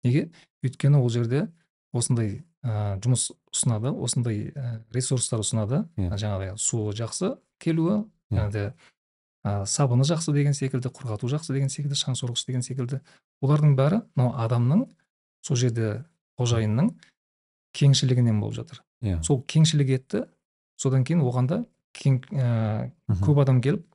[0.04, 0.30] неге
[0.62, 1.48] өйткені ол жерде
[1.96, 5.84] осындай ә, жұмыс ұсынады осындай ә, ресурстар ұсынады.
[5.96, 6.10] Иә.
[6.18, 8.36] жаңағыдай суы жақсы келуі Иә.
[8.36, 8.72] жаңағыдай
[9.46, 13.00] ә, сабыны жақсы деген секілді құрғату жақсы деген секілді шаң сорғыш деген секілді.
[13.42, 14.86] Олардың бәрі мынау адамның
[15.46, 16.04] сол жерде
[16.38, 16.92] қожайынның
[17.78, 18.82] кеңшілігінен болып жатыр.
[19.02, 19.22] Иә.
[19.24, 20.24] Сол кеңшілік етті.
[20.78, 21.64] Содан кейін оған да
[21.94, 22.90] кең, ә,
[23.24, 23.86] көп адам келіп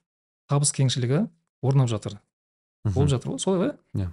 [0.49, 1.27] табыс кеңшілігі
[1.63, 2.17] орнап жатыр.
[2.83, 3.77] Болып жатыр ғой солай ғой?
[3.95, 4.09] Иә.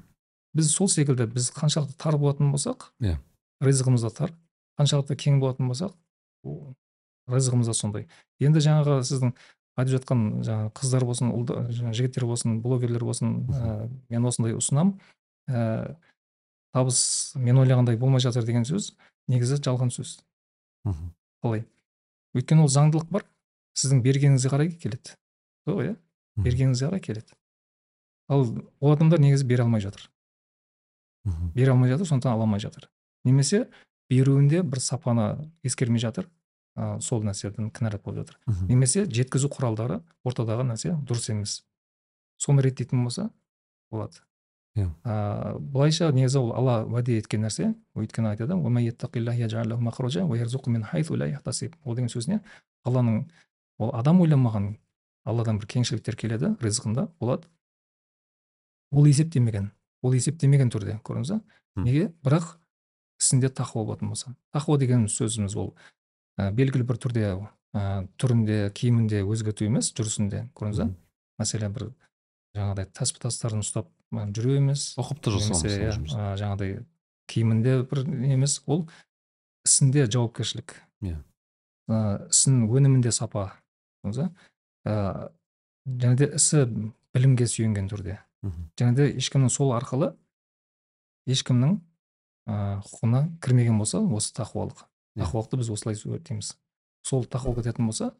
[0.55, 3.17] біз сол секілді біз қаншалықты тар болатын болсақ Иә.
[3.65, 4.33] Ризығымыз да тар.
[4.81, 5.95] Қаншалықты кең болатын болсақ
[6.45, 6.75] ол
[7.29, 8.07] ризығымыз да сондай.
[8.41, 9.35] Енді жаңағы сіздің
[9.81, 14.95] айтып жатқан жаңағы қыздар болсын ұлда- жаңағы жігіттер болсын блогерлер болсын ә, мен осындай ұсынамын.
[15.49, 15.97] Ә,
[16.75, 18.93] табыс мен ойлағандай болмай жатыр деген сөз
[19.29, 20.21] негізі жалған сөз.
[20.85, 21.13] Мгм.
[21.45, 21.65] қалай?
[22.35, 23.25] Өйткені ол заңдылық бар.
[23.77, 25.15] Сіздің бергеніңізге қарай келеді.
[25.67, 25.97] Сол ғой иә
[26.41, 27.37] бергеніңізге қарай келеді.
[28.29, 28.45] Ал
[28.81, 30.11] ол адамдар негізі бере алмай жатыр.
[31.55, 32.89] Бере алмай жатыр сондықтан ала алмай жатыр
[33.25, 33.67] немесе
[34.11, 36.29] беруінде бір сапаны ескермей жатыр
[36.77, 38.41] ә, сол нәрседен кінәрат болып жатыр.
[38.69, 41.61] Немесе жеткізу құралдары ортадағы нәрсе дұрыс емес.
[42.41, 43.31] Соны реттейтін болса
[43.91, 44.23] болады.
[44.77, 44.87] Иә.
[44.87, 44.91] Yeah.
[45.05, 47.73] ә, былайша негізі ол алла уәде еткен нәрсе.
[47.99, 48.55] Өйткені айтады
[51.85, 52.41] ол деген сөзіне
[52.87, 53.25] алланың
[53.79, 54.77] ол адам ойламаған
[55.27, 57.51] алладан бір кеңшіліктер келеді ризығында болады.
[58.95, 59.71] Ол есептемеген
[60.03, 62.13] ол есептемеген түрде көрдіңіз ба неге?
[62.25, 62.55] Бірақ
[63.21, 64.35] ісінде тақуа болатын болса.
[64.55, 65.75] Тақуа деген сөзіміз ол
[66.41, 67.25] ә, белгілі бір түрде
[67.77, 70.89] ә, түрінде киімінде өзгерту емес жүрісінде көрдіңіз ба?
[71.41, 71.91] Мәселен бір
[72.57, 75.61] жаңағыдай тәспі тастарын ұстап жүру емес ұқыпты жасау
[76.41, 76.81] жаңағыдай
[77.31, 78.89] киімінде бір емес ол
[79.67, 80.75] ісінде жауапкершілік.
[81.05, 81.21] Иә.
[81.91, 83.53] ә, ісін өнімінде сапа
[84.03, 84.31] көрдіңіз ба?
[84.89, 85.31] Ә,
[85.87, 86.65] және де ісі
[87.15, 88.19] білімге сүйенген түрде.
[88.81, 90.15] Және де ешкімнің сол арқылы
[91.29, 91.79] ешкімнің
[92.85, 94.87] құқығына кірмеген болса осы тақуалық
[95.17, 95.25] Иә.
[95.25, 96.55] тақуалықты біз осылай суреттейміз
[97.03, 98.13] сол тақуа кететін болса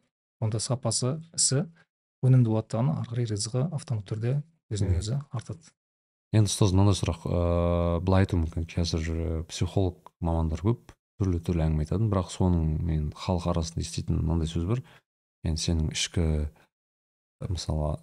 [0.43, 1.67] онда сапасы ісі
[2.27, 4.33] өнімді болады дағыны ары қарай ризығы автоматты түрде
[4.73, 5.71] өзінен өзі артады.
[6.35, 8.67] Енді ұстаз мынандай сұрақ ыыы былай айтуы мүмкін.
[8.71, 14.21] Қазір ә, психолог мамандар көп түрлі түрлі әңгіме айтады бірақ соның мен халық арасында еститін
[14.23, 14.83] мынандай сөз бар.
[15.47, 17.97] Енді сенің ішкі ә, мысалы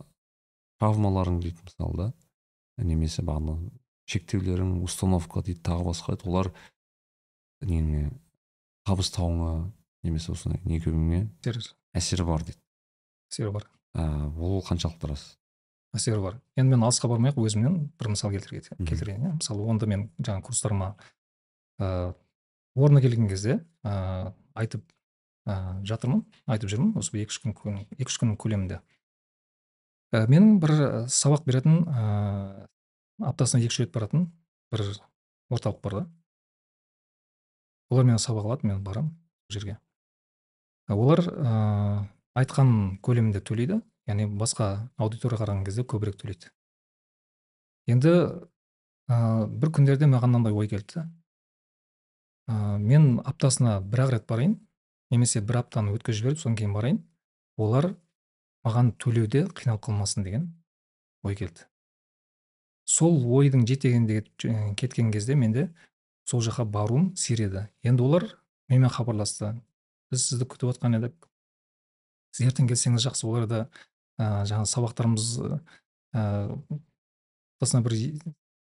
[0.82, 3.58] травмаларың дейді мысалы да немесе бағана
[4.08, 6.52] шектеулерің установка дейді тағы басқа дейді олар
[7.68, 8.12] неңе
[8.88, 9.52] табыстауыңа
[10.08, 11.26] немесе осындай некеуіңе
[11.98, 12.62] әсері бар дейді.
[13.32, 13.68] Әсері бар.
[13.98, 14.06] Ә,
[14.38, 15.26] ол қаншалықты рас?
[15.98, 16.38] Әсері бар.
[16.56, 19.34] Енді мен алысқа бармай ақ өзімнен бір мысал келтірейін иә.
[19.40, 20.94] Мысалы онда мен жаңағы курстарыма
[21.82, 22.14] ыыы
[22.78, 24.86] орны келген кезде ыыы айтып
[25.48, 26.94] ыыы жатырмын айтып жүрмін.
[27.02, 28.80] Осы екі үш күн екі үш күннің көлемінде.
[30.14, 32.68] Ә, менің бір ә, сабақ беретін ыыы
[33.20, 34.28] аптасына екі үш рет баратын
[34.72, 34.84] бір
[35.50, 36.04] орталық бар да.
[37.90, 39.14] Олар менен сабақ алады мен барамын
[39.48, 39.78] сол жерге.
[40.88, 42.08] Олар ыыы
[42.38, 46.52] айтқан көлемінде төлейді яғни басқа аудиторияға қараған кезде көбірек төлейді.
[47.88, 48.14] Енді
[49.08, 51.06] ә, бір күндерде маған мынандай ой келді
[52.48, 54.58] ә, мен аптасына бір ақ рет барайын
[55.10, 57.02] немесе бір аптаны өткізіп жіберіп содан кейін барайын.
[57.58, 57.94] Олар
[58.68, 60.52] маған төлеуде қиналып қалмасын деген
[61.24, 61.66] ой келді.
[62.88, 64.24] Сол ойдың жетегінде
[64.80, 65.68] кеткен кезде менде
[66.28, 68.28] сол жаққа баруым сиреді енді олар
[68.70, 69.56] менімен хабарласты.
[70.12, 71.28] Біз сізді күтіп отқан едік.
[72.36, 73.62] Сіз ертең келсеңіз жақсы олар да
[74.20, 75.28] ә, жаңағы сабақтарымыз
[76.16, 76.24] ә,
[77.84, 77.98] бір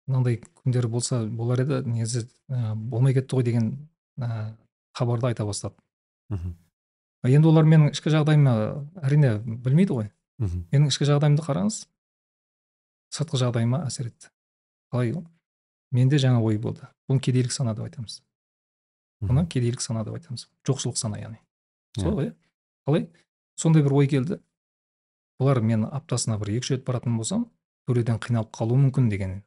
[0.08, 1.82] мынандай күндер болса болар еді.
[1.86, 3.72] Негізі ә, болмай кетті ғой деген
[4.18, 4.56] ә,
[4.94, 5.78] хабарды айта бастады
[6.30, 6.56] мхм.
[7.26, 8.54] Енді олар менің ішкі жағдайымды
[9.02, 10.10] әрине білмейді ғой.
[10.42, 10.66] Мхм.
[10.72, 11.86] Менің ішкі жағдайымды қараңыз.
[13.16, 14.32] Сыртқы жағдайыма әсер етті.
[14.92, 15.16] Қалай
[15.96, 16.88] менде жаңа ой болды.
[17.10, 18.22] Бұны кедейлік сана деп айтамыз.
[19.24, 20.48] Бұны кедейлік сана деп айтамыз.
[20.68, 21.40] Жоқшылық сана яғни.
[21.96, 22.36] Солай ғой иә.
[22.88, 23.08] Қалай?
[23.56, 24.40] Сондай бір ой келді.
[25.40, 27.48] Бұлар мен аптасына бір екі үш рет баратын болсам
[27.88, 29.38] төлеуден қиналып қалуы мүмкін деген.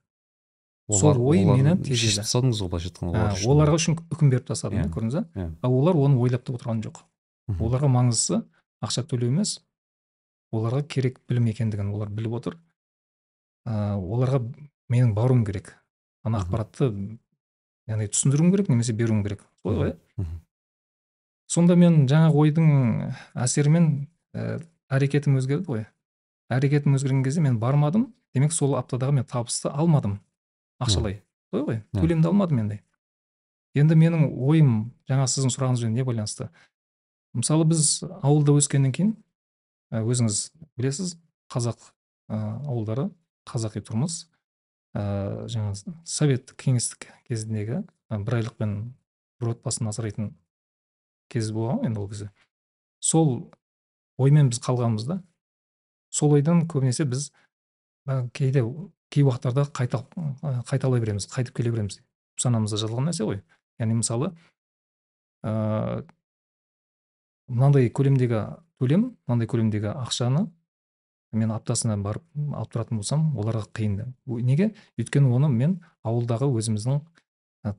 [0.88, 5.16] Сол ой мені шешіп тастадыңыз ғой былайша айтқанда оларға үшін үкім беріп тастадым да көрдіңіз
[5.18, 5.48] ба?
[5.60, 7.02] Ал олар оны ойлап та отырған жоқ.
[7.58, 8.40] Оларға маңыздысы
[8.84, 9.58] ақша төлеу емес
[10.52, 12.56] оларға керек білім екендігін олар біліп отыр.
[13.68, 14.40] Ә, оларға
[14.88, 15.74] менің баруым керек.
[16.24, 16.90] Ана ақпаратты
[17.88, 19.44] яғни түсіндіруім керек немесе беруім керек.
[19.62, 19.96] Солай ғой.
[20.18, 20.28] Иә
[21.48, 22.68] сонда мен жаңа ойдың
[23.38, 24.58] әсерімен ә,
[24.92, 25.86] әрекетім өзгерді ғой.
[26.52, 28.12] Әрекетім өзгерген кезде мен бармадым.
[28.36, 30.18] Демек сол аптадағы мен табысты алмадым.
[30.80, 31.22] Ақшалай.
[31.50, 31.80] Солай ғой.
[31.96, 32.82] Төлемді алмадым енді
[33.78, 34.70] енді менің ойым
[35.08, 36.48] жаңа сіздің сұрағыңызбен не байланысты.
[37.36, 39.12] Мысалы біз ауылда өскеннен кейін
[39.94, 40.40] өзіңіз
[40.76, 41.14] білесіз
[41.52, 41.92] қазақ
[42.28, 43.08] ауылдары.
[43.48, 44.26] Қазақи тұрмыс.
[44.96, 45.74] Ә, жаңа
[46.08, 48.74] совет кеңестік кезіндегі бір айлықпен
[49.40, 50.30] бір отбасын асырайтын
[51.28, 52.30] кез болған енді ол кезде
[53.04, 53.50] сол
[54.18, 55.20] оймен біз қалғанбыз да.
[56.10, 57.28] Сол ойдан көбінесе біз
[58.32, 58.64] кейде
[59.12, 60.02] кей уақыттарда қайта
[60.68, 62.00] қайталай береміз қайтып келе береміз.
[62.40, 63.42] Санамызда жазылған нәрсе ғой.
[63.78, 64.32] Яғни мысалы
[65.44, 66.06] ыыы
[67.48, 68.42] мынандай көлемдегі
[68.80, 70.48] төлем мынандай көлемдегі ақшаны
[71.32, 74.72] мен аптасына барып алып тұратын болсам оларға қиын неге?
[74.98, 77.02] Өйткені оны мен ауылдағы өзіміздің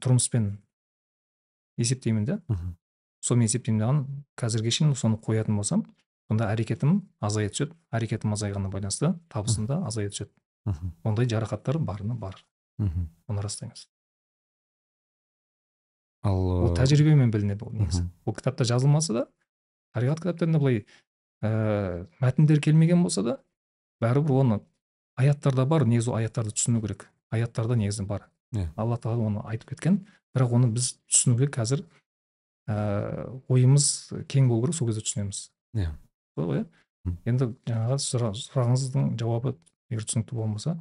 [0.03, 0.51] тұрмыспен
[1.79, 2.41] есептеймін да.
[3.25, 4.03] Сонымен есептеймін
[4.39, 5.85] қазірге шейін соны қоятын болсам
[6.29, 7.73] сонда әрекетім азая түседі.
[7.91, 10.31] Әрекетім азайғанына байланысты табысым да азая түседі.
[10.69, 12.37] Мхм ондай жарақаттар барыны бар.
[12.77, 13.87] Мхм оны растаймыз.
[16.21, 18.05] Ал ол тәжірибемен білінеді ол негізі.
[18.25, 19.25] Ол кітапта жазылмаса да
[19.95, 20.83] шариғат кітаптарында былай
[21.43, 23.37] ә, мәтіндер келмеген болса да
[24.03, 24.59] бәрібір оны
[25.19, 29.73] аяттарда бар негізі ол аяттарды түсіну керек аяттарда негізі бар иә алла тағала оны айтып
[29.73, 30.01] кеткен
[30.35, 31.83] бірақ оны біз түсінуге қазір
[32.67, 33.87] ә, ойымыз
[34.31, 35.41] кең болу керек сол кезде түсінеміз
[35.77, 35.91] иә
[36.39, 39.55] ғой иә енді жаңағы сұрағыңыздың жауабы
[39.89, 40.75] егер түсінікті болмаса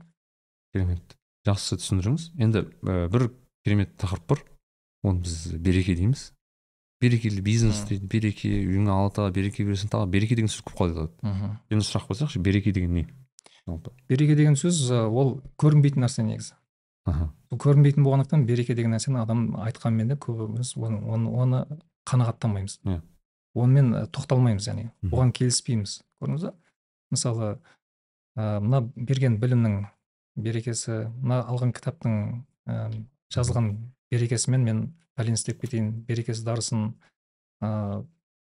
[0.74, 1.16] керемет
[1.48, 3.30] жақсы түсіндіріңіз енді ә, бір
[3.64, 4.44] керемет тақырып бар
[5.06, 6.32] оны біз береке дейміз
[7.00, 11.34] берекелі бизнес дейді береке үйіңе алла тағала береке берсін тағы береке деген сөз көп қолданылады
[11.70, 13.06] енді сұрақ қойсақшы береке деген не
[14.08, 16.56] береке деген сөз ол көрінбейтін нәрсе негізі
[17.08, 21.60] бұл көрінбейтін болғандықтан береке деген нәрсені адам айтқанмен де көбіміз оны, оны, оны
[22.08, 23.02] қанағаттанбаймыз yeah.
[23.54, 26.54] онымен тоқталмаймыз яғни оған келіспейміз көрдіңіз ба
[27.14, 27.52] мысалы
[28.36, 29.78] ә, мына берген білімнің
[30.36, 32.18] берекесі мына алған кітаптың
[32.68, 32.90] ә,
[33.34, 33.72] жазылған
[34.12, 34.82] берекесімен мен
[35.18, 36.92] пәлен істеп кетейін берекесі дарысын
[37.62, 38.04] ә,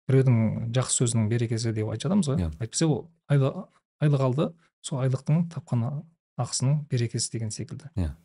[0.08, 2.50] біреудің жақсы сөзінің берекесі деп айтып жатамыз ғой yeah.
[2.50, 2.66] Иә.
[2.66, 4.48] әйтпесе ол айлық алды
[4.86, 5.86] сол айлықтың тапқан
[6.40, 8.16] ақысының берекесі деген секілді иә yeah.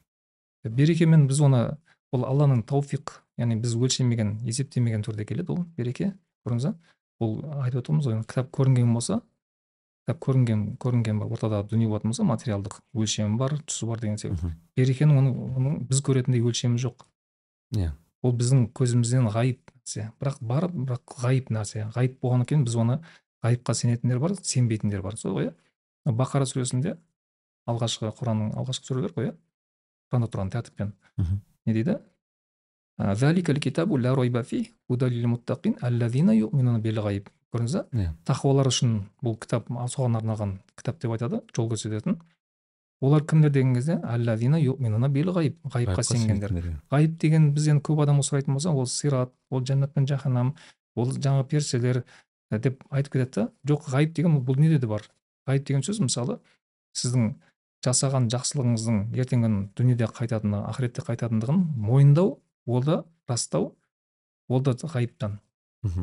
[0.69, 1.63] берекемен біз оны
[2.15, 6.13] ол алланың тауфиқ яғни біз өлшемеген есептемеген түрде келеді ол береке
[6.45, 6.75] көрдіңіз ба
[7.25, 9.19] ол айтып отырмыз ғой кітап көрінген болса
[10.05, 14.53] кітап көрінген көрінген бар ортадағы дүние болатын болса материалдық өлшемі бар түсі бар деген секілді
[14.77, 17.07] берекенің оның, оның біз көретіндей өлшемі жоқ
[17.77, 17.91] иә.
[18.25, 20.09] Ол біздің көзімізден ғайып нәрсе.
[20.21, 21.85] Бірақ бар бірақ ғайып нәрсе.
[21.95, 22.99] Ғайып болғаннан кейін біз оны
[23.45, 25.17] ғайыпқа сенетіндер бар сенбейтіндер бар.
[25.17, 25.53] Сол ғой иә.
[26.05, 26.97] Бақара сүресінде
[27.69, 29.35] алғашқы құранның алғашқы сүрелер ғой иә.
[30.11, 30.93] Құранда тұрған тәртіппен.
[31.65, 31.99] Не дейді?
[37.51, 37.83] Көрдіңіз ба?
[37.91, 38.13] Иә.
[38.27, 42.19] Тақуалар үшін бұл кітап соған арналған кітап деп айтады жол көрсететін.
[43.01, 43.97] Олар кімдер деген кезде
[45.35, 46.53] ғайып ғайыпқа сенгендер
[46.91, 50.53] ғайып деген біз енді көп адамға сұрайтын болсақ ол сират ол жәннат пен жаһаннам
[50.95, 52.03] ол жаңағы періштелер
[52.51, 53.49] деп айтып кетеді да.
[53.67, 55.03] Жоқ ғайып деген бұл неде де бар.
[55.49, 56.39] Ғайып деген сөз мысалы
[56.95, 57.33] сіздің
[57.85, 63.75] жасаған жақсылығыңыздың ертеңгі күні дүниеде қайтатыны ақыретте қайтатындығын мойындау ол да растау
[64.47, 65.39] ол да ғайыптан.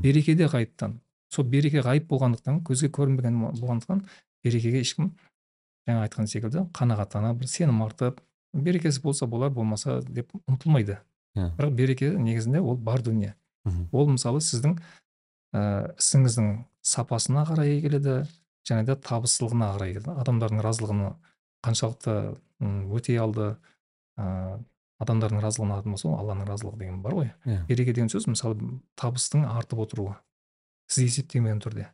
[0.03, 1.01] Береке де ғайыптан.
[1.31, 4.05] Сол береке ғайып болғандықтан көзге көрінбеген болғандықтан
[4.45, 5.15] берекеге ешкім
[5.89, 8.21] жаңа айтқан секілді қанағаттана бір сенім артып
[8.53, 10.99] берекесі болса болар болмаса деп ұмтылмайды
[11.37, 11.51] иә.
[11.57, 13.35] бірақ береке негізінде ол бар дүние.
[13.65, 13.89] Мхм.
[13.93, 14.79] ол мысалы сіздің
[15.55, 18.23] ә, ісіңіздің сапасына қарай келеді
[18.69, 20.17] және де табыстылығына қарай келеді.
[20.19, 21.15] Адамдардың разылығына
[21.63, 22.37] қаншалықты
[22.93, 23.57] өтей алды
[24.19, 24.59] ә,
[25.03, 27.31] адамдардың разылығына алатын болса ол алланың разылығы деген бар ғой.
[27.45, 27.65] Иә.
[27.67, 28.59] Береке деген сөз мысалы
[28.99, 30.17] табыстың артып отыруы.
[30.91, 31.89] Сіз есептемеген түрде.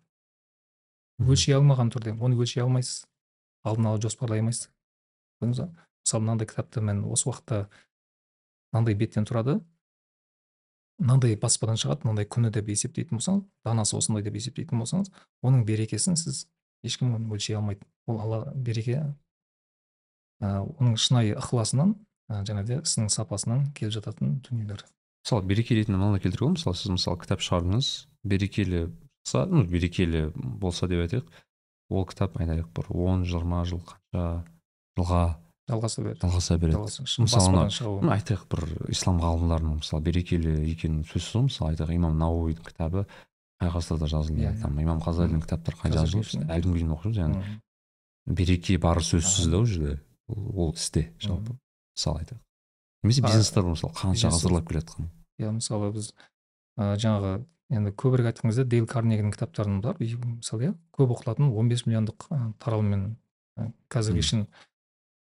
[1.20, 2.14] Өлшей алмаған түрде.
[2.20, 3.07] Оны өлшей алмайсыз.
[3.64, 4.70] Алдын ала жоспарлай алмайсыз?
[5.40, 7.68] Мысалы мынандай кітапты мен осы уақытта
[8.72, 9.58] мынандай беттен тұрады.
[10.98, 15.12] Мынандай баспадан шығады мынандай күні деп есептейтін болсаңыз данасы осындай деп есептейтін болсаңыз
[15.46, 16.46] оның берекесін сіз
[16.82, 19.04] ешкім оны өлшей алмайды ол алла береке
[20.40, 21.94] ә, оның шынайы ықыласынан
[22.30, 24.84] ә, және де ісінің сапасынан келіп жататын дүниелер.
[25.24, 27.92] Мысалы береке ретінде мынаны келтіруге мысалы сіз мысалы кітап шығардыңыз
[28.24, 28.88] берекелі
[29.52, 31.30] ну берекелі болса деп айтайық.
[31.88, 34.44] Ол кітап айтайық бір он жиырма жыл қанша
[34.98, 35.22] жылға
[35.68, 36.20] жалғаса береді.
[36.24, 36.82] жалғаса береді.
[37.24, 43.06] Мысалы айтайық бір ислам ғалымдарының мысалы берекелі екенін сөзсіз ғой мысалы айтайық имам науидің кітабы
[43.58, 44.60] қай ғасырда жазылды иә.
[44.62, 46.44] там имам ғазалидің кітаптары қай жазылды?
[46.48, 47.60] Әлі күнге дейін оқып жүрміз яғни
[48.28, 50.00] береке бары сөзсіз да ол жерде.
[50.28, 51.56] Ол, істе жалпы.
[51.96, 52.42] Мысалы айтайық.
[53.02, 55.08] Немесе бизнестер мысалы қанша ғасырлап келе жатқан
[55.38, 56.12] иә мысалы біз
[56.76, 61.86] жаңағы енді көбірек айтқан кезде дейл карнегінің кітаптарын бар и мысалы иә көп оқылатын 15
[61.88, 62.28] миллиондық
[62.62, 63.16] таралыммен
[63.92, 64.46] қазірге шейін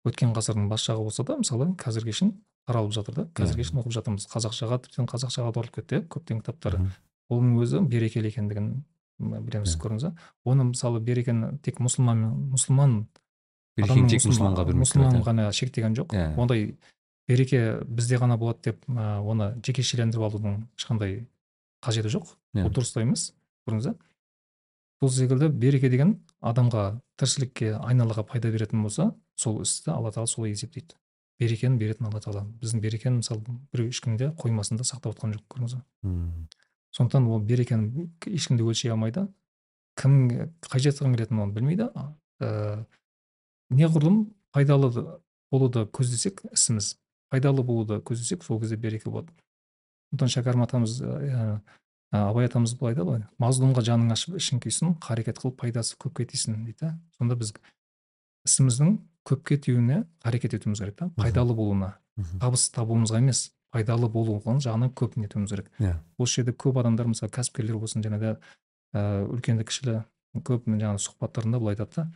[0.07, 2.35] өткен ғасырдың бас жағы болса да мысалы қазірге шейін
[2.67, 3.25] таралып жатыр да.
[3.35, 4.27] Қазірге шейін оқып жатырмыз.
[4.31, 6.81] Қазақшаға тіптен қазақшаға аударылып кетті иә көптеген кітаптары
[7.31, 8.73] оның өзі берекелі екендігін
[9.19, 10.13] білеміз көрдіңіз ба
[10.53, 12.25] оны мысалы берекені тек мұсылман
[12.55, 12.97] мұсылман
[13.79, 16.13] берекені тек мұсылман- мұсылманға бермек мұсылман ғана шектеген жоқ.
[16.15, 16.37] Иә.
[16.39, 16.77] ондай
[17.29, 21.25] береке бізде ғана болады деп оны жекешелендіріп алудың ешқандай
[21.87, 22.35] қажеті жоқ.
[22.55, 22.67] Иә.
[22.67, 23.31] ол дұрыс та емес
[23.67, 23.97] көрдіңіз ба
[25.01, 30.55] сол секілді береке деген адамға тіршілікке айналаға пайда беретін болса сол істі алла тағала солай
[30.57, 30.97] есептейді.
[31.39, 32.47] Берекені беретін алла тағала.
[32.63, 33.43] Біздің берекені мысалы
[33.73, 36.49] біреу ешкім де қоймасында сақтап отқан жоқ көрдіңіз ба Мм.
[36.97, 39.27] сондықтан ол берекені ешкім де өлшей алмайды.
[40.01, 40.31] Кім
[40.65, 41.91] қай жеткім келетінін оны білмейді
[42.41, 42.87] ә,
[43.69, 45.21] неғұрлым пайдалы
[45.53, 46.97] болуды көздесек ісіміз
[47.29, 49.29] пайдалы болуды көздесек сол кезде береке болады.
[50.11, 51.61] Сондықтан шәкәрім атамыз ә,
[52.15, 56.63] абай атамыз былай айтады ғой мазлумға жаның ашып ішің күйсін қарекет қылып пайдасы көпке тисін
[56.65, 56.93] дейді да.
[57.19, 57.53] Сонда біз
[58.47, 61.97] ісіміздің көпке тиюіне қарекет етуіміз керек та пайдалы болуына.
[62.41, 65.71] Табыс табуымызға емес пайдалы болуған жағынан көп нетуіміз керек.
[65.81, 65.97] Иә.
[66.19, 68.37] осы жерде көп адамдар мысалы кәсіпкерлер болсын және де
[68.95, 69.99] ә, үлкенді кішілі
[70.47, 72.07] көп жаңағы сұхбаттарында былай айтады да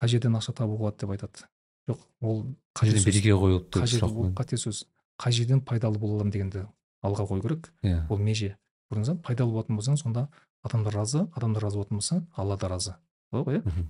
[0.00, 0.98] қай жерден ақша табуға болады?
[1.02, 1.48] деп айтады.
[1.88, 2.42] Жоқ ол
[2.78, 4.84] қай жерден береке қойылды қате сөз
[5.18, 6.32] қай жерден пайдалы бола аламын?
[6.32, 6.66] дегенді
[7.02, 7.72] алға қою керек.
[7.82, 8.06] Иә.
[8.10, 8.56] Ол меже
[8.90, 10.28] көрдіңіз ба пайдалы болатын болсаң сонда
[10.64, 12.94] адамдар разы адамдар разы болатын болса алла да разы.
[13.30, 13.86] Солай ғой иә?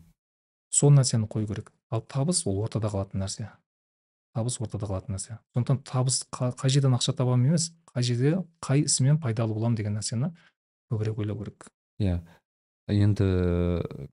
[0.70, 1.72] Сол нәрсені қою керек.
[1.90, 3.48] Ал табыс ол ортада қалатын нәрсе.
[4.34, 5.38] Табыс ортада қалатын нәрсе.
[5.54, 9.96] Сондықтан табыс қа- қай жерден ақша табамын емес қай жерде қай ісімен пайдалы боламын деген
[9.96, 10.32] нәрсені
[10.92, 11.70] көбірек ойлау керек.
[12.00, 12.20] Иә.
[12.88, 13.24] Енді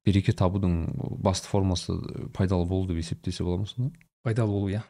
[0.06, 1.94] береке табудың басты формасы
[2.34, 3.96] пайдалы болу деп есептесе бола ма сонда?
[4.24, 4.82] Пайдалы болу иә.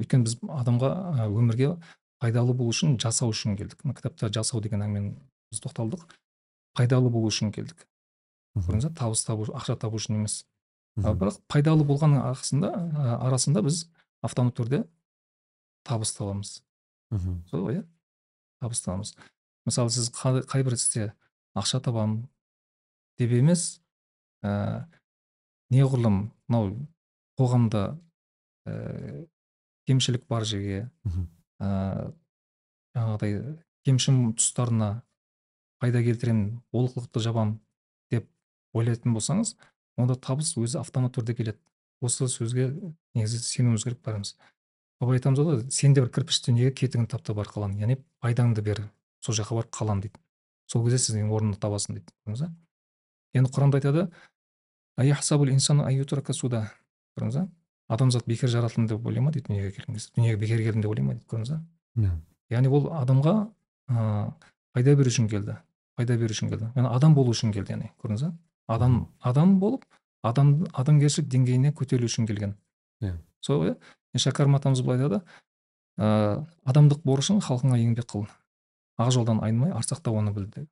[0.00, 1.76] Өйткені біз адамға ә, өмірге
[2.22, 3.82] пайдалы болу үшін жасау үшін келдік.
[3.84, 5.14] Мына кітапта жасау деген әңгімені
[5.52, 6.06] біз тоқталдық.
[6.76, 7.86] Пайдалы болу үшін келдік.
[8.56, 10.44] Көрдіңіз ба табыс табу ақша табу үшін емес.
[10.96, 13.82] Бірақ пайдалы болғанның арасында ә, арасында біз
[14.24, 14.78] автоматты түрде
[15.84, 16.62] табыс табамыз.
[17.12, 17.42] Мгм.
[17.50, 17.84] солай ғой иә?
[18.60, 19.12] Табыс табамыз.
[19.68, 21.12] Мысалы сіз қай, қай бір істе
[21.54, 22.24] ақша табамын
[23.20, 23.82] деп емес
[24.42, 24.86] ә,
[25.74, 26.72] неғұрлым мынау
[27.36, 27.84] қоғамда
[28.64, 29.26] ә,
[29.86, 30.88] кемшілік бар жерге
[31.58, 31.66] Мгм.
[31.66, 32.12] ә,
[32.96, 33.56] жаңағыдай
[33.86, 35.02] кемшін тұстарына
[35.80, 37.58] пайда келтіремін олқылықты жабамын
[38.10, 38.28] деп
[38.74, 39.54] ойлайтын болсаңыз
[39.96, 41.58] онда табыс өзі автомат түрде келеді.
[42.04, 42.68] Осы сөзге
[43.16, 44.34] негізі сенуіміз керек бәріміз.
[45.00, 48.62] Абай айтамыз ғой сен де бір кірпіш дүниеге кетігін тап та бар қалан яғни пайдаңды
[48.64, 48.82] бер
[49.24, 50.20] сол жаққа барып қалам дейді.
[50.68, 52.52] Сол кезде сіздің орныңды табасың дейді көрдіңіз ба
[53.36, 54.08] енді құранда айтады
[57.16, 57.40] көрдіңіз
[57.88, 61.06] адамзат бекер жаратылды деп ойлай ма дейді дүниеге келген кезде дүниеге бекер келдім деп ойлай
[61.06, 61.60] ма дейді көрдіңіз ба
[61.96, 62.10] Иә.
[62.50, 63.34] яғни ол адамға
[63.88, 64.32] ә,
[64.74, 65.56] пайда беру үшін келді
[65.96, 66.70] пайда беру үшін келді.
[66.76, 68.32] Яғни адам болу үшін келді яғни көрдіңіз ба
[68.68, 69.86] адам адам болып
[70.22, 72.56] адам адамгершілік деңгейіне көтерілу үшін келген.
[73.00, 73.14] Иә.
[73.40, 73.76] солай ғой
[74.14, 75.22] иә шәкәрім атамыз былай айтады
[75.96, 78.26] ә, адамдық борышың халқыңа еңбек қыл.
[78.98, 80.68] Ақ жолдан айнымай арсақта оны біл деп.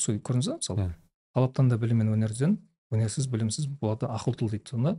[0.00, 0.94] Сол көрдіңіз ба мысалы?
[1.34, 2.58] Талаптан да білім мен өнерден
[2.90, 4.96] өнерсіз білімсіз болады ақыл тұл дейді сонда.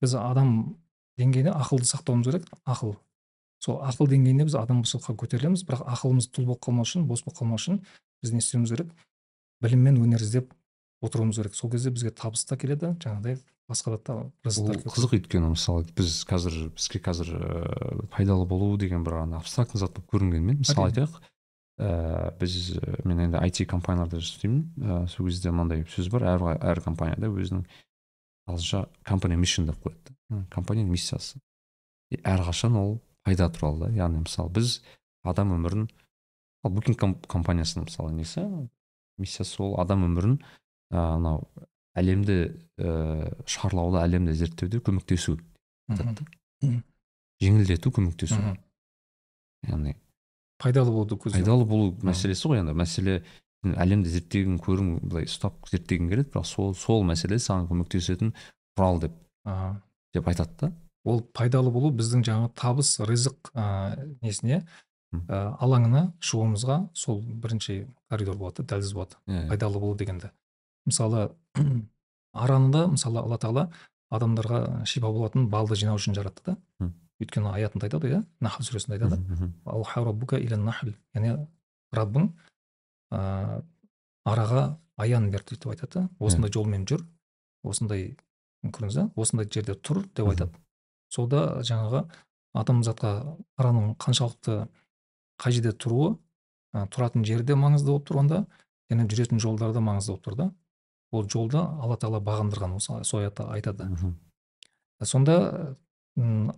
[0.00, 0.76] Біз адам
[1.20, 2.96] деңгейінде ақылды сақтауымыз керек ақыл.
[3.62, 7.60] Сол ақыл деңгейінде біз адамшылыққа көтерілеміз бірақ ақылымыз тұл болып қалмау үшін бос болып қалмау
[7.60, 7.80] үшін
[8.22, 8.92] біз не істеуіміз керек?
[9.62, 10.54] Білім мен өнер іздеп
[11.02, 11.54] отыруымыз керек.
[11.54, 13.38] Сол кезде бізге табыс та келеді жаңағыдай
[13.70, 19.22] басқа да ол қызық өйткені мысалы біз қазір бізге қазір ыыы пайдалы болу деген бір
[19.22, 21.20] ана абстрактный зат болып көрінгенмен мысалы айтайық
[21.78, 24.60] ііі біз і мен енді IT компанияларда жұмыс істеймін.
[24.76, 27.64] Ііі сол кезде мынандай сөз бар әр, әр компанияда өзінің
[28.48, 31.40] ағылшынша компания миссион деп қояды компанияның миссиясы.
[32.10, 33.92] И әрқашан ол пайда туралы да.
[34.04, 34.80] Яғни мысалы біз
[35.22, 35.88] адам өмірін
[36.64, 38.46] ал букинг компаниясының мысалы несі?
[39.18, 40.38] Миссиясы ол адам өмірін
[40.90, 41.46] анау
[41.98, 42.38] әлемді
[42.80, 45.38] ііі шарлауда әлемді зерттеуде көмектесу
[47.42, 48.38] жеңілдету көмектесу.
[49.68, 49.96] Яғни
[50.62, 52.74] пайдалы болуды көздеу пайдалы болу мәселесі ғой енді.
[52.78, 53.20] Мәселе
[53.62, 58.32] әлемді зерттегің көргің былай ұстап зерттегің келеді бірақ сол сол мәселе саған көмектесетін
[58.78, 59.14] құрал деп
[59.44, 59.82] Аха.
[60.14, 60.72] деп айтады да.
[61.04, 64.62] Ол пайдалы болу біздің жаңағы табыс ризық ә, несіне?
[65.12, 69.18] Ә, алаңына шығуымызға сол бірінші коридор болады дәліз болады.
[69.26, 69.48] Иә.
[69.48, 70.30] пайдалы болу дегенді.
[70.86, 71.30] Мысалы
[72.32, 73.68] аранды мысалы алла тағала
[74.10, 76.90] адамдарға шипа болатын балды жинау үшін жаратты да.
[77.22, 79.20] Өйткені аятында айтады иә нахл сүресінде айтады.
[81.14, 81.34] Яғни
[81.92, 82.51] раббың ә,
[83.12, 84.64] араға
[84.96, 86.06] аян берді деп айтады.
[86.06, 87.04] Да осындай жолмен жүр
[87.66, 88.12] осындай
[88.64, 90.58] көрдіңіз ба осындай жерде тұр деп айтады.
[91.12, 92.04] Сонда жаңағы
[92.56, 93.12] адамзатқа
[93.60, 94.66] араның қаншалықты
[95.42, 96.16] қай жерде тұруы
[96.72, 98.42] ә, тұратын жері де маңызды болып тұр онда
[98.90, 100.50] және жүретін жолдары да маңызды болып тұр да.
[101.12, 103.84] Ол жолды алла тағала бағындырған сол айтады.
[103.84, 104.14] Мхм.
[105.02, 105.76] сонда
[106.16, 106.52] м,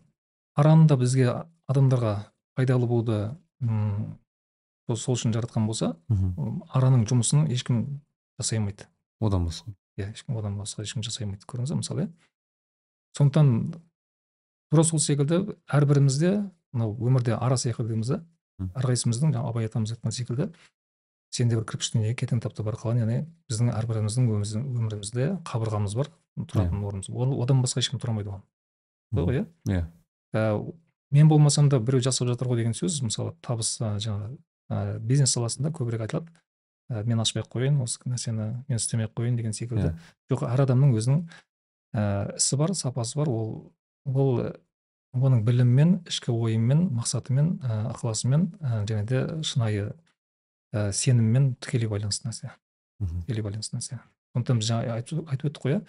[0.55, 1.31] араны да бізге
[1.67, 2.15] адамдарға
[2.55, 3.19] пайдалы болуды
[4.89, 5.97] сол- сол үшін жаратқан болса
[6.75, 8.01] араның жұмысын ешкім
[8.39, 8.87] жасай алмайды.
[9.21, 9.73] Одан басқа.
[9.99, 12.11] Иә ешкім одан басқа ешкім жасай алмайды көрдіңіз ба мысалы иә?
[13.17, 13.75] Сондықтан
[14.71, 18.25] тура сол секілді әрбірімізде мынау өмірде ара сияқты дейміз да
[18.75, 20.49] әрқайсымыздың жаңа абай атамыз айтқан секілді
[21.35, 23.21] сенде бір кірпіш дүниеге кетің тапты бар қалған яғни
[23.51, 27.09] біздің әрбіріміздің өмірімізде қабырғамыз бар тұратын орнымыз.
[27.11, 28.43] Ол- одан басқа ешкім тұра алмайды оған
[29.15, 29.47] сол ғой иә?
[29.71, 29.85] Иә.
[30.35, 30.75] Ә,
[31.15, 34.39] мен болмасам да біреу жасап жатыр ғой деген сөз мысалы табыс жаңағы
[34.71, 36.33] ә, бизнес саласында көбірек айтылады.
[36.91, 39.91] Ә, мен ашпай ақ қояйын осы нәрсені мен істемей ақ қояйын деген секілді.
[39.91, 40.15] Иә.
[40.33, 41.21] жоқ әр адамның өзінің
[41.95, 43.29] ә, ісі бар сапасы бар.
[43.29, 43.73] Ол
[44.05, 44.43] ол
[45.15, 49.93] оның білімімен ішкі ойымен мақсатымен ә, ықыласымен ә, және де шынайы
[50.75, 52.51] ә, сеніммен тікелей байланысты нәрсе.
[53.01, 54.01] Тікелей байланысты нәрсе.
[54.35, 55.81] Сондықтан біз жаңа айтып айтып өттік қой иә.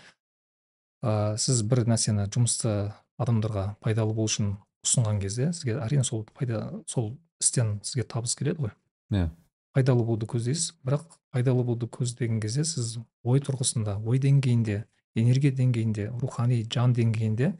[1.02, 6.68] Ә, сіз бір нәрсені жұмысты адамдарға пайдалы болу үшін ұсынған кезде сізге әрине сол пайда
[6.89, 8.72] сол істен сізге табыс келеді ғой
[9.12, 9.30] иә
[9.76, 11.06] пайдалы болуды көздейсіз бірақ
[11.36, 14.84] пайдалы болуды көздеген кезде сіз ой тұрғысында ой деңгейінде
[15.16, 17.53] энергия деңгейінде рухани жан деңгейінде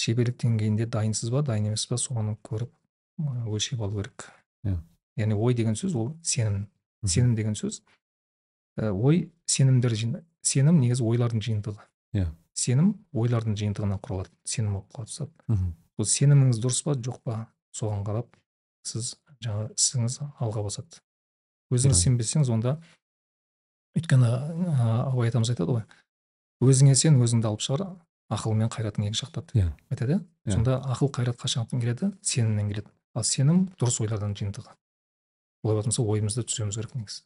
[0.00, 2.70] шеберлік деңгейінде дайынсыз ба дайын емес па соны көріп
[3.48, 4.30] өлшеп алу керек
[4.64, 4.76] Иә.
[5.16, 6.66] яғни ой деген сөз ол сенім
[7.02, 7.08] Мгм.
[7.08, 7.80] сенім деген сөз
[8.78, 11.80] ә, ой сенімдер жина- сенім негізі ойлардың жиынтығы
[12.14, 12.26] Иә.
[12.54, 15.72] сенім ойлардың жиынтығынан құралады сенім болып қалыптасады Мгм.
[15.98, 18.28] бұл сеніміңіз дұрыс па жоқ па соған қарап
[18.86, 21.00] сіз жаңағы ісіңіз алға басады.
[21.70, 22.76] Өзіңіз сенбесеңіз онда
[23.96, 25.84] өйткені ә, абай атамыз айтады ғой
[26.60, 27.86] өзіңе сен өзіңді алып шығар
[28.30, 29.70] ақыл мен қайратың екі жақтады Иә.
[29.90, 30.18] айтады.
[30.18, 30.24] Иә.
[30.46, 30.54] Иә.
[30.54, 32.12] сонда ақыл қайрат қашан келеді?
[32.22, 32.90] Сенімнен келеді.
[33.14, 34.70] Ал сенім дұрыс ойлардан жиынтығы.
[35.64, 37.22] Олай болатын болса ойымызды түзеуіміз керек негізі.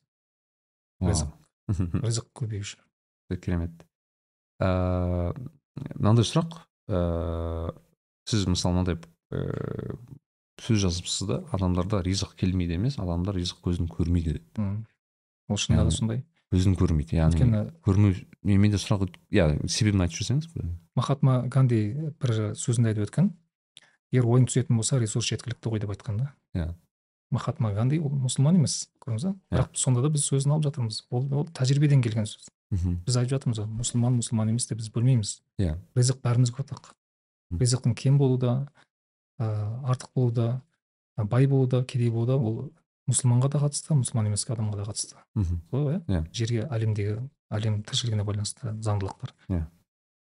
[1.02, 1.32] Ризық.
[1.68, 2.00] Мхм.
[2.06, 2.80] ризық көбею үшін
[3.40, 3.84] керемет.
[4.62, 5.34] Ыыы
[5.98, 7.74] мынандай сұрақ ыыы
[8.30, 8.98] сіз мысалы мынандай
[9.34, 9.98] ыыы
[10.62, 14.38] сөз жазыпсыз да адамдарда ризық келмейді емес адамдар ризық көзін көрмейді.
[14.38, 14.60] Деп
[15.48, 16.22] ол шынында да сондай.
[16.54, 18.14] көзін көрмейді яғни өйткені көрмеу
[18.44, 20.76] мен- менде сұрақ иә себебін айтып жіберсеңіз.
[20.94, 21.80] Махатма ганди
[22.22, 23.32] бір сөзінде айтып өткен.
[24.12, 26.32] Егер ойың түсетін болса ресурс жеткілікті ғой деп айтқан да.
[26.54, 26.74] Иә.
[27.34, 29.34] махатма ганди ол мұсылман емес көрдіңіз ба?
[29.50, 31.00] Бірақ сонда да біз сөзін алып жатырмыз.
[31.10, 32.46] Ол, ол тәжірибеден келген сөз.
[32.70, 33.00] Мхм.
[33.04, 35.74] Біз айтып жатырмыз ғой мұсылман мұсылман емес деп біз бөлмейміз Иә.
[35.96, 36.92] ризық бәрімізге ортақ.
[37.58, 38.68] Ризықтың кем болуда ә,
[39.42, 40.62] артық болуда
[41.18, 42.72] ә, бай болуда кедей болуда ол
[43.10, 45.16] мұсылманға да қатысты мұсылман емес адамға да қатысты.
[45.34, 45.60] Мхм.
[45.70, 46.20] Солай ғой Иә.
[46.22, 46.32] иә.
[46.32, 47.16] Жерге әлемдегі
[47.50, 49.34] әлем тіршілігіне байланысты заңдылықтар.
[49.48, 49.66] Иә.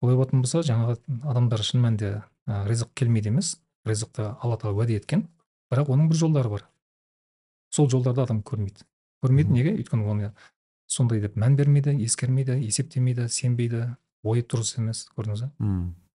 [0.02, 0.98] олай болатын болса жаңағы
[1.30, 5.28] адамдар шын мәнінде ә, ризық келмейді емес ризықты алла тағала уәде еткен
[5.72, 6.66] бірақ оның бір жолдары бар.
[7.70, 8.82] Сол жолдарды адам көрмейді.
[9.24, 9.76] Көрмейді неге?
[9.78, 10.32] Өйткені оны
[10.88, 13.96] сондай деп мән бермейді ескермейді есептемейді сенбейді.
[14.24, 15.52] Ойы дұрыс емес көрдіңіз ба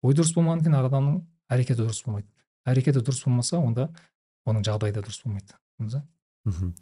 [0.02, 2.26] ой дұрыс болмағаннан кейін адамның әрекеті дұрыс болмайды.
[2.68, 3.88] Әрекеті дұрыс болмаса онда
[4.48, 5.56] оның жағдайы да дұрыс болмайды.
[5.78, 6.04] Ба
[6.44, 6.74] мхм.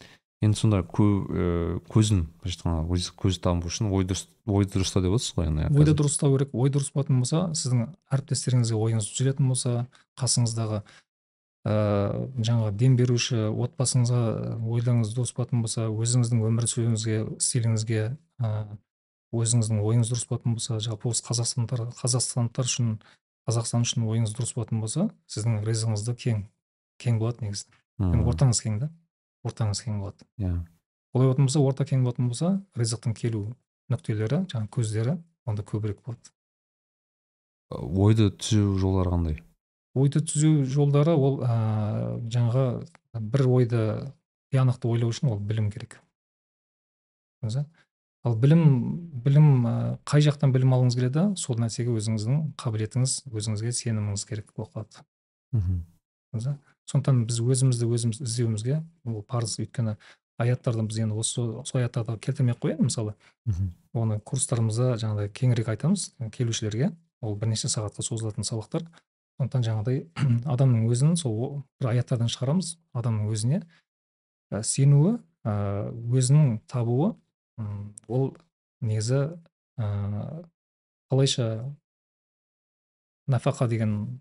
[0.42, 1.42] Енді сонда кө, ә,
[1.86, 5.94] көзін былайша айтқанда көз табу үшін ой дұрыс ойды дұрыста деп отырсыз ғой яғни ойды
[5.94, 9.86] дұрыстау керек ой дұрыс болатын болса сіздің әріптестеріңізге ойыңыз түзелетін болса
[10.18, 10.82] қасыңыздағы
[11.62, 14.22] ыыы жаңағы дем беруші отбасыңызға
[14.66, 18.02] ойларыңыз дұрыс болатын болса өзіңіздің өмір сүруіңізге стиліңізге
[18.42, 18.80] ыыы
[19.32, 22.96] өзіңіздің ойыңыз дұрыс болатын болса жалпы осы қазақстандықтар қазақстандықтар үшін
[23.48, 26.44] қазақстан үшін ойыңыз дұрыс болатын болса сіздің ризығыңыз да кең
[27.02, 27.66] кең болады негізі.
[27.98, 28.90] Мм, ортаңыз кең да?
[29.46, 30.26] Ортаңыз кең болады.
[30.38, 30.54] Иә.
[31.12, 33.42] Олай болатын болса орта кең болатын болса ризықтың келу
[33.92, 35.16] нүктелері жаңағы көздері
[35.46, 36.32] онда көбірек болады.
[37.72, 39.38] Ойды түзеу жолдары қандай?
[39.98, 41.56] Ойды түзеу жолдары ол ә,
[42.32, 42.64] жаңағы
[43.34, 43.82] бір ойды
[44.52, 45.98] тиянақты ойлау үшін ол білім керек?
[48.22, 48.64] Ал білім
[49.24, 49.48] білім
[50.08, 51.24] қай жақтан білім алғыңыз келеді?
[51.38, 55.06] Сол нәрсеге өзіңіздің қабілетіңіз өзіңізге сеніміңіз керек болып қалады
[56.88, 59.96] сондықтан біз өзімізді өзіміз іздеуімізге ол парыз өйткені
[60.42, 63.14] аяттардан біз енді осы сол аяттарды келтірмей ақ қояйын мысалы.
[63.46, 63.70] Мхм.
[63.94, 66.92] Оны курстарымызда жаңағыдай кеңірек айтамыз келушілерге.
[67.22, 68.86] Ол бірнеше сағатқа созылатын сабақтар.
[69.38, 70.06] Сондықтан жаңағыдай
[70.54, 72.76] адамның өзін сол бір аяттардан шығарамыз.
[72.96, 73.62] Адамның өзіне
[74.50, 77.12] ә, сенуі ә, өзінің табуы
[77.58, 78.36] м, ол
[78.80, 79.38] негізі
[79.78, 80.44] ә,
[81.10, 81.46] қалайша
[83.28, 84.20] нафақа деген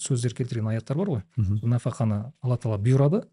[0.00, 1.22] сөздер келтірген аяттар бар ғой.
[1.36, 3.24] Мхм сол нафақаны алла тағала бұйырады.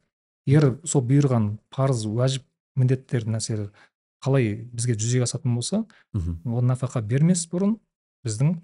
[0.48, 2.44] Егер сол бұйырған парыз уәжіп
[2.76, 3.69] міндетті нәрселер
[4.24, 7.78] қалай бізге жүзеге асатын болса мхм ол нафақа бермес бұрын
[8.26, 8.56] біздің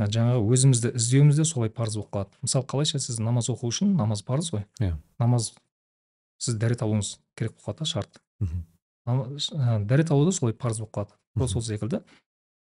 [0.00, 2.36] ә, жаңағы өзімізді іздеуіміз де солай парыз болып қалады.
[2.42, 4.66] Мысалы қалайша сіз намаз оқу үшін намаз парыз ғой.
[4.80, 4.96] Иә.
[5.20, 5.52] намаз
[6.38, 8.22] сіз дәрет алуыңыз керек болып қалады да шарт.
[9.06, 11.16] Дәрет алу да солай парыз болып қалады.
[11.34, 11.48] Мхм.
[11.48, 12.02] сол секілді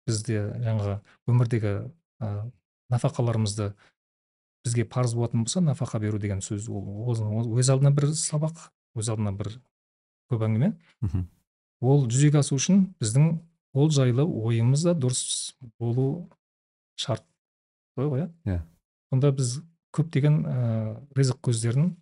[0.09, 1.73] бізде жаңағы өмірдегі
[2.21, 2.51] ә,
[2.93, 3.75] нафақаларымызды
[4.65, 9.33] бізге парыз болатын болса нафақа беру деген сөз ол өз алдына бір сабақ өз алдына
[9.37, 9.53] бір
[10.33, 10.75] көп әңгіме.
[11.81, 13.39] Ол жүзеге асу үшін біздің
[13.75, 16.31] ол жайлы ойымыз да дұрыс болу
[16.97, 17.25] шарт.
[17.95, 18.31] Солай ғой иә?
[18.45, 18.63] Иә.
[19.11, 19.61] сонда біз
[19.95, 20.57] көптеген ә,
[21.17, 21.95] ризық көздерін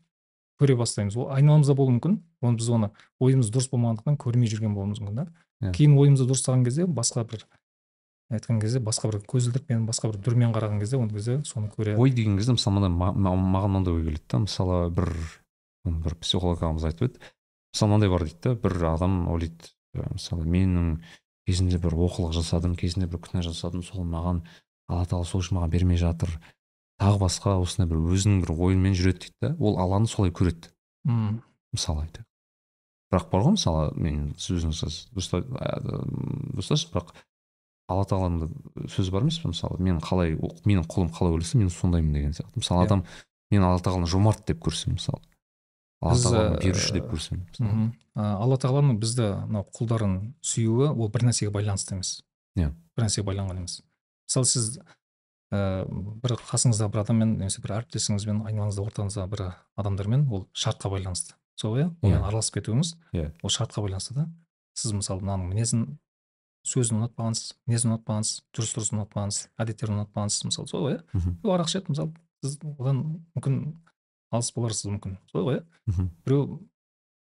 [0.62, 1.16] көре бастаймыз.
[1.18, 2.20] Ол айналамызда болуы мүмкін.
[2.43, 5.26] Оны біз оны ойымыз дұрыс болмағандықтан көрмей жүрген болуымыз мүмкін да.
[5.62, 5.70] Иә.
[5.76, 7.44] кейін ойымызды дұрыстаған кезде басқа бір
[8.34, 12.10] айтқан кезде басқа бір көзілдірікпен басқа бір дүрмен қараған кезде ол кезде соны көре ой
[12.10, 14.40] деген кезде мысалы маған мынандай ой келеді да.
[14.43, 15.12] Мысалы бір
[15.84, 17.22] бір психолог ағамыз айтып еді
[17.74, 18.55] мысалы мынандай бар дейді да.
[18.64, 20.97] Бір адам ойлайды мысалы менің
[21.47, 24.43] кезінде бір оқылық жасадым кезінде бір күнә жасадым сол маған
[24.89, 26.32] алла тағала сол үшін маған бермей жатыр
[27.02, 30.70] тағы басқа осындай бір өзінің бір ойымен жүреді дейді да ол алланы солай көреді.
[31.08, 31.42] М,
[31.74, 32.28] мысалы айтайық.
[33.12, 37.12] Бірақ бар ғой мысалы мен сіз өзіңіз дұрыс дұрыстайсыз бірақ
[37.92, 39.50] алла тағаланың да сөзі бар емес пе?
[39.52, 42.62] Мысалы мен қалай менің құлым қалай ойласа мен сондаймын деген сияқты.
[42.62, 42.86] Мысалы Иә.
[42.86, 43.04] адам
[43.50, 45.20] мен алла тағаланы жомарт деп көрсем мысалы.
[46.00, 47.42] Алла тағаланы ә, беруші деп көрсем
[48.14, 52.22] алла тағаланың бізді мынау құлдарын сүюі ол бір нәрсеге байланысты емес.
[52.56, 52.72] Иә.
[52.96, 53.80] бір нәрсеге байланған емес.
[54.28, 54.78] Мысалы сіз
[55.52, 55.84] ә,
[56.22, 59.42] бір қасыңызда бір адаммен немесе бір әріптесіңізбен айналаңызда ортаңызда бір
[59.76, 61.34] адамдармен ол шартқа байланысты.
[61.60, 61.90] Солай иә?
[62.02, 62.26] Онымен Иә.
[62.28, 63.32] араласып кетуіңіз Иә.
[63.42, 64.26] ол шартқа байланысты да.
[64.74, 65.84] Сіз мысалы мынаның мінезін
[66.64, 71.34] сөзін ұнатпағансыз мінезін ұнатпағансыз жүріс тұрысын ұнатпағансыз әдеттерін ұнатпағансыз мысалы солай ғой иә?
[71.52, 73.02] Арақ ішеді мысалы сіз одан
[73.36, 73.58] мүмкін
[74.32, 75.64] алыс боларсыз мүмкін солай ғой иә?
[75.90, 76.44] Мхм, біреу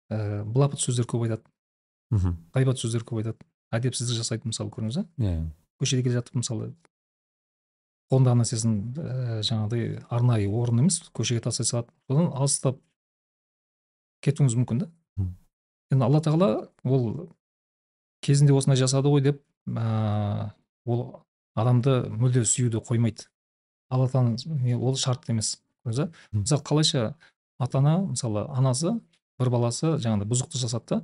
[0.09, 1.43] ііі былапыт сөздер көп айтады.
[2.15, 2.33] Мхм.
[2.55, 3.37] ғайбат сөздер көп айтады.
[3.75, 5.51] Әдепсіздік жасайды мысалы көрдіңіз ба иә.
[5.81, 6.71] Көшеде келе жатып мысалы
[8.11, 12.79] қолындағы нәрсесін ііі жаңағыдай арнайы орын емес көшеге тастай салады содан алыстап
[14.25, 14.89] кетуіңіз мүмкін да.
[15.93, 16.49] Енді алла тағала
[16.83, 17.29] ол
[18.25, 20.49] кезінде осындай жасады ғой деп ыыы
[20.85, 21.05] ол
[21.55, 23.27] адамды мүлде сүюді қоймайды.
[23.89, 25.55] Алла тағала ол шарт емес
[25.85, 27.15] көрдіңіз ба мысалы қалайша
[27.59, 28.95] ата ана мысалы анасы
[29.39, 31.01] бір баласы жаңағыдай бұзықты жасады да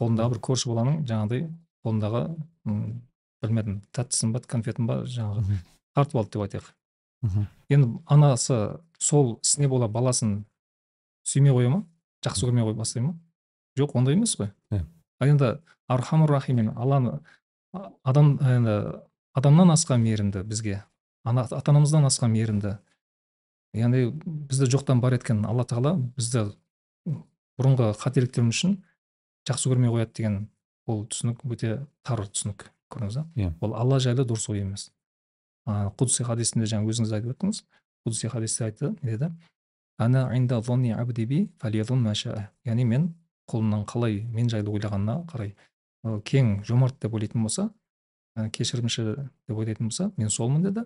[0.00, 1.46] қолындағы бір көрші баланың жаңағыдай
[1.84, 2.22] қолындағы
[3.42, 5.58] білмедім тәттісін ба конфетін ба жаңағы.
[5.94, 6.68] Тартып алды деп айтайық
[7.22, 7.46] мхм.
[7.70, 10.44] енді анасы сол ісіне бола баласын
[11.26, 11.82] сүймей қоя ма
[12.24, 13.14] жақсы көрмей қой бастай ма
[13.78, 14.84] жоқ ондай емес қой Иә.
[15.20, 15.58] ал енді
[15.88, 17.20] архамур рахимин алланы
[18.04, 19.02] адам енді
[19.34, 20.82] адамнан асқан мейірімді бізге
[21.24, 22.76] ана ата анамыздан асқан мейірімді
[23.74, 24.10] яғни
[24.48, 26.52] бізді жоқтан бар еткен алла тағала бізді
[27.58, 28.74] бұрынғы қателіктеріміз үшін
[29.48, 30.36] жақсы көрмей қояды деген
[30.86, 33.52] ол түсінік өте тар түсінік көрдіңіз ба Иә.
[33.60, 34.90] ол алла жайлы дұрыс ой емес
[35.66, 37.62] құдси хадисінде жаңа өзіңіз айтып өттіңіз.
[38.06, 39.30] Құдси хадисте айтты не деді?
[39.98, 42.50] Ана инда зонни абди би фалyazun ма шаа.
[42.64, 43.14] яғни мен
[43.50, 45.54] құлымның қалай мен жайлы ойлағанына қарай
[46.02, 47.70] Ол кең жомарт деп ойлайтын болса
[48.36, 49.04] ә, кешірімші
[49.48, 50.84] деп ойлайтын болса мен солмын деді.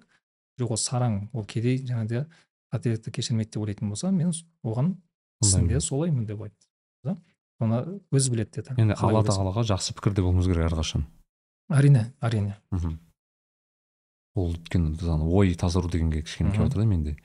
[0.61, 2.27] Жоқ ол сараң ол кедей жаңағыдай
[2.75, 4.33] қателікті кешірмейді деп ойлайтын болса мен
[4.63, 4.97] оған
[5.41, 5.81] ісінде Сондаймын.
[5.81, 7.17] солаймын деп айтты
[7.57, 8.77] соны өзі біледі деді.
[8.77, 11.07] Енді алла тағалаға жақсы пікірде болуымыз керек әрқашан.
[11.73, 12.57] Әрине әрине.
[12.71, 12.99] Мхм.
[14.37, 17.17] Ол өйткені ана ой тазару дегенге кішкене келіп жатыр да менде.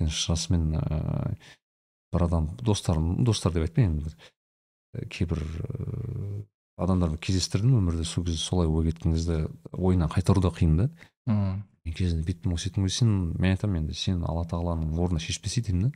[0.00, 1.36] Шынымен ыыы
[2.12, 4.16] бір адам достарым достар деп айтпаймын бір,
[5.02, 6.46] і кейбір ыыы
[6.82, 10.88] адамдармен кездестірдім өмірде сол кезде солай ой кеткен кезде ойынан қайтару да қиын да.
[11.26, 15.20] Мм мен кезінде бүйттім ғой сөйттім ғой сен мен айтамын енді сен алла тағаланың орнына
[15.22, 15.92] шешпесе деймін да.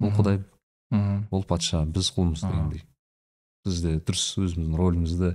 [0.00, 0.42] Ол құдай
[0.90, 2.84] мм ол патша біз құлмыз дегендей.
[3.64, 5.34] Біз де дұрыс өзіміздің рөлімізді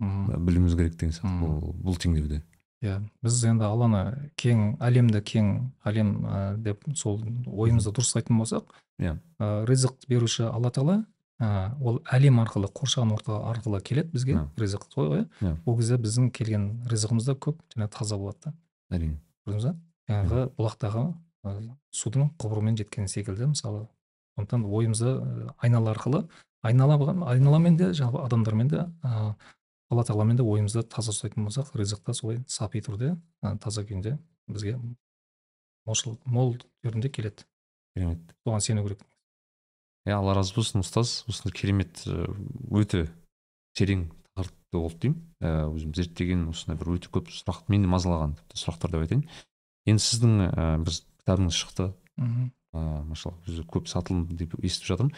[0.00, 2.42] білуіміз керек деген сияқты бұл теңдеуде.
[2.84, 5.52] Иә біз енді алланы кең әлемді кең
[5.88, 9.18] әлем ә, деп сол ойымызды дұрыстайтын болсақ Иә.
[9.40, 10.98] ә, ризық беруші алла тағала
[11.40, 14.46] ә, ол әлем арқылы қоршаған орта арқылы келеді бізге Иә.
[14.60, 15.56] ризық сол ғой Иә.
[15.66, 18.54] ол кезде біздің келген ризығымыз да көп және таза болады да
[18.96, 19.76] әрине көрдіңіз ба
[20.08, 21.04] жаңағы бұлақтағы
[21.44, 23.86] ә, судың құбырымен жеткен секілді мысалы
[24.36, 25.16] сондықтан ойымызды
[25.58, 26.26] айнала арқылы
[26.62, 26.96] айнала
[27.30, 29.34] айналамен де жалпы адамдармен де ә,
[29.90, 33.14] алла тағаламен де ойымызды таза ұстайтын болсақ ризық та солай сапи түрде
[33.62, 34.16] таза күйінде
[34.50, 34.78] бізге
[35.86, 37.46] молшыл мол түрінде келеді.
[37.94, 38.34] Керемет.
[38.44, 39.04] Соған сену керек.
[40.06, 41.22] Иә алла разы болсын ұстаз.
[41.30, 42.26] Осындай керемет э,
[42.70, 43.06] өте
[43.78, 45.22] терең тақырыпты болды деймін.
[45.40, 49.24] Ә, өзім зерттеген осындай бір өте көп сұрақ мені мазалаған тіпті сұрақтар деп айтайын.
[49.86, 51.88] Енді сіздің ә, бір кітабыңыз шықты.
[52.20, 52.52] Мхм.
[52.76, 55.14] Ыыы машалла өзі көп сатылым деп естіп жатырмын.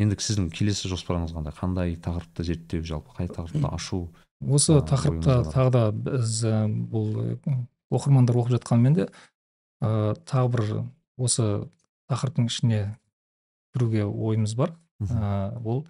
[0.00, 4.06] Енді сіздің келесі жоспарыңыз қандай қандай тақырыпты зерттеу жалпы қай тақырыпты ашу
[4.40, 6.40] осы тақырыпта тағы да біз
[6.92, 7.58] бұл ә,
[7.92, 9.08] оқырмандар оқып жатқанмен де
[9.82, 10.66] ә, тағы бір
[11.18, 11.68] осы
[12.10, 12.80] тақырыптың ішіне
[13.74, 14.74] кіруге ойымыз бар.
[15.02, 15.84] Ә, ол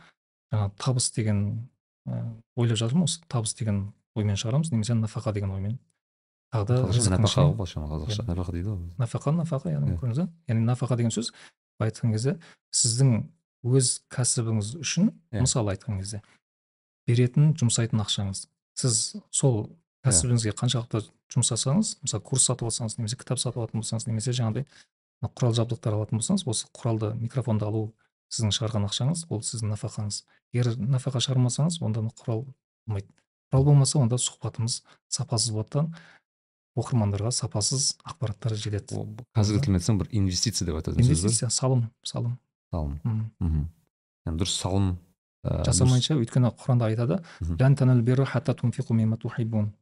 [0.53, 1.41] жаңағы табыс деген
[2.07, 2.23] ә,
[2.57, 4.73] ойлап жатырмын осы табыс деген оймен шығарамыз.
[4.73, 5.79] Немесе нафақа деген оймен.
[6.53, 8.27] Тағы да ғой былайша айтқанда қазақша.
[8.29, 10.01] Нәпақа дейді ғой нафақа нафақа яғни Иә.
[10.01, 11.33] көрдіңіз ба яғни нафақа деген сөз
[11.79, 12.37] былай айтқан кезде
[12.77, 13.15] сіздің
[13.63, 15.43] өз кәсібіңіз үшін Иә.
[15.45, 16.23] мысалы айтқан кезде
[17.07, 18.47] беретін жұмсайтын ақшаңыз.
[18.79, 20.11] Сіз сол Иә.
[20.11, 24.67] кәсібіңізге қаншалықты жұмсасаңыз мысалы курс сатып алсаңыз немесе кітап сатып алатын болсаңыз немесе жаңағыдай
[25.23, 27.93] құрал жабдықтар алатын болсаңыз осы құралды микрофонды алу
[28.33, 30.23] сіздің шығарған ақшаңыз ол сіздің нафақаңыз.
[30.53, 32.47] Егер нафақа шығармасаңыз онда құрал
[32.87, 33.09] болмайды.
[33.53, 35.85] Құрал болмаса онда сұхбатымыз сапасыз болады да
[36.77, 39.05] оқырмандарға сапасыз ақпараттар жетеді.
[39.37, 42.39] қазіргі тілмен айтсаң бір инвестиция деп айтатын сөз инвестиция салым салым.
[42.73, 42.99] Салым
[43.39, 43.65] мхм.
[44.27, 44.91] Яғни дұрыс салым
[45.45, 47.21] ә, жасамайынша өйткені құранда айтады.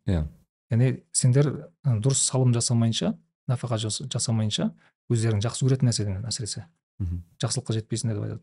[0.06, 0.26] Иә.
[0.70, 1.50] яғни сендер
[1.84, 3.14] дұрыс салым жасамайынша
[3.48, 4.70] нафақа жас- жасамайынша
[5.10, 6.64] өздерің жақсы көретін нәрседен әсіресе.
[7.00, 7.22] Мхм.
[7.42, 8.40] жақсылыққа жетпейсіңдер деп айтады.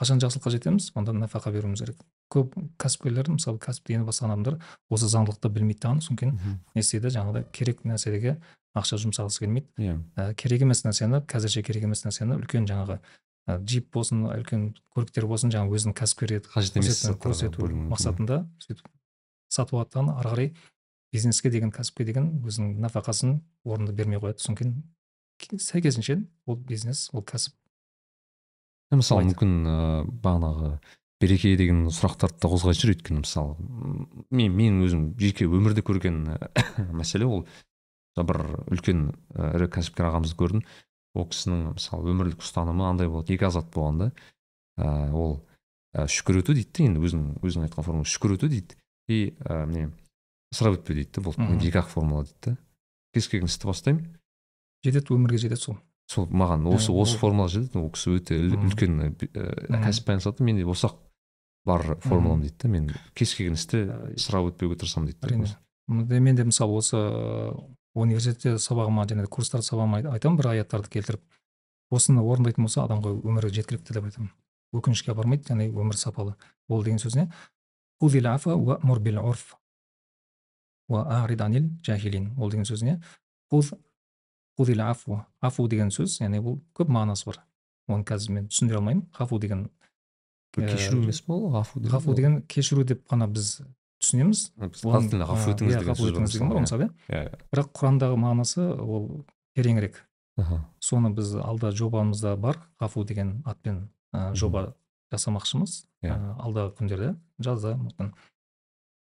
[0.00, 0.90] Қашан жақсылыққа жетеміз?
[0.96, 1.98] Онда нафақа беруіміз керек.
[2.32, 4.56] Көп кәсіпкерлер мысалы кәсіпті енді бастаған адамдар
[4.90, 6.38] осы заңдылықты білмейді дағы содан кейін
[6.74, 7.10] не істейді?
[7.12, 8.36] Жаңағыдай керек нәрселерге
[8.74, 9.68] ақша жұмсағысы келмейді.
[9.78, 9.98] Иә.
[10.16, 12.98] Ә, керек емес нәрсені қазірше керек емес нәрсені үлкен жаңағы
[13.48, 18.86] джип болсын үлкен көліктер болсын жаңағы өзінің кәсіпкер қажет емес көрсету, мақсатында сөйтіп
[19.50, 20.52] сатып алады ары қарай
[21.12, 24.38] бизнеске деген кәсіпке деген өзінің нәпақасын орынды бермей қояды.
[24.38, 24.74] Содан кейін
[25.40, 27.54] ке- сәйкесінше ол бизнес ол кәсіп.
[28.94, 30.70] Мысалы мүмкін ыыы бағанағы
[31.20, 33.56] береке деген сұрақтарды да қозғайтын шығар өйткені мысалы
[34.30, 36.22] мен мен өзім жеке өмірде көрген
[37.00, 37.44] мәселе ол.
[38.20, 38.40] Бір
[38.70, 39.04] үлкен
[39.34, 40.62] ірі кәсіпкер ағамызды көрдім.
[41.14, 44.10] Ол кісінің мысалы өмірлік ұстанымы андай болады екі азат болғанда
[44.78, 45.40] ә, ол
[45.96, 48.76] ә, шүкір ету дейді да енді өзінің өзінің айтқан формула шүкір ету дейді.
[49.10, 49.88] И ә, не
[50.54, 52.56] ысырап етпе дейді да бұл екі ақ формула дейді да
[53.14, 54.06] кез келген істі бастаймын.
[54.86, 55.78] Жетеді өмірге жетеді сол.
[56.10, 59.82] Сол маған осы Иә, осы формула жетеді ол кісі өте үлкен і, Мгм.
[59.84, 60.46] кәсіппен айналысады.
[60.46, 60.96] Менде осы ақ
[61.66, 65.28] бар формулам дейді да мен кез келген істі Ә, ысырап өтпеуге тырысамын дейді да.
[65.28, 66.20] әрине.
[66.20, 66.96] Мен де мысалы осы
[67.94, 71.20] университетте сабағыма және де курстар сабағыма айт- айтамын бір аяттарды келтіріп
[71.90, 74.30] осыны орындайтын болса адамға өмірі жеткілікті деп айтамын.
[74.72, 76.36] Өкінішке апармайды яғни өмір сапалы.
[76.68, 77.28] Ол деген сөз не
[82.38, 83.00] ол деген сөз не
[83.50, 83.74] «Худ-
[84.56, 87.40] худил афу афу деген сөз яғни бұл көп мағынасы бар.
[87.88, 89.06] Оны қазір мен түсіндіре алмаймын.
[89.18, 91.50] Ғафу деген ә, кешіру емес па ол?
[91.50, 93.60] Ғафу деген кешіру деп қана біз
[94.10, 94.42] түсінеміз.
[97.08, 97.22] Иә,
[97.54, 99.24] бірақ құрандағы мағынасы ол
[99.56, 100.02] тереңірек.
[100.82, 104.74] Соны біз алда жобамызда бар ғафу деген атпен ә, жоба
[105.12, 105.84] жасамақшымыз.
[106.02, 106.14] Иә.
[106.16, 108.14] ә, алдағы күндерде жазда мүмкін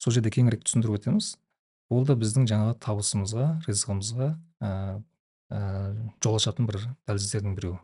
[0.02, 1.36] сол жерде кеңірек түсіндіріп өтеміз.
[1.92, 4.28] Ол да біздің жаңағы табысымызға ризығымызға
[4.64, 4.70] ә,
[5.52, 5.60] ә,
[6.24, 7.78] жол ашатын бір дәліздердің біреуі.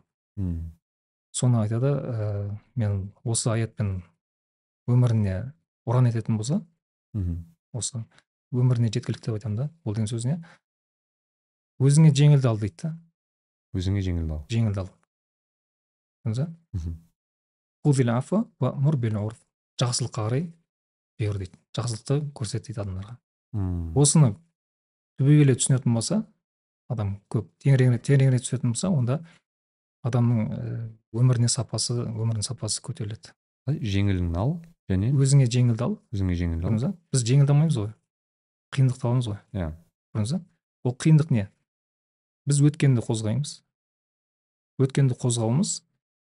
[1.31, 4.01] Соны айтады ә, мен осы аятпен
[4.89, 5.53] өміріне
[5.87, 6.59] ұран ететін болса.
[7.73, 8.03] Осы
[8.53, 10.39] өміріне жеткілікті деп айтамын да ол деген сөз не
[11.79, 12.95] өзіңе жеңілді ал дейді да.
[13.73, 14.45] Өзіңе жеңіл ал.
[14.49, 14.89] Жеңілді ал.
[16.25, 16.97] Көрдіңіз ба Мгм.
[17.83, 19.39] «Худил афа уәъмур бил урф».
[19.79, 20.43] жақсылыққа қарай
[21.19, 21.57] бұйыр дейді.
[21.75, 23.15] Жақсылықты көрсет дейді адамдарға.
[23.95, 24.33] Осыны
[25.19, 26.25] түбегейлі түсінетін болса
[26.89, 29.19] адам көп тереңірек тереңірек түсінетін болса онда
[30.03, 33.33] адамның ә, өміріне сапасы өмірінің сапасы көтеріледі.
[33.69, 34.57] Жеңілін ал.
[34.89, 37.91] Және өзіңе жеңілді ал өзіңе жеңіл көрдіңіз ба біз жеңілді алмаймыз ғой.
[38.73, 39.39] Қиындықты аламыз ғой.
[39.53, 39.69] Иә.
[40.13, 40.41] Көрдіңіз ба
[40.89, 41.45] ол қиындық не?
[42.49, 43.53] Біз өткенді қозғаймыз.
[44.81, 45.73] Өткенді қозғауымыз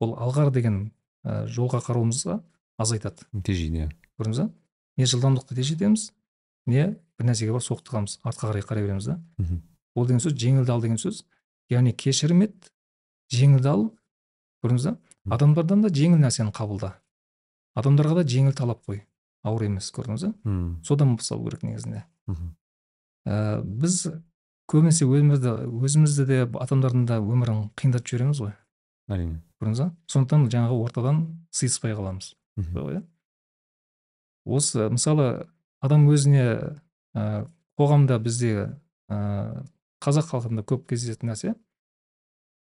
[0.01, 0.79] ол алға деген
[1.25, 2.41] ә, жолға қарауымызға
[2.81, 3.27] азайтады.
[3.45, 4.51] Тежейді иә көрдіңіз ба
[5.01, 6.11] не жылдамдықты тежетеміз
[6.67, 8.19] не бір нәрсеге барып соқтығамыз.
[8.25, 9.21] Артқа қарай қарай береміз да.
[9.95, 11.25] Ол деген сөз жеңілді ал деген сөз.
[11.71, 12.73] Яғни кешірім ет
[13.33, 13.87] жеңілді ал
[14.65, 14.97] көрдіңіз ба
[15.37, 16.95] адамдардан да жеңіл нәрсені қабылда.
[17.79, 19.05] Адамдарға да жеңіл талап қой.
[19.47, 22.05] Ауыр емес көрдіңіз ба содан бастау керек негізінде.
[23.27, 24.07] Ә, біз
[24.71, 28.53] көбінесе өмірді өзімізді де адамдардың да өмірін қиындатып жібереміз ғой.
[29.09, 29.41] Әрине.
[29.61, 32.35] Көрдіңіз ба сондықтан жаңағы ортадан сыйыспай қаламыз.
[32.57, 32.73] Мхм.
[32.75, 33.03] сол иә
[34.45, 35.49] осы мысалы
[35.81, 36.77] адам өзіне
[37.15, 37.47] ә,
[37.79, 38.77] қоғамда бізде
[39.09, 39.65] ә,
[40.01, 41.55] қазақ халқында көп кездесетін нәрсе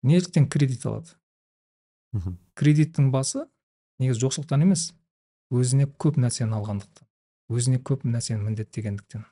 [0.03, 1.15] неліктен кредит алады.
[2.13, 2.37] Мхм.
[2.55, 3.47] кредиттің басы
[4.03, 4.91] негізі жоқшылықтан емес
[5.53, 7.07] өзіне көп нәрсені алғандықтан
[7.53, 9.25] өзіне көп нәрсені міндеттегендіктен.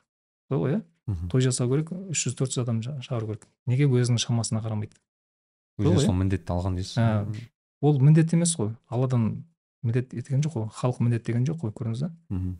[0.50, 0.82] Сол ғой иә?
[1.30, 3.46] Той жасау керек үш жүз төрт жүз адам шақыру керек.
[3.66, 4.94] Неге өзінің шамасына қарамайды?
[5.80, 6.98] Өзіне сол, міндетті алған дейсіз.
[7.00, 7.24] Ә,
[7.80, 8.74] ол міндет емес қой.
[8.88, 9.44] Алладан
[9.82, 12.12] міндет еткен жоқ қой халық міндеттеген жоқ қой көрдіңіз ба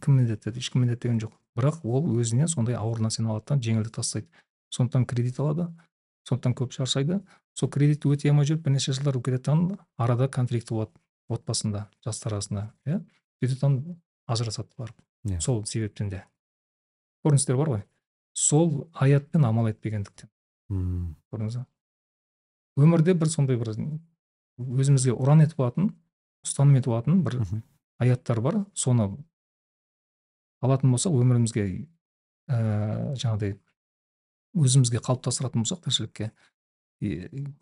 [0.02, 0.58] кім міндеттеді?
[0.58, 1.36] Ешкім міндеттеген жоқ.
[1.54, 4.26] Бірақ ол өзіне сондай ауыр нәрсені алады да жеңілді тастайды.
[4.74, 5.68] Сондықтан кредит алады
[6.26, 7.20] сондықтан көп шаршайды.
[7.54, 10.90] Сол кредитті өтей алмай жүріп бірнеше жылдар өтіп кетеді арада конфликт болады.
[11.36, 13.00] Отбасында жастар арасында иә?
[13.42, 13.96] Сөйтіп
[14.26, 14.96] ажырасады барып.
[15.26, 15.40] Иә.
[15.40, 16.24] сол себептен де.
[17.24, 17.82] Көріністер бар ғой.
[18.34, 20.28] Сол аятпен амал етпегендіктен.
[20.68, 21.66] Мм, көрдіңіз ба?
[22.80, 23.74] Өмірде бір сондай бір
[24.58, 25.92] өзімізге ұран етіп алатын
[26.46, 27.38] ұстаным етіп алатын бір
[28.02, 28.64] аяттар бар.
[28.74, 29.10] Соны
[30.62, 31.66] алатын болсақ өмірімізге
[32.48, 33.56] ә, жаңағыдай
[34.58, 36.30] өзімізге қалыптастыратын болсақ тіршілікке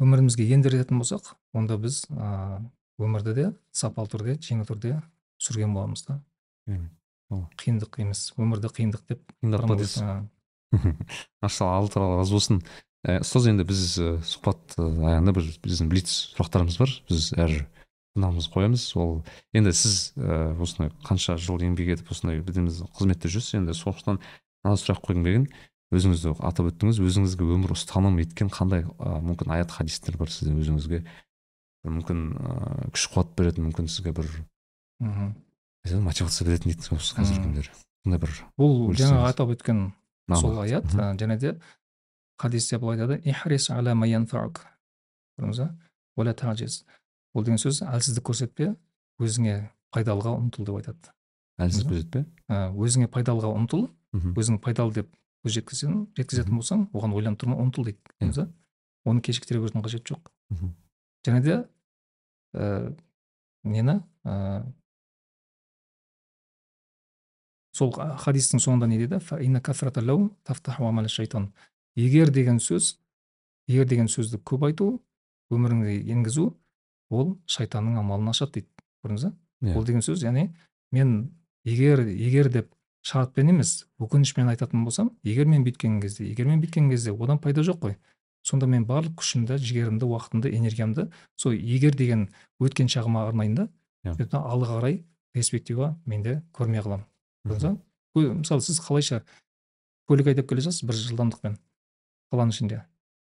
[0.00, 2.60] өмірімізге ендіретін болсақ онда біз ә,
[3.06, 4.96] өмірді де сапалы түрде жеңіл түрде
[5.40, 6.20] сүрген боламыз да.
[7.30, 10.02] Қиындық емес өмірді қиындық деп қиындатпа дейсіз?
[11.42, 12.58] Машалла алла тағала разы болсын.
[13.06, 16.92] Ә, ұстаз енді біз ә, сұхбат ә, аяғында бір біздің блиц сұрақтарымыз бар.
[17.08, 17.54] Біз әр
[18.18, 18.84] қонағымызға қоямыз.
[19.00, 19.22] Ол
[19.56, 22.68] енді сіз ә, осындай қанша жыл еңбек етіп осындай біздің
[22.98, 23.56] қызметте жүрсіз.
[23.62, 25.48] Енді сондықтан мына сұрақ қойғым келген.
[25.90, 27.00] Өзіңіз де атап өттіңіз.
[27.02, 31.02] Өзіңізге өмір ұстаным еткен қандай ә, мүмкін аят хадистер бар сіздің өзіңізге?
[31.84, 34.28] Мүмкін ә, күш қуат беретін мүмкін сізге бір
[35.00, 35.30] мхм.
[36.04, 37.70] мотивация беретін дейді осы қазіргі күндері.
[38.04, 39.80] Сондай бір бұл жаңағы атап өткен
[40.40, 40.84] сол аят
[41.20, 41.54] және де
[42.40, 43.20] хадисте былай айтады
[47.34, 48.74] ол деген сөз әлсіздік көрсетпе
[49.20, 51.12] өзіңе пайдалыға ұмтыл деп айтады.
[51.60, 51.90] Әлсіз Мгм.
[51.94, 52.24] көрсетпе?
[52.76, 53.88] өзіңе пайдалыға ұмтыл
[54.36, 55.08] өзің пайдалы деп
[55.44, 58.48] көз жеткізсең жеткізетін болсаң оған ойланып тұрма ұмтыл дейді.
[59.04, 60.32] Оны кешіктіре берудің қажеті жоқ.
[61.26, 61.56] Және де
[62.54, 62.94] ә,
[63.64, 64.64] нені ә,
[67.76, 71.52] сол хадистің соңында не дейді «Фа инна кафрата лау тафтаху амала шайтан.
[71.96, 72.96] Егер деген сөз
[73.68, 74.90] егер деген сөзді көп айту
[75.50, 76.50] өміріңе енгізу
[77.10, 78.68] ол шайтанның амалын ашады дейді.
[79.04, 79.32] Көрдіңіз ба?
[79.62, 79.76] Иә.
[79.76, 80.50] ол деген сөз яғни
[80.92, 81.32] мен
[81.64, 82.70] егер егер деп
[83.02, 87.64] шартпен емес өкінішпен айтатын болсам егер мен бүйткен кезде егер мен бүйткен кезде одан пайда
[87.64, 87.96] жоқ қой.
[88.42, 92.28] Сонда мен барлық күшімді жігерімді уақытымды энергиямды сол егер деген
[92.60, 93.68] өткен шағыма арнайын да
[94.04, 94.14] Иә.
[94.16, 95.02] сөйтіп алға қарай
[95.32, 97.04] перспектива менде көрмей қаламын.
[97.44, 97.76] Ба?
[98.16, 99.22] Кө- мысалы сіз қалайша
[100.08, 101.58] көлік айдап келе жатсыз бір жылдамдықпен
[102.32, 102.78] қаланың ішінде.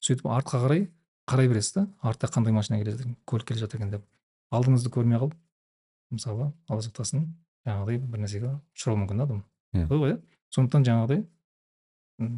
[0.01, 0.88] Сөйтіп артқа қарай
[1.27, 4.05] қарай бересіз да артта қандай машина келе жатыр көлік келе жатыр екен деп.
[4.55, 5.35] Алдыңызды көрмей қалып
[6.15, 7.27] мысалы алла сақтасын
[7.67, 9.43] жаңағыдай бір нәрсеге ұшырауы мүмкін да адам
[9.75, 9.88] Иә.
[9.88, 10.21] сол ғой иә
[10.55, 11.23] сондықтан жаңағыдай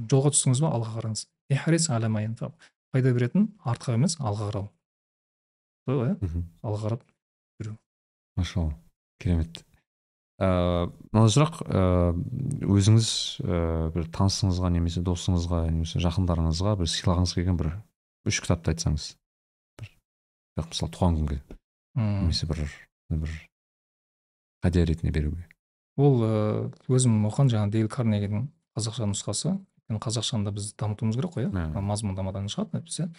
[0.09, 1.25] жолға түстіңіз ба алға қараңыз?
[1.49, 1.89] Ихрис
[2.95, 4.67] пайда беретін артқа емес алға қарау.
[5.85, 7.01] Сол ғой иә алға қарап
[8.35, 8.75] машалла
[9.19, 9.63] керемет.
[10.39, 13.09] Ыыы мына сұрақ ыыы өзіңіз
[13.43, 17.71] ыыы бір танысыңызға немесе досыңызға немесе жақындарыңызға бір сыйлағыңыз келген бір
[18.27, 19.13] үш кітапты айтсаңыз.
[19.79, 19.91] Бір
[20.67, 21.39] мысалы туған күнге.
[21.95, 22.65] Немесе бір
[23.11, 23.37] бір
[24.65, 25.47] хадия ретінде беруге.
[25.95, 26.19] Ол
[26.91, 29.55] өзім оқыған жаңағы дейл карнегидің қазақша нұсқасы.
[29.85, 31.81] Өйткені қазақшаны да біз дамытуымыз керек қой Иә.
[31.81, 33.09] мазмұндамадан шығады әйтпесе.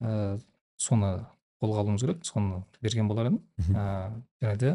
[0.00, 0.38] Ә,
[0.78, 1.26] соны
[1.60, 3.40] қолға алуымыз керек соны берген болар едім.
[3.74, 4.70] Ә, және де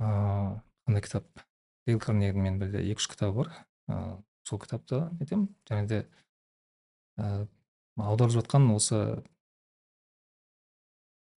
[0.00, 1.24] ыыы қандай кітап?
[1.86, 3.52] Дейл карнегидің менің білуімде екі үш кітабы бар.
[3.88, 5.48] Ә, сол кітапты нетемін.
[5.70, 6.06] Және де
[7.18, 7.46] ә,
[7.96, 9.22] аударып жатқан осы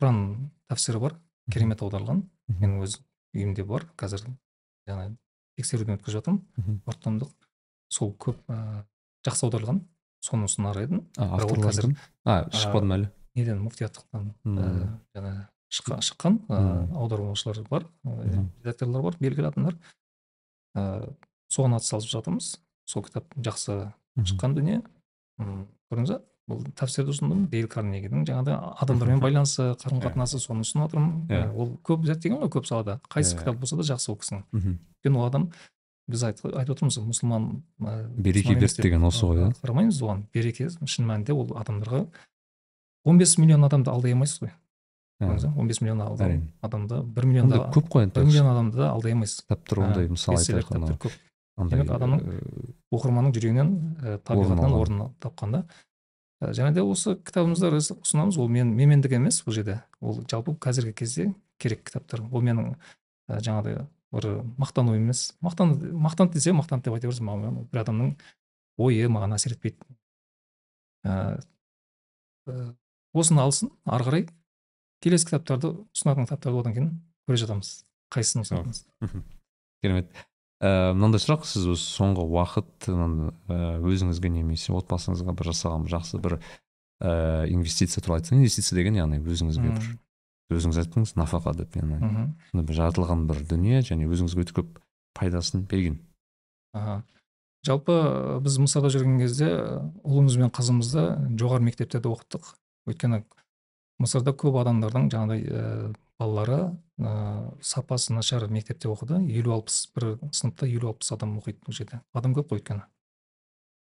[0.02, 1.20] құран тәпсірі бар.
[1.52, 2.24] Керемет аударылған.
[2.50, 2.98] Менің өз
[3.36, 3.86] үйімде бар.
[3.96, 4.26] Қазір
[4.90, 5.12] жаңа
[5.58, 6.42] тексеруден өткізіп жатырмын.
[6.58, 6.82] Мхм.
[7.90, 8.84] Сол көп ә,
[9.28, 9.82] жақсы аударылған.
[10.24, 11.94] Соны ұсынар едім қазір
[12.28, 13.10] а шықпады ма әлі.
[13.40, 13.62] неден?
[13.64, 14.34] Муфтияттықтан
[15.16, 15.34] жаңа
[15.70, 17.86] шыққан, аудармашылар бар
[18.64, 19.78] редакторлар бар белгілі адамдар.
[20.76, 21.14] Ә,
[21.54, 22.58] соған атсалысып жатырмыз.
[22.90, 24.82] Сол кітап жақсы шыққан дүние.
[25.40, 27.44] Көрдіңіз ба бұл тәпсірді ұсындым.
[27.52, 31.44] Дейл карнегидің жаңағыдай адамдармен байланысы қарым қатынасы соны ұсынып жатырмын Иә.
[31.54, 33.00] Ол көп зерттеген ғой көп салада.
[33.08, 33.44] Қайсы Иә.
[33.44, 34.44] кітап болса да жақсы ол кісінің.
[34.58, 35.52] Өйткені ол адам
[36.10, 37.46] біз айт- айтып отырмыз ғой, мұсылман
[37.82, 39.52] ә, береке берді деген осы ғой иә?
[39.62, 40.24] қарамаймыз оған.
[40.34, 42.08] Береке шын мәнінде ол адамдарға
[43.06, 44.52] 15 миллион адамды алдай алмайсыз ғой.
[45.20, 45.36] Ба?
[45.36, 46.02] 15 миллион
[46.62, 49.42] адамды бір миллионда ондай көп қой бір миллион адамды да алдай алмайсыз.
[49.46, 50.98] Кітаптар ондай Ә, мысалы бестселлер айтайық анау.
[50.98, 51.18] көп.
[51.70, 52.22] Демек адамның
[52.96, 55.64] оқырманның жүрегінен ә, табиғатынан орын тапқан да
[56.40, 59.82] Ә, және де осы кітабымызда біз ұсынамыз ол мен менмендік емес бұл жерде.
[60.00, 62.22] Ол жалпы қазіргі кезде керек кітаптар.
[62.32, 62.78] Ол менің
[63.28, 63.82] ә, жаңағыдай
[64.14, 64.28] бір
[64.60, 65.36] мақтану емес.
[65.46, 68.14] Мақтан мақтанды десе мақтанды деп айта берсін маған бір адамның
[68.82, 69.86] ойы маған әсер етпейді.
[71.06, 71.40] Ә,
[72.50, 72.56] ә,
[73.14, 74.26] осыны алсын ары қарай
[75.04, 76.90] келесі кітаптарды ұсынатын кітаптарды одан кейін
[77.30, 77.72] көре жатамыз.
[78.14, 78.84] Қайсысын ұсынатынымыз.
[79.84, 80.12] Керемет.
[80.60, 86.40] Ә, мынандай сұрақ сіз осы соңғы уақыт өзіңізге немесе отбасыңызға бір жасаған жақсы бір
[87.00, 89.88] ә, инвестиция туралы айтсаңыз инвестиция деген яғни өзіңізге бір
[90.50, 92.00] өзіңіз айттыңыз нафақа деп яғни
[92.50, 94.80] сондай бір жаратылған бір дүние және өзіңізге өте көп
[95.18, 96.00] пайдасын берген.
[96.74, 97.04] Аха.
[97.68, 101.04] Жалпы ә, біз мысырда жүрген кезде ә, ұлымыз бен қызымызды
[101.40, 102.54] жоғары мектептерде оқыттық.
[102.88, 103.24] Өйткені
[104.00, 105.64] мысырда көп адамдардың жаңағыдай ә,
[106.22, 106.60] балалары
[107.04, 107.12] ә,
[107.60, 109.20] сапасы нашар мектепте оқыды.
[109.28, 112.00] Елу алпыс бір сыныпта елу алпыс адам оқиды бұл жерде.
[112.16, 112.88] Адам көп қой өйткені.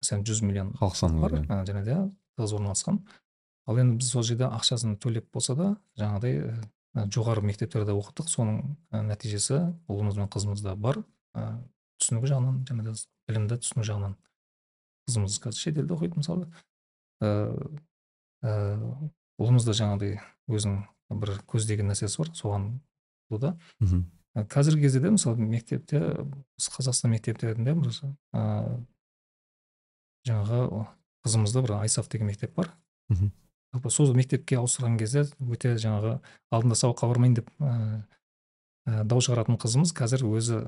[0.02, 1.38] Мәселен жүз миллион халық саны бар
[1.70, 2.00] және де
[2.40, 3.04] тығыз орналасқан.
[3.70, 5.70] Ал енді біз сол жерде ақшасын төлеп болса да
[6.00, 6.42] жаңағыдай
[7.14, 8.30] жоғары мектептерде оқыттық.
[8.32, 11.04] Соның нәтижесі ұлымыз бен қызымызда бар.
[11.38, 11.62] Ә,
[12.02, 12.96] түсінігі жағынан және де
[13.30, 14.16] білімді түсіну жағынан
[15.10, 16.50] қызымыз қазір шетелде оқиды мысалы.
[17.22, 18.50] Ә,
[19.40, 20.18] ұлымыз да жаңағыдай
[20.50, 22.72] өзінің бір көздеген нәрсесі бар соған
[23.30, 23.56] да.
[24.50, 26.02] Қазіргі кезде де мысалы мектепте
[26.58, 27.94] қазақстан мектептерінде бір
[28.34, 28.82] ә,
[30.26, 30.88] жаңағы
[31.26, 32.74] қызымызда бір айсаф деген мектеп бар.
[33.10, 33.32] Мхм.
[33.74, 36.18] Жалпы сол мектепке ауыстырған кезде өте жаңағы
[36.52, 38.02] алдында сабаққа бармайын деп ә,
[38.86, 40.64] дау шығаратын қызымыз қазір өзі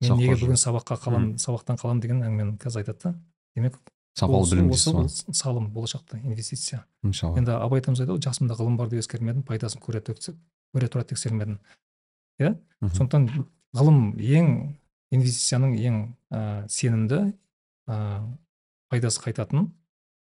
[0.00, 3.14] мен неге бүгін сабаққа қалам сабақтан қалам деген әңгімені қазір айтады да.
[3.56, 3.78] Демек
[4.16, 6.84] сапалы білім дейсіз салым болашақта инвестиция.
[7.02, 11.04] Иншалла енді абай атамыз айтады ғой жасымда ғылым бар деп ескермедім пайдасын көре көре тұра
[11.08, 11.58] тексермедім.
[12.38, 12.54] Иә?
[12.80, 13.28] Сондықтан
[13.76, 14.52] ғылым ең
[15.14, 16.00] инвестицияның ең
[16.30, 17.20] ә, сенімді
[17.88, 17.98] ә,
[18.92, 19.70] пайдасы қайтатын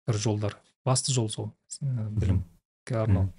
[0.07, 0.59] бір жолдар.
[0.85, 1.53] Басты жол сол.
[1.81, 3.32] Білімге арнау.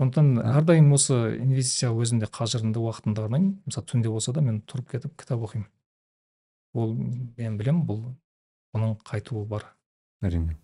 [0.00, 3.62] Сондықтан әрдайым осы инвестиция өзімде қажырымды уақытымды арнаймын.
[3.68, 5.68] Мысалы түнде болса да мен тұрып кетіп кітап оқимын.
[6.74, 6.96] Ол
[7.38, 8.00] мен білемін бұл
[8.74, 9.68] бұның қайтуы бар.
[10.22, 10.56] әрине.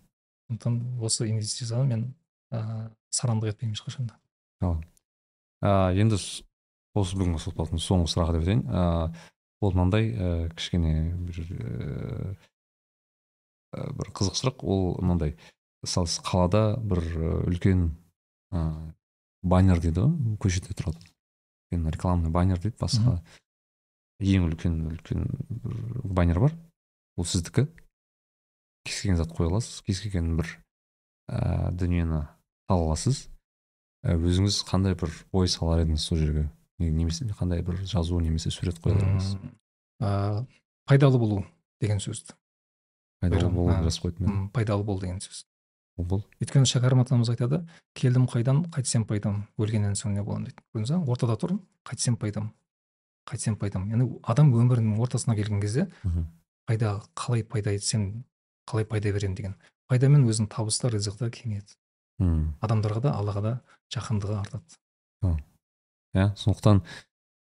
[0.48, 2.14] Сондықтан осы инвестицияны мен
[2.50, 4.18] ә, сарандық етпеймін ешқашан да.
[5.62, 9.14] Ә, енді осы бүгінгі сұхбаттың соңғы сұрағы деп айтайын ә,
[9.60, 11.38] ол мынандай ә, кішкене бір
[13.70, 15.36] ә, бір қызық сұрақ ол мынандай.
[15.84, 17.04] Мысалы сіз қалада бір
[17.48, 17.90] үлкен
[18.52, 18.64] ә,
[19.42, 21.06] баннер дейді ғой көшеде тұратын
[21.70, 23.20] үлкен рекламный баннер дейді басқа
[24.20, 26.54] ең үлкен үлкен бір баннер бар.
[27.16, 27.66] Ол сіздікі.
[28.84, 29.80] Кез келген зат қоя аласыз.
[29.86, 30.50] Кез келген бір
[31.28, 32.20] ә, дүниені
[32.68, 33.28] ала аласыз.
[34.04, 36.48] Ә, өзіңіз қандай бір ой салар едіңіз сол жерге?
[36.80, 39.34] Не- немесе қандай бір жазу немесе сурет қояр едіңіз?
[40.00, 40.44] Ә,
[40.88, 41.44] пайдалы болу
[41.80, 42.24] деген сөз.
[43.20, 45.44] Пайдалы а, жазып қойдым мен пайдалы бол деген сөз.
[46.06, 46.22] Бұл.
[46.40, 47.62] Өйткені шәкәрім атамыз айтады
[47.98, 48.64] келдім қайдан?
[48.74, 50.62] Қайтсем пайдам өлгеннен соң не боламын дейді.
[50.74, 51.12] Көрдіңіз ба?
[51.12, 51.56] Ортада тұр
[51.88, 52.52] қайтсем пайдам
[53.28, 55.88] қайтсем пайдам яғни адам өмірінің ортасына келген кезде
[56.66, 58.24] пайда қалай пайда етсем
[58.66, 59.54] қалай пайда беремін деген.
[59.90, 61.76] Пайдамен өзінің табысы да ризығы да кеңейеді.
[62.20, 62.54] М.
[62.60, 63.52] адамдарға да аллаға да
[63.94, 65.40] жақындығы артады.
[66.14, 66.82] Иә сондықтан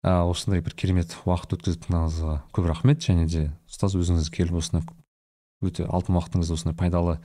[0.03, 3.01] ә, осындай бір керемет уақыт өткізіп тыңдағаныңызға көп рахмет.
[3.05, 4.85] Және де ұстаз өзіңіз келіп осындай
[5.63, 7.19] өте алтын уақытыңызды осындай пайдалы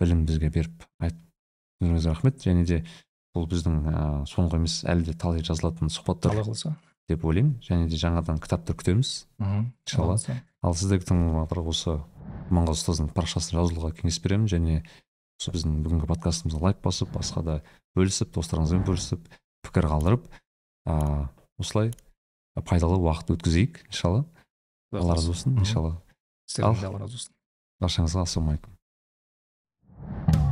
[0.00, 2.42] білім бізге беріп айтқаныңызға рахмет.
[2.42, 2.84] және де
[3.36, 6.74] бұл біздің ә, соңғы емес әлі де талай жазылатын сұхбаттар алла қаласа
[7.08, 7.58] деп ойлаймын.
[7.62, 9.26] және де жаңадан кітаптар күтеміз.
[9.40, 10.18] Иншалла.
[10.62, 11.98] Ал тыңдармандарға осы
[12.48, 14.48] құрманғазы ұстаздың парақшасына жазылуға кеңес беремін.
[14.48, 14.82] және
[15.38, 17.60] осы біздің бүгінгі подкастымызға лайк басып басқа да
[17.96, 19.28] бөлісіп достарыңызбен бөлісіп
[19.62, 20.26] пікір қалдырып
[20.88, 21.92] ыыы осылай
[22.66, 24.24] пайдалы уақыт өткізейік иншалла.
[24.92, 26.00] Алла разы болсын иншалла.
[26.62, 27.34] Алла разы болсын.
[27.82, 28.77] баршаңызға ассалаумағалейкум.
[30.00, 30.47] you